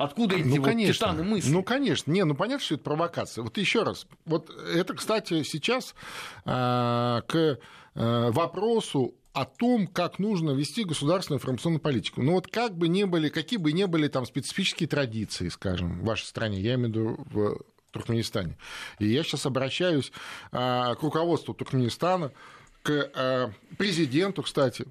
Откуда 0.00 0.36
эти 0.36 0.44
ну, 0.44 0.62
конечно. 0.62 1.06
вот 1.06 1.14
титаны 1.14 1.28
мысли? 1.28 1.50
Ну, 1.50 1.62
конечно. 1.62 2.10
Не, 2.10 2.24
ну 2.24 2.34
понятно, 2.34 2.64
что 2.64 2.76
это 2.76 2.84
провокация. 2.84 3.44
Вот 3.44 3.58
еще 3.58 3.82
раз. 3.82 4.06
Вот 4.24 4.48
это, 4.48 4.94
кстати, 4.94 5.42
сейчас 5.42 5.94
э, 6.46 7.20
к 7.26 7.58
э, 7.94 8.30
вопросу 8.30 9.14
о 9.32 9.44
том, 9.44 9.86
как 9.86 10.18
нужно 10.18 10.50
вести 10.50 10.84
государственную 10.84 11.38
информационную 11.38 11.80
политику. 11.80 12.22
Ну 12.22 12.32
вот 12.32 12.48
как 12.48 12.76
бы 12.76 12.88
ни 12.88 13.04
были, 13.04 13.28
какие 13.28 13.58
бы 13.58 13.72
ни 13.72 13.84
были 13.84 14.08
там 14.08 14.26
специфические 14.26 14.88
традиции, 14.88 15.48
скажем, 15.48 16.00
в 16.00 16.04
вашей 16.04 16.24
стране, 16.24 16.60
я 16.60 16.74
имею 16.74 16.88
в 16.88 16.90
виду 16.90 17.26
в 17.30 17.60
Туркменистане. 17.92 18.56
И 18.98 19.08
я 19.08 19.22
сейчас 19.22 19.46
обращаюсь 19.46 20.12
а, 20.52 20.94
к 20.94 21.02
руководству 21.02 21.54
Туркменистана, 21.54 22.32
к 22.82 23.10
а, 23.14 23.52
президенту, 23.78 24.42
кстати, 24.42 24.86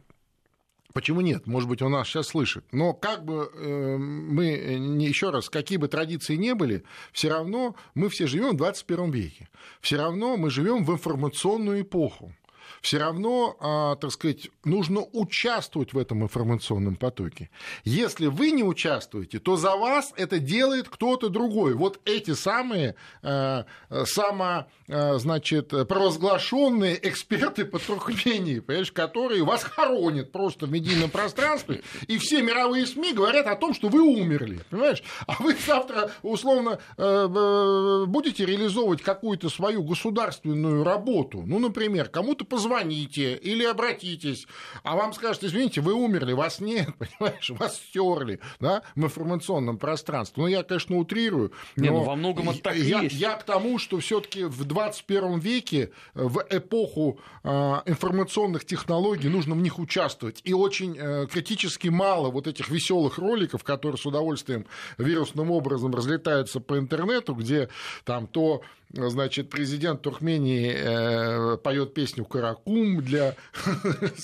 Почему 0.92 1.22
нет? 1.22 1.46
Может 1.46 1.70
быть, 1.70 1.84
он 1.84 1.92
нас 1.92 2.08
сейчас 2.08 2.30
слышит. 2.30 2.66
Но 2.72 2.94
как 2.94 3.24
бы 3.24 3.52
э, 3.54 3.98
мы, 3.98 4.46
еще 4.48 5.30
раз, 5.30 5.48
какие 5.48 5.78
бы 5.78 5.88
традиции 5.88 6.36
не 6.36 6.56
были, 6.56 6.84
все 7.14 7.30
равно 7.30 7.76
мы 7.94 8.10
все 8.10 8.26
живем 8.26 8.54
в 8.54 8.58
21 8.58 9.12
веке. 9.12 9.50
Все 9.82 9.98
равно 9.98 10.36
мы 10.36 10.50
живем 10.50 10.84
в 10.84 10.92
информационную 10.92 11.82
эпоху 11.82 12.34
все 12.82 12.97
равно, 12.97 13.57
а, 13.59 13.95
так 13.95 14.11
сказать, 14.11 14.49
нужно 14.63 15.01
участвовать 15.11 15.93
в 15.93 15.97
этом 15.97 16.24
информационном 16.24 16.95
потоке. 16.95 17.49
Если 17.84 18.28
вы 18.28 18.51
не 18.51 18.63
участвуете, 18.63 19.39
то 19.39 19.55
за 19.57 19.76
вас 19.76 20.13
это 20.15 20.39
делает 20.39 20.89
кто-то 20.89 21.30
другой. 21.30 21.74
Вот 21.74 21.99
эти 22.05 22.34
самые 22.34 22.95
а, 23.22 23.65
само, 24.05 24.67
а, 24.88 25.17
значит, 25.17 25.70
провозглашенные 25.70 26.99
эксперты 27.07 27.65
по 27.65 27.80
Туркмении, 27.80 28.59
понимаешь, 28.59 28.91
которые 28.91 29.43
вас 29.43 29.63
хоронят 29.63 30.32
просто 30.32 30.65
в 30.65 30.72
медийном 30.72 31.09
пространстве, 31.09 31.82
и 32.07 32.17
все 32.17 32.41
мировые 32.41 32.86
СМИ 32.86 33.13
говорят 33.13 33.47
о 33.47 33.55
том, 33.55 33.74
что 33.74 33.89
вы 33.89 34.01
умерли, 34.01 34.59
понимаешь? 34.70 35.03
А 35.28 35.41
вы 35.41 35.55
завтра, 35.65 36.11
условно, 36.22 36.80
будете 36.97 38.45
реализовывать 38.45 39.01
какую-то 39.01 39.49
свою 39.49 39.84
государственную 39.84 40.84
работу, 40.84 41.43
ну, 41.45 41.59
например, 41.59 42.09
кому-то 42.09 42.45
позвонить 42.45 42.59
позвоните 42.60 43.36
или 43.36 43.64
обратитесь, 43.64 44.45
а 44.84 44.97
вам 44.97 45.14
скажут, 45.14 45.45
извините, 45.45 45.80
вы 45.80 45.93
умерли, 45.93 46.34
вас 46.34 46.60
нет, 46.60 46.89
понимаешь, 46.97 47.49
вас 47.51 47.78
стерли 47.78 48.41
да, 48.60 48.84
в 48.95 49.03
информационном 49.03 49.78
пространстве. 49.78 50.43
Ну, 50.43 50.47
я, 50.47 50.64
конечно, 50.64 50.97
утрирую. 50.97 51.53
Не, 51.78 51.89
ну, 51.89 52.03
во 52.03 52.16
многом 52.16 52.49
это 52.49 52.62
так 52.62 52.76
я, 52.76 53.01
есть. 53.01 53.16
Я 53.16 53.36
к 53.36 53.43
тому, 53.43 53.80
что 53.80 53.99
все 53.99 54.20
таки 54.20 54.43
в 54.43 54.66
21 54.66 55.39
веке, 55.39 55.91
в 56.14 56.45
эпоху 56.49 57.20
э, 57.43 57.49
информационных 57.86 58.66
технологий, 58.66 59.30
нужно 59.30 59.55
в 59.55 59.62
них 59.62 59.80
участвовать. 59.80 60.41
И 60.43 60.53
очень 60.53 60.97
э, 60.99 61.28
критически 61.32 61.88
мало 61.88 62.30
вот 62.30 62.45
этих 62.47 62.70
веселых 62.70 63.20
роликов, 63.20 63.64
которые 63.64 63.97
с 63.97 64.05
удовольствием 64.05 64.66
вирусным 64.97 65.49
образом 65.49 65.95
разлетаются 65.95 66.60
по 66.60 66.78
интернету, 66.78 67.36
где 67.36 67.70
там 68.03 68.28
то 68.28 68.64
значит, 68.94 69.50
президент 69.50 70.02
Туркмении 70.02 70.74
э, 70.76 71.58
поет 71.58 71.94
песню 71.94 72.26
«Каракум» 72.26 73.02
для 73.02 73.36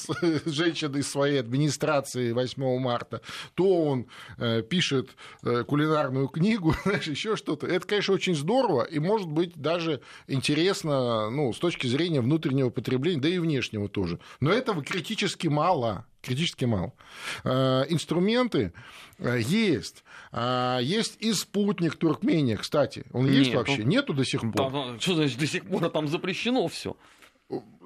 женщины 0.46 1.04
своей 1.04 1.40
администрации 1.40 2.32
8 2.32 2.80
марта, 2.80 3.22
то 3.54 3.84
он 3.86 4.08
э, 4.38 4.62
пишет 4.64 5.12
э, 5.44 5.64
кулинарную 5.64 6.28
книгу, 6.28 6.76
еще 7.06 7.36
что-то. 7.36 7.68
Это, 7.68 7.86
конечно, 7.86 8.14
очень 8.14 8.36
здорово 8.36 8.84
и, 8.84 9.00
может 9.00 9.28
быть, 9.28 9.56
даже 9.56 10.02
интересно 10.28 11.30
ну, 11.30 11.54
с 11.54 11.60
точки 11.60 11.88
зрения 11.88 12.22
внутреннего 12.22 12.70
потребления, 12.70 13.22
да 13.22 13.30
и 13.30 13.40
внешнего 13.40 13.88
тоже. 13.88 14.20
Но 14.40 14.52
этого 14.52 14.84
критически 14.84 15.48
мало 15.48 16.06
критически 16.26 16.66
мало. 16.66 16.92
Инструменты 17.44 18.74
есть. 19.20 20.04
А, 20.32 20.80
есть 20.80 21.16
и 21.20 21.32
спутник 21.32 21.96
Туркмения, 21.96 22.58
кстати. 22.58 23.06
Он 23.14 23.26
Нет, 23.26 23.36
есть 23.36 23.54
вообще? 23.54 23.84
Он... 23.84 23.88
Нету 23.88 24.14
до 24.14 24.26
сих 24.26 24.42
пор. 24.42 24.72
Там, 24.72 25.00
что 25.00 25.16
значит 25.16 25.40
до 25.40 25.48
сих 25.48 25.66
пор? 25.66 25.90
Там 25.90 26.10
запрещено 26.10 26.68
все 26.68 26.98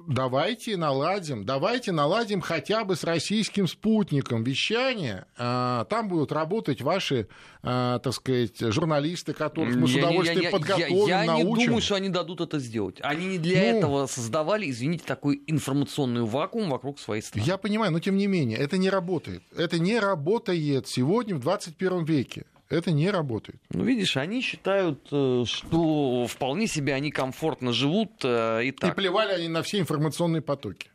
давайте 0.06 0.76
наладим, 0.76 1.44
давайте 1.44 1.92
наладим 1.92 2.40
хотя 2.40 2.84
бы 2.84 2.96
с 2.96 3.04
российским 3.04 3.66
спутником 3.66 4.42
вещание. 4.42 5.26
А, 5.36 5.84
там 5.84 6.08
будут 6.08 6.32
работать 6.32 6.82
ваши, 6.82 7.28
а, 7.62 7.98
так 8.00 8.12
сказать, 8.12 8.58
журналисты, 8.58 9.32
которых 9.32 9.76
мы 9.76 9.88
с 9.88 9.94
удовольствием 9.94 10.42
я, 10.42 10.48
я, 10.48 10.50
подготовим, 10.50 11.06
я, 11.06 11.22
я 11.22 11.24
научим. 11.24 11.48
Я 11.48 11.54
не 11.54 11.66
думаю, 11.66 11.82
что 11.82 11.94
они 11.94 12.08
дадут 12.08 12.40
это 12.40 12.58
сделать. 12.58 12.98
Они 13.02 13.26
не 13.26 13.38
для 13.38 13.60
ну, 13.60 13.78
этого 13.78 14.06
создавали, 14.06 14.70
извините, 14.70 15.04
такой 15.06 15.42
информационный 15.46 16.22
вакуум 16.22 16.70
вокруг 16.70 16.98
своей 16.98 17.22
страны. 17.22 17.46
Я 17.46 17.56
понимаю, 17.56 17.92
но 17.92 18.00
тем 18.00 18.16
не 18.16 18.26
менее, 18.26 18.58
это 18.58 18.78
не 18.78 18.90
работает. 18.90 19.42
Это 19.56 19.78
не 19.78 19.98
работает 19.98 20.88
сегодня 20.88 21.36
в 21.36 21.40
21 21.40 22.04
веке 22.04 22.46
это 22.70 22.92
не 22.92 23.10
работает. 23.10 23.60
Ну, 23.70 23.84
видишь, 23.84 24.16
они 24.16 24.40
считают, 24.40 25.08
э, 25.10 25.44
что 25.44 26.26
вполне 26.26 26.68
себе 26.68 26.94
они 26.94 27.10
комфортно 27.10 27.72
живут 27.72 28.12
э, 28.22 28.64
и 28.64 28.72
так. 28.72 28.92
И 28.92 28.96
плевали 28.96 29.32
они 29.32 29.48
на 29.48 29.62
все 29.62 29.80
информационные 29.80 30.40
потоки. 30.40 30.88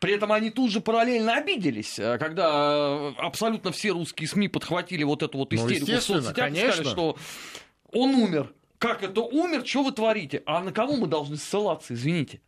При 0.00 0.12
этом 0.12 0.32
они 0.32 0.50
тут 0.50 0.70
же 0.70 0.80
параллельно 0.80 1.36
обиделись, 1.36 1.98
э, 1.98 2.18
когда 2.18 3.08
абсолютно 3.16 3.70
все 3.70 3.90
русские 3.90 4.28
СМИ 4.28 4.48
подхватили 4.48 5.04
вот 5.04 5.22
эту 5.22 5.38
вот 5.38 5.52
ну, 5.52 5.56
истерику 5.56 5.92
ну, 5.92 5.98
в 5.98 6.02
соцсетях 6.02 6.34
конечно. 6.34 6.66
и 6.66 6.72
сказали, 6.72 6.88
что 6.88 7.16
он 7.92 8.14
умер. 8.16 8.52
Как 8.78 9.02
это 9.02 9.20
умер? 9.22 9.64
Что 9.64 9.84
вы 9.84 9.92
творите? 9.92 10.42
А 10.46 10.62
на 10.62 10.72
кого 10.72 10.96
мы 10.96 11.06
должны 11.06 11.36
ссылаться, 11.36 11.94
извините? 11.94 12.40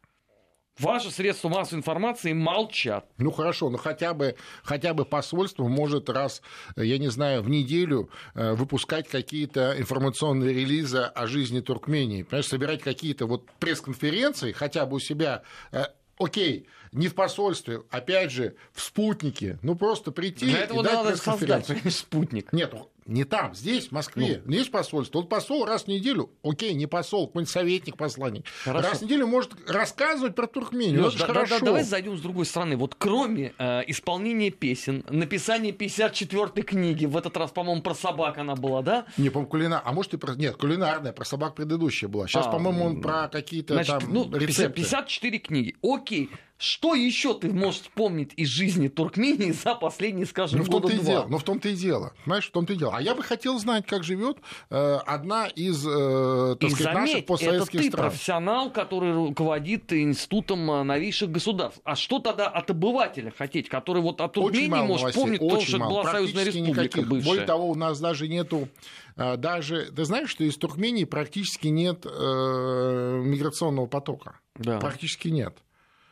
Ваши 0.78 1.10
средства 1.10 1.48
массовой 1.48 1.78
информации 1.78 2.32
молчат. 2.32 3.06
Ну 3.16 3.30
хорошо, 3.30 3.70
но 3.70 3.78
хотя 3.78 4.12
бы, 4.12 4.36
хотя 4.62 4.92
бы 4.92 5.04
посольство 5.04 5.66
может 5.66 6.10
раз, 6.10 6.42
я 6.76 6.98
не 6.98 7.08
знаю, 7.08 7.42
в 7.42 7.48
неделю 7.48 8.10
э, 8.34 8.52
выпускать 8.52 9.08
какие-то 9.08 9.74
информационные 9.78 10.52
релизы 10.52 10.98
о 10.98 11.26
жизни 11.26 11.60
Туркмении. 11.60 12.24
Понимаешь, 12.24 12.46
собирать 12.46 12.82
какие-то 12.82 13.26
вот 13.26 13.46
пресс-конференции 13.58 14.52
хотя 14.52 14.84
бы 14.84 14.96
у 14.96 14.98
себя 15.00 15.42
э, 15.72 15.84
окей, 16.18 16.66
не 16.92 17.08
в 17.08 17.14
посольстве, 17.14 17.82
опять 17.90 18.30
же, 18.30 18.56
в 18.72 18.82
спутнике. 18.82 19.58
Ну, 19.62 19.76
просто 19.76 20.12
прийти 20.12 20.46
Для 20.46 20.60
этого 20.60 20.80
и 20.80 20.84
дать 20.84 20.92
надо 20.92 21.16
создать 21.16 21.66
спутник. 21.92 22.52
Нет, 22.52 22.74
Не 23.06 23.24
там, 23.24 23.54
здесь, 23.54 23.88
в 23.88 23.92
Москве. 23.92 24.42
Ну, 24.44 24.52
есть 24.52 24.70
посольство. 24.70 25.20
Вот 25.20 25.28
посол 25.28 25.64
раз 25.64 25.84
в 25.84 25.88
неделю, 25.88 26.30
окей, 26.42 26.74
не 26.74 26.86
посол, 26.86 27.26
какой-нибудь 27.28 27.52
советник, 27.52 27.96
посланник. 27.96 28.44
Хорошо. 28.64 28.88
Раз 28.88 28.98
в 28.98 29.02
неделю 29.02 29.26
может 29.26 29.52
рассказывать 29.68 30.34
про 30.34 30.46
Туркмению. 30.46 31.04
Леш, 31.04 31.14
да, 31.14 31.26
да, 31.28 31.46
да, 31.46 31.60
давай 31.60 31.84
зайдем 31.84 32.16
с 32.16 32.20
другой 32.20 32.46
стороны. 32.46 32.76
Вот 32.76 32.94
кроме 32.96 33.54
э, 33.58 33.82
исполнения 33.86 34.50
песен, 34.50 35.04
написания 35.08 35.70
54-й 35.70 36.62
книги, 36.62 37.06
в 37.06 37.16
этот 37.16 37.36
раз, 37.36 37.50
по-моему, 37.50 37.82
про 37.82 37.94
собак 37.94 38.38
она 38.38 38.56
была, 38.56 38.82
да? 38.82 39.06
Не, 39.16 39.30
по-моему, 39.30 39.50
кулинар... 39.50 39.82
А 39.84 39.92
может 39.92 40.14
и 40.14 40.16
про... 40.16 40.34
Нет, 40.34 40.56
кулинарная, 40.56 41.12
про 41.12 41.24
собак 41.24 41.54
предыдущая 41.54 42.08
была. 42.08 42.26
Сейчас, 42.26 42.46
а, 42.46 42.50
по-моему, 42.50 42.84
он 42.84 43.00
про 43.00 43.28
какие-то 43.28 43.82
там 43.84 44.02
ну, 44.08 44.30
рецепты. 44.32 44.82
54 44.82 45.38
книги. 45.38 45.76
Окей. 45.82 46.30
Что 46.58 46.94
еще 46.94 47.34
ты 47.34 47.52
можешь 47.52 47.82
вспомнить 47.82 48.32
из 48.36 48.48
жизни 48.48 48.88
Туркмении 48.88 49.50
за 49.50 49.74
последние, 49.74 50.24
скажем, 50.24 50.60
ну, 50.60 50.64
в 50.64 50.68
года 50.68 50.88
том-то 50.88 50.96
два? 50.96 51.04
И 51.04 51.06
дело, 51.06 51.26
ну, 51.28 51.38
в 51.38 51.42
том-то 51.42 51.68
и 51.68 51.74
дело. 51.74 52.14
Понимаешь, 52.24 52.46
в 52.46 52.50
том-то 52.50 52.72
и 52.72 52.76
дело. 52.76 52.92
А 52.96 53.02
я 53.02 53.14
бы 53.14 53.22
хотел 53.22 53.58
знать, 53.58 53.86
как 53.86 54.04
живет 54.04 54.38
э, 54.70 54.98
одна 55.06 55.48
из, 55.48 55.86
э, 55.86 56.56
так 56.58 56.70
и 56.70 56.72
сказать, 56.72 56.94
заметь, 56.94 57.12
наших 57.12 57.26
постсоветских 57.26 57.74
это 57.74 57.82
ты 57.82 57.90
стран. 57.90 58.10
профессионал, 58.10 58.70
который 58.70 59.12
руководит 59.12 59.92
институтом 59.92 60.70
э, 60.70 60.82
новейших 60.82 61.30
государств. 61.30 61.80
А 61.84 61.94
что 61.94 62.20
тогда 62.20 62.48
от 62.48 62.70
обывателя 62.70 63.32
хотеть, 63.36 63.68
который 63.68 64.00
вот 64.00 64.22
от 64.22 64.32
Туркмении 64.32 64.80
может 64.80 65.14
помнить, 65.14 65.40
то, 65.40 65.60
что 65.60 65.78
мало. 65.78 65.90
была 65.90 66.12
Союзная 66.12 66.44
республика 66.44 66.82
никаких. 66.82 67.08
бывшая. 67.08 67.28
Более 67.28 67.46
того, 67.46 67.68
у 67.68 67.74
нас 67.74 68.00
даже 68.00 68.28
нету 68.28 68.68
э, 69.16 69.36
даже, 69.36 69.92
ты 69.94 70.04
знаешь, 70.06 70.30
что 70.30 70.42
из 70.44 70.56
Туркмении 70.56 71.04
практически 71.04 71.68
нет 71.68 72.06
э, 72.06 73.20
миграционного 73.24 73.86
потока. 73.86 74.40
Да. 74.54 74.78
Практически 74.78 75.28
нет. 75.28 75.58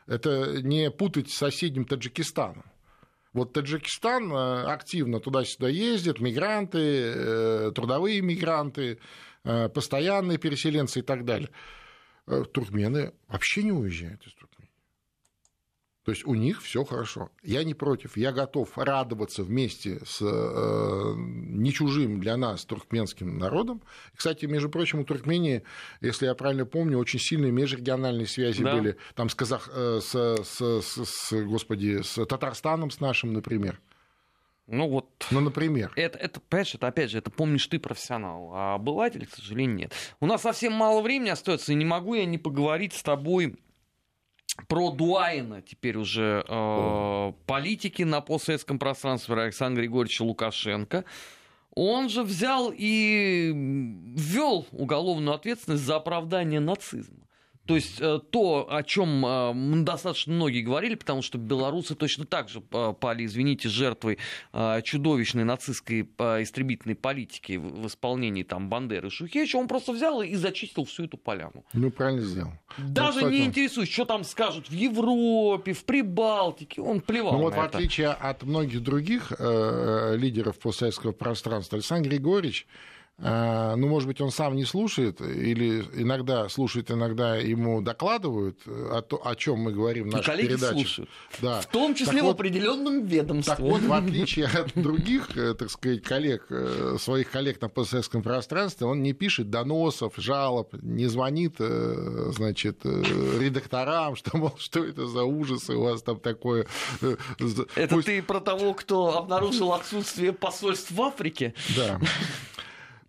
Это 0.06 0.62
не 0.62 0.90
путать 0.90 1.30
с 1.30 1.36
соседним 1.36 1.84
Таджикистаном. 1.84 2.64
Вот 3.34 3.52
Таджикистан 3.52 4.32
э, 4.32 4.64
активно 4.66 5.18
туда-сюда 5.18 5.68
ездит, 5.68 6.20
мигранты, 6.20 6.78
э, 6.78 7.72
трудовые 7.74 8.20
мигранты, 8.20 9.00
э, 9.42 9.68
постоянные 9.68 10.38
переселенцы 10.38 11.00
и 11.00 11.02
так 11.02 11.24
далее. 11.24 11.50
Туркмены 12.26 13.12
вообще 13.28 13.64
не 13.64 13.72
уезжают 13.72 14.24
из 14.26 14.32
Туркмении. 14.34 14.53
То 16.04 16.12
есть 16.12 16.26
у 16.26 16.34
них 16.34 16.62
все 16.62 16.84
хорошо. 16.84 17.30
Я 17.42 17.64
не 17.64 17.72
против. 17.72 18.16
Я 18.16 18.32
готов 18.32 18.76
радоваться 18.76 19.42
вместе 19.42 20.00
с 20.04 20.20
э, 20.20 21.14
не 21.16 21.72
чужим 21.72 22.20
для 22.20 22.36
нас 22.36 22.66
туркменским 22.66 23.38
народом. 23.38 23.80
Кстати, 24.14 24.44
между 24.44 24.68
прочим, 24.68 25.00
у 25.00 25.04
Туркмении, 25.04 25.62
если 26.02 26.26
я 26.26 26.34
правильно 26.34 26.66
помню, 26.66 26.98
очень 26.98 27.18
сильные 27.18 27.52
межрегиональные 27.52 28.26
связи 28.26 28.62
да. 28.62 28.76
были. 28.76 28.96
Там 29.14 29.30
с, 29.30 29.34
Казах... 29.34 29.70
Э, 29.72 30.00
с, 30.02 30.44
с, 30.44 30.82
с, 30.82 31.04
с, 31.04 31.44
господи, 31.44 32.02
с 32.02 32.22
Татарстаном 32.26 32.90
с 32.90 33.00
нашим, 33.00 33.32
например. 33.32 33.80
Ну 34.66 34.88
вот. 34.88 35.26
Ну, 35.30 35.40
например. 35.40 35.92
Это, 35.96 36.18
это, 36.18 36.40
понимаешь, 36.40 36.74
это 36.74 36.86
опять 36.86 37.10
же, 37.10 37.18
это 37.18 37.30
помнишь 37.30 37.66
ты 37.66 37.78
профессионал, 37.78 38.50
а 38.52 38.74
обыватель, 38.74 39.26
к 39.26 39.30
сожалению, 39.30 39.76
нет. 39.76 39.92
У 40.20 40.26
нас 40.26 40.42
совсем 40.42 40.72
мало 40.72 41.02
времени 41.02 41.30
остается, 41.30 41.72
и 41.72 41.74
не 41.74 41.84
могу 41.84 42.14
я 42.14 42.24
не 42.24 42.38
поговорить 42.38 42.94
с 42.94 43.02
тобой 43.02 43.56
про 44.68 44.90
Дуайна 44.90 45.62
теперь 45.62 45.96
уже 45.96 46.44
э, 46.46 47.32
политики 47.46 48.02
на 48.02 48.20
постсоветском 48.20 48.78
пространстве 48.78 49.34
Александра 49.36 49.82
Григорьевича 49.82 50.22
Лукашенко. 50.22 51.04
Он 51.74 52.08
же 52.08 52.22
взял 52.22 52.72
и 52.72 53.50
ввел 53.52 54.66
уголовную 54.70 55.34
ответственность 55.34 55.82
за 55.82 55.96
оправдание 55.96 56.60
нацизма. 56.60 57.23
То 57.66 57.76
есть 57.76 57.98
э, 58.00 58.20
то, 58.30 58.66
о 58.70 58.82
чем 58.82 59.24
э, 59.24 59.82
достаточно 59.84 60.34
многие 60.34 60.60
говорили, 60.60 60.96
потому 60.96 61.22
что 61.22 61.38
белорусы 61.38 61.94
точно 61.94 62.26
так 62.26 62.48
же 62.48 62.62
э, 62.70 62.94
пали, 62.98 63.24
извините, 63.24 63.68
жертвой 63.68 64.18
чудовищной 64.82 65.44
нацистской 65.44 66.02
истребительной 66.02 66.94
политики 66.94 67.56
в 67.56 67.86
исполнении 67.86 68.42
там 68.42 68.68
Бандеры 68.68 69.08
и 69.08 69.10
Шухевича, 69.10 69.56
он 69.56 69.68
просто 69.68 69.92
взял 69.92 70.22
и 70.22 70.34
зачистил 70.34 70.84
всю 70.84 71.04
эту 71.04 71.16
поляну. 71.16 71.64
Ну, 71.72 71.90
правильно 71.90 72.22
сделал. 72.22 72.52
Даже 72.78 73.22
ну, 73.22 73.30
не 73.30 73.44
интересуюсь, 73.44 73.90
что 73.90 74.04
там 74.04 74.24
скажут 74.24 74.68
в 74.68 74.72
Европе, 74.72 75.72
в 75.72 75.84
Прибалтике, 75.84 76.82
он 76.82 77.00
плевал 77.00 77.32
Ну 77.32 77.38
вот 77.38 77.54
в 77.54 77.58
это. 77.58 77.76
отличие 77.78 78.08
от 78.08 78.42
многих 78.42 78.82
других 78.82 79.32
э, 79.38 80.16
лидеров 80.16 80.58
постсоветского 80.58 81.12
пространства, 81.12 81.76
Александр 81.76 82.10
Григорьевич 82.10 82.66
ну, 83.18 83.86
может 83.86 84.08
быть, 84.08 84.20
он 84.20 84.30
сам 84.30 84.56
не 84.56 84.64
слушает, 84.64 85.20
или 85.20 85.84
иногда 85.94 86.48
слушает, 86.48 86.90
иногда 86.90 87.36
ему 87.36 87.80
докладывают 87.80 88.58
о, 88.66 89.02
то, 89.02 89.20
о 89.24 89.36
чем 89.36 89.60
мы 89.60 89.72
говорим 89.72 90.10
в 90.10 90.12
нашей 90.12 90.36
передаче. 90.36 90.72
слушают. 90.72 91.10
Да. 91.40 91.60
В 91.60 91.66
том 91.66 91.94
числе 91.94 92.14
так 92.14 92.22
в 92.22 92.24
вот, 92.24 92.34
определенном 92.34 93.04
ведомстве. 93.06 93.54
Так 93.54 93.60
вот, 93.60 93.82
в 93.82 93.92
отличие 93.92 94.46
от 94.46 94.72
других, 94.74 95.36
э, 95.36 95.54
так 95.54 95.70
сказать, 95.70 96.02
коллег, 96.02 96.46
э, 96.50 96.96
своих 96.98 97.30
коллег 97.30 97.60
на 97.60 97.68
постсоветском 97.68 98.22
пространстве, 98.22 98.86
он 98.86 99.02
не 99.02 99.12
пишет 99.12 99.50
доносов, 99.50 100.14
жалоб, 100.16 100.74
не 100.82 101.06
звонит, 101.06 101.56
э, 101.58 102.30
значит, 102.34 102.84
редакторам, 102.84 104.16
что, 104.16 104.36
мол, 104.36 104.54
что 104.58 104.84
это 104.84 105.06
за 105.06 105.24
ужасы 105.24 105.74
у 105.74 105.82
вас 105.82 106.02
там 106.02 106.18
такое. 106.20 106.66
Это 107.76 107.94
Пусть... 107.94 108.06
ты 108.06 108.22
про 108.22 108.40
того, 108.40 108.74
кто 108.74 109.16
обнаружил 109.18 109.72
отсутствие 109.72 110.32
посольств 110.32 110.90
в 110.90 111.02
Африке? 111.02 111.54
Да. 111.76 112.00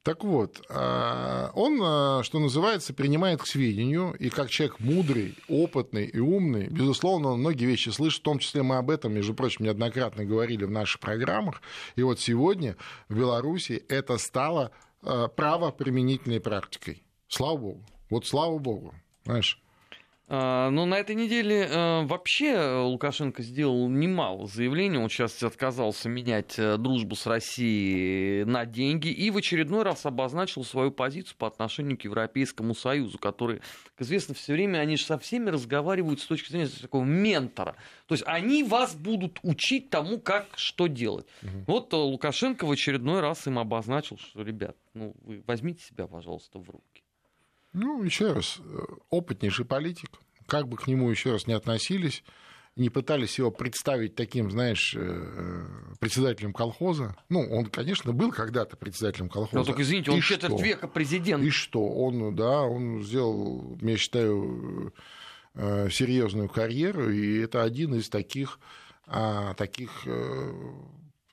Так 0.05 0.23
вот, 0.23 0.61
а, 0.69 1.49
он, 1.55 1.79
а, 1.81 2.21
что 2.21 2.37
называется, 2.37 2.93
принимает 2.93 3.41
к 3.41 3.47
сведению, 3.47 4.13
и 4.13 4.29
как 4.29 4.51
человек 4.51 4.79
мудрый, 4.79 5.35
опытный 5.49 6.05
и 6.05 6.19
умный, 6.19 6.67
безусловно, 6.67 7.29
он 7.29 7.39
многие 7.39 7.65
вещи 7.65 7.89
слышит, 7.89 8.19
в 8.19 8.23
том 8.23 8.37
числе 8.37 8.61
мы 8.61 8.77
об 8.77 8.91
этом, 8.91 9.13
между 9.13 9.33
прочим, 9.33 9.65
неоднократно 9.65 10.23
говорили 10.23 10.63
в 10.63 10.69
наших 10.69 11.01
программах, 11.01 11.59
и 11.95 12.03
вот 12.03 12.19
сегодня 12.19 12.77
в 13.09 13.17
Беларуси 13.17 13.83
это 13.89 14.19
стало 14.19 14.69
а, 15.01 15.27
правоприменительной 15.27 16.39
практикой. 16.39 17.01
Слава 17.27 17.57
богу. 17.57 17.85
Вот 18.11 18.27
слава 18.27 18.59
богу. 18.59 18.93
Знаешь, 19.25 19.59
Но 20.27 20.71
ну, 20.71 20.85
на 20.85 20.95
этой 20.95 21.15
неделе 21.15 21.67
э, 21.69 22.05
вообще 22.05 22.81
Лукашенко 22.81 23.43
сделал 23.43 23.87
немало 23.89 24.47
заявлений. 24.47 24.97
Он 24.97 25.07
сейчас 25.07 25.43
отказался 25.43 26.09
менять 26.09 26.57
э, 26.57 26.77
дружбу 26.77 27.15
с 27.15 27.27
Россией 27.27 28.43
на 28.43 28.65
деньги 28.65 29.09
и 29.09 29.29
в 29.29 29.37
очередной 29.37 29.83
раз 29.83 30.03
обозначил 30.07 30.63
свою 30.63 30.89
позицию 30.89 31.37
по 31.37 31.45
отношению 31.45 31.99
к 31.99 32.05
Европейскому 32.05 32.73
Союзу, 32.73 33.19
который, 33.19 33.61
как 33.95 34.01
известно, 34.01 34.33
все 34.33 34.53
время 34.53 34.79
они 34.79 34.97
же 34.97 35.05
со 35.05 35.19
всеми 35.19 35.51
разговаривают 35.51 36.19
с 36.19 36.25
точки 36.25 36.49
зрения 36.49 36.69
такого 36.81 37.03
ментора. 37.03 37.75
То 38.07 38.15
есть 38.15 38.23
они 38.25 38.63
вас 38.63 38.95
будут 38.95 39.39
учить 39.43 39.91
тому, 39.91 40.19
как 40.19 40.47
что 40.55 40.87
делать. 40.87 41.27
Угу. 41.43 41.63
Вот 41.67 41.93
э, 41.93 41.97
Лукашенко 41.97 42.65
в 42.65 42.71
очередной 42.71 43.21
раз 43.21 43.45
им 43.45 43.59
обозначил, 43.59 44.17
что, 44.17 44.41
ребят, 44.41 44.75
ну 44.95 45.15
вы 45.21 45.43
возьмите 45.45 45.83
себя, 45.83 46.07
пожалуйста, 46.07 46.57
в 46.57 46.67
руки. 46.67 46.94
Ну, 47.75 48.01
еще 48.03 48.31
раз, 48.31 48.59
э, 48.59 48.79
опытнейший 49.09 49.65
политик, 49.65 50.09
как 50.47 50.69
бы 50.69 50.77
к 50.77 50.87
нему 50.87 51.09
еще 51.09 51.33
раз 51.33 51.45
не 51.45 51.53
относились, 51.53 52.23
не 52.77 52.89
пытались 52.89 53.37
его 53.37 53.51
представить 53.51 54.15
таким, 54.15 54.49
знаешь, 54.49 54.95
э, 54.97 55.65
председателем 55.99 56.53
колхоза. 56.53 57.17
Ну, 57.27 57.41
он, 57.41 57.65
конечно, 57.65 58.13
был 58.13 58.31
когда-то 58.31 58.77
председателем 58.77 59.27
колхоза. 59.27 59.57
Ну, 59.57 59.65
только 59.65 59.81
извините, 59.81 60.11
он 60.11 60.21
четверть 60.21 60.61
века 60.61 60.87
президент. 60.87 61.43
И 61.43 61.49
что? 61.49 61.85
Он, 61.85 62.33
да, 62.33 62.61
он 62.61 63.03
сделал, 63.03 63.77
я 63.81 63.97
считаю, 63.97 64.93
э, 65.53 65.89
серьезную 65.89 66.47
карьеру, 66.47 67.09
и 67.09 67.39
это 67.39 67.61
один 67.61 67.95
из 67.95 68.07
таких, 68.07 68.57
а, 69.05 69.53
таких 69.55 70.07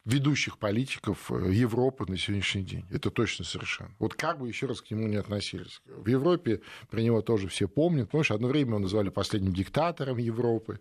ведущих 0.05 0.59
политиков 0.59 1.31
э, 1.31 1.53
Европы 1.53 2.05
на 2.09 2.19
сегодняшний 2.19 2.63
день. 2.63 2.85
Это 2.91 3.11
точно 3.11 3.45
совершенно. 3.45 3.95
Вот 3.99 4.15
как 4.15 4.39
бы 4.39 4.49
еще 4.49 4.67
раз 4.67 4.81
к 4.81 4.91
нему 4.91 5.07
не 5.07 5.17
относились. 5.17 5.81
В 5.87 6.09
Европе 6.09 6.61
про 6.91 7.01
него 7.01 7.23
тоже 7.23 7.49
все 7.49 7.69
помнят. 7.69 8.11
Что 8.23 8.35
одно 8.35 8.49
время 8.49 8.71
его 8.71 8.79
называли 8.81 9.11
последним 9.11 9.53
диктатором 9.53 10.19
Европы. 10.19 10.81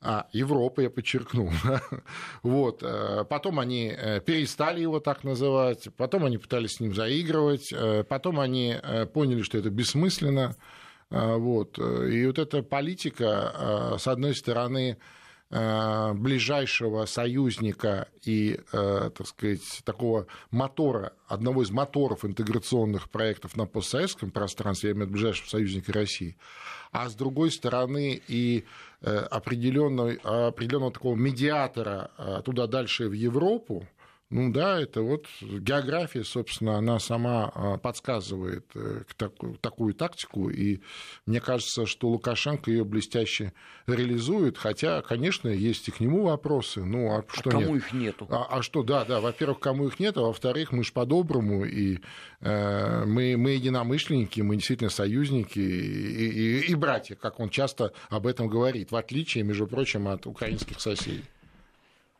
А, 0.00 0.28
Европы, 0.32 0.82
я 0.82 0.90
подчеркну. 0.90 1.50
вот. 2.42 2.82
Э, 2.82 3.24
потом 3.28 3.58
они 3.58 3.92
э, 3.96 4.20
перестали 4.20 4.82
его 4.82 5.00
так 5.00 5.24
называть, 5.24 5.88
потом 5.96 6.26
они 6.26 6.36
пытались 6.36 6.74
с 6.74 6.80
ним 6.80 6.94
заигрывать, 6.94 7.72
потом 8.08 8.38
они 8.38 8.76
поняли, 9.14 9.42
что 9.42 9.58
это 9.58 9.70
бессмысленно. 9.70 10.56
Вот. 11.10 11.78
И 11.78 12.26
вот 12.26 12.38
эта 12.38 12.62
политика, 12.62 13.96
с 13.98 14.06
одной 14.06 14.34
стороны, 14.34 14.98
ближайшего 15.50 17.06
союзника 17.06 18.08
и, 18.22 18.60
э, 18.72 19.10
так 19.16 19.26
сказать, 19.26 19.80
такого 19.84 20.26
мотора, 20.50 21.14
одного 21.26 21.62
из 21.62 21.70
моторов 21.70 22.24
интеграционных 22.24 23.08
проектов 23.08 23.56
на 23.56 23.64
постсоветском 23.64 24.30
пространстве, 24.30 24.90
я 24.90 24.94
имею 24.94 25.06
в 25.06 25.08
виду 25.08 25.18
ближайшего 25.18 25.48
союзника 25.48 25.92
России, 25.92 26.36
а 26.92 27.08
с 27.08 27.14
другой 27.14 27.50
стороны 27.50 28.20
и 28.28 28.64
э, 29.00 29.16
определенного, 29.16 30.48
определенного 30.48 30.92
такого 30.92 31.16
медиатора 31.16 32.10
туда 32.44 32.66
дальше 32.66 33.08
в 33.08 33.12
Европу, 33.12 33.86
Ну 34.30 34.52
да, 34.52 34.78
это 34.78 35.00
вот 35.00 35.26
география, 35.40 36.22
собственно, 36.22 36.76
она 36.76 36.98
сама 36.98 37.50
а, 37.54 37.78
подсказывает 37.78 38.66
э, 38.74 39.04
такую 39.62 39.94
тактику, 39.94 40.50
и 40.50 40.80
мне 41.24 41.40
кажется, 41.40 41.86
что 41.86 42.10
Лукашенко 42.10 42.70
ее 42.70 42.84
блестяще 42.84 43.54
реализует, 43.86 44.58
хотя, 44.58 45.00
конечно, 45.00 45.48
есть 45.48 45.88
и 45.88 45.92
к 45.92 46.00
нему 46.00 46.24
вопросы. 46.24 46.84
Ну, 46.84 47.10
а, 47.10 47.20
а 47.20 47.24
что 47.32 47.48
кому 47.48 47.74
нет? 47.74 47.76
их 47.76 47.92
нету? 47.94 48.26
А, 48.28 48.46
а 48.50 48.62
что, 48.62 48.82
да, 48.82 49.06
да, 49.06 49.22
во-первых, 49.22 49.60
кому 49.60 49.86
их 49.86 49.98
нет, 49.98 50.18
а 50.18 50.20
во-вторых, 50.20 50.72
мы 50.72 50.84
же 50.84 50.92
по-доброму, 50.92 51.64
и 51.64 52.00
э, 52.42 53.04
мы, 53.06 53.34
мы 53.38 53.52
единомышленники, 53.52 54.42
мы 54.42 54.56
действительно 54.56 54.90
союзники 54.90 55.58
и, 55.58 56.60
и, 56.60 56.70
и 56.70 56.74
братья, 56.74 57.14
как 57.14 57.40
он 57.40 57.48
часто 57.48 57.94
об 58.10 58.26
этом 58.26 58.48
говорит, 58.48 58.92
в 58.92 58.96
отличие, 58.96 59.42
между 59.42 59.66
прочим, 59.66 60.06
от 60.06 60.26
украинских 60.26 60.82
соседей. 60.82 61.24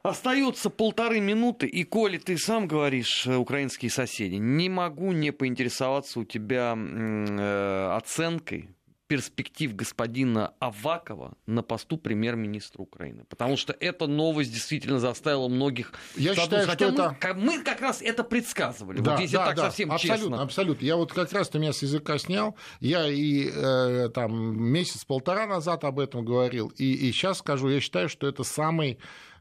Остается 0.09 0.71
полторы 0.71 1.21
минуты, 1.21 1.67
и 1.67 1.85
коли 1.85 2.19
ты 2.19 2.39
сам 2.39 2.67
говоришь, 2.67 3.27
э, 3.27 3.37
украинские 3.37 3.91
соседи, 3.91 4.37
не 4.37 4.69
могу 4.69 5.13
не 5.13 5.33
поинтересоваться 5.33 6.21
у 6.21 6.25
тебя 6.25 6.75
э, 6.77 7.97
оценкой 7.97 8.71
перспектив 9.09 9.75
господина 9.75 10.53
Авакова 10.61 11.33
на 11.47 11.63
посту 11.63 11.97
премьер-министра 11.97 12.83
Украины. 12.83 13.25
Потому 13.25 13.57
что 13.57 13.75
эта 13.81 14.07
новость 14.07 14.53
действительно 14.53 15.01
заставила 15.01 15.49
многих... 15.49 15.93
Я 16.15 16.35
считаю, 16.35 16.67
Хотя 16.67 16.93
что 16.93 17.03
мы, 17.03 17.17
это... 17.19 17.35
мы 17.35 17.63
как 17.63 17.81
раз 17.81 18.03
это 18.03 18.23
предсказывали. 18.23 19.01
Да, 19.01 19.13
вот 19.13 19.21
если 19.21 19.37
да, 19.37 19.47
так 19.47 19.57
да, 19.57 19.63
совсем 19.65 19.93
абсолютно, 19.93 20.19
честно. 20.19 20.43
Абсолютно. 20.43 20.85
Я 20.85 20.97
вот 20.97 21.13
как 21.13 21.33
раз 21.33 21.49
ты 21.49 21.59
меня 21.59 21.73
с 21.73 21.83
языка 21.83 22.19
снял. 22.19 22.55
Я 22.81 23.09
и 23.09 23.51
э, 23.51 24.11
там 24.13 24.61
месяц-полтора 24.61 25.47
назад 25.47 25.85
об 25.85 25.99
этом 25.99 26.23
говорил. 26.23 26.69
И, 26.77 26.93
и 27.09 27.11
сейчас 27.13 27.39
скажу, 27.39 27.71
я 27.71 27.81
считаю, 27.81 28.11
что 28.11 28.29
это 28.29 28.45
самый 28.45 28.99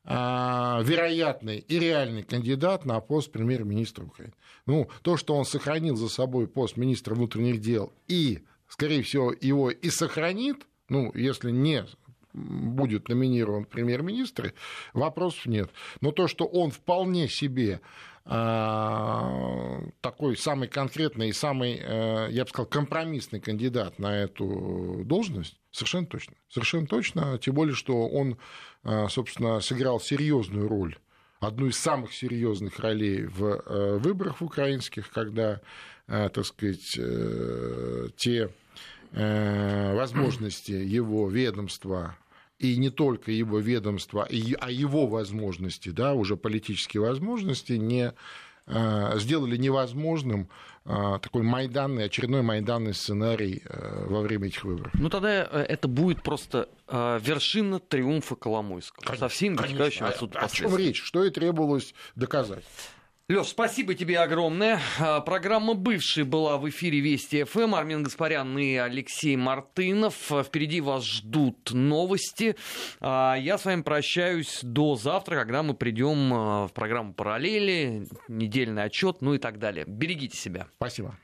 вероятный 0.08 1.58
и 1.58 1.80
реальный 1.80 2.24
кандидат 2.24 2.86
на 2.86 3.00
пост 3.02 3.32
премьер-министра 3.32 4.06
Украины. 4.06 4.34
Ну, 4.66 4.90
то, 5.02 5.18
что 5.18 5.36
он 5.36 5.44
сохранил 5.44 5.98
за 5.98 6.08
собой 6.08 6.48
пост 6.48 6.78
министра 6.78 7.14
внутренних 7.14 7.60
дел 7.60 7.92
и, 8.08 8.40
скорее 8.70 9.04
всего, 9.04 9.34
его 9.34 9.70
и 9.70 9.90
сохранит, 9.90 10.66
ну, 10.88 11.12
если 11.14 11.52
не 11.52 11.86
будет 12.34 13.10
номинирован 13.10 13.66
премьер-министр, 13.66 14.54
вопросов 14.94 15.46
нет. 15.46 15.72
Но 16.02 16.12
то, 16.12 16.28
что 16.28 16.46
он 16.46 16.72
вполне 16.72 17.28
себе 17.28 17.82
а, 18.26 19.82
такой 20.02 20.38
самый 20.38 20.68
конкретный 20.68 21.30
и 21.30 21.34
самый, 21.34 21.80
э, 21.82 22.28
я 22.32 22.44
бы 22.44 22.50
сказал, 22.50 22.66
компромиссный 22.66 23.40
кандидат 23.40 24.00
на 24.00 24.18
эту 24.18 25.04
должность, 25.06 25.58
совершенно 25.78 26.08
точно. 26.08 26.36
Совершенно 26.50 26.88
точно, 26.88 27.38
тем 27.38 27.56
более, 27.56 27.76
что 27.76 28.08
он 28.08 28.38
а, 28.84 29.10
собственно, 29.10 29.60
сыграл 29.60 30.00
серьезную 30.00 30.70
роль 30.70 30.98
одну 31.42 31.68
из 31.68 31.78
самых 31.78 32.14
серьезных 32.14 32.80
ролей 32.80 33.26
в 33.26 33.44
э, 33.44 33.98
выборах 33.98 34.42
украинских, 34.42 35.10
когда, 35.12 35.60
э, 36.08 36.30
так 36.34 36.46
сказать, 36.46 36.96
э, 36.98 38.08
те 38.16 38.50
возможности 39.10 40.74
его 40.74 41.30
ведомства 41.30 42.18
и 42.60 42.76
не 42.76 42.90
только 42.90 43.32
его 43.32 43.60
ведомства, 43.60 44.28
а 44.60 44.70
его 44.70 45.08
возможности, 45.08 45.90
да, 45.90 46.14
уже 46.14 46.36
политические 46.36 47.02
возможности 47.02 47.74
не 47.74 48.14
сделали 48.68 49.56
невозможным 49.56 50.50
такой 51.22 51.44
майданный, 51.44 52.06
очередной 52.06 52.42
майданный 52.42 52.94
сценарий 52.94 53.62
э, 53.66 54.06
во 54.08 54.22
время 54.22 54.48
этих 54.48 54.64
выборов. 54.64 54.92
Ну 54.94 55.10
тогда 55.10 55.44
э, 55.44 55.66
это 55.68 55.88
будет 55.88 56.24
просто 56.24 56.70
э, 56.88 57.20
вершина 57.22 57.80
триумфа 57.80 58.36
Коломойского. 58.36 59.04
Конечно, 59.04 59.28
со 59.28 59.34
всеми 59.34 59.58
отсюда 60.04 60.40
а, 60.40 60.46
О 60.46 60.50
чем 60.50 60.76
речь? 60.78 61.04
Что 61.04 61.26
и 61.26 61.30
требовалось 61.30 61.94
доказать. 62.16 62.64
Леш, 63.30 63.48
спасибо 63.48 63.94
тебе 63.94 64.20
огромное. 64.20 64.80
А, 65.02 65.20
программа 65.20 65.74
«Бывший» 65.74 66.24
была 66.24 66.56
в 66.58 66.70
эфире 66.70 67.02
Вести 67.02 67.44
ФМ. 67.44 67.76
Армин 67.76 68.04
Гаспарян 68.04 68.58
и 68.58 68.76
Алексей 68.76 69.36
Мартынов. 69.36 70.16
Впереди 70.46 70.80
вас 70.80 71.04
ждут 71.04 71.72
новости. 71.74 72.56
А, 73.02 73.36
я 73.36 73.58
с 73.58 73.66
вами 73.66 73.82
прощаюсь 73.82 74.60
до 74.64 74.96
завтра, 74.96 75.36
когда 75.36 75.62
мы 75.62 75.74
придем 75.74 76.68
в 76.68 76.72
программу 76.74 77.14
«Параллели», 77.14 78.08
недельный 78.30 78.84
отчет, 78.84 79.18
ну 79.20 79.34
и 79.34 79.40
так 79.40 79.60
далее. 79.60 79.84
Берегите 79.86 80.38
себя. 80.38 80.68
Спасибо. 80.78 81.18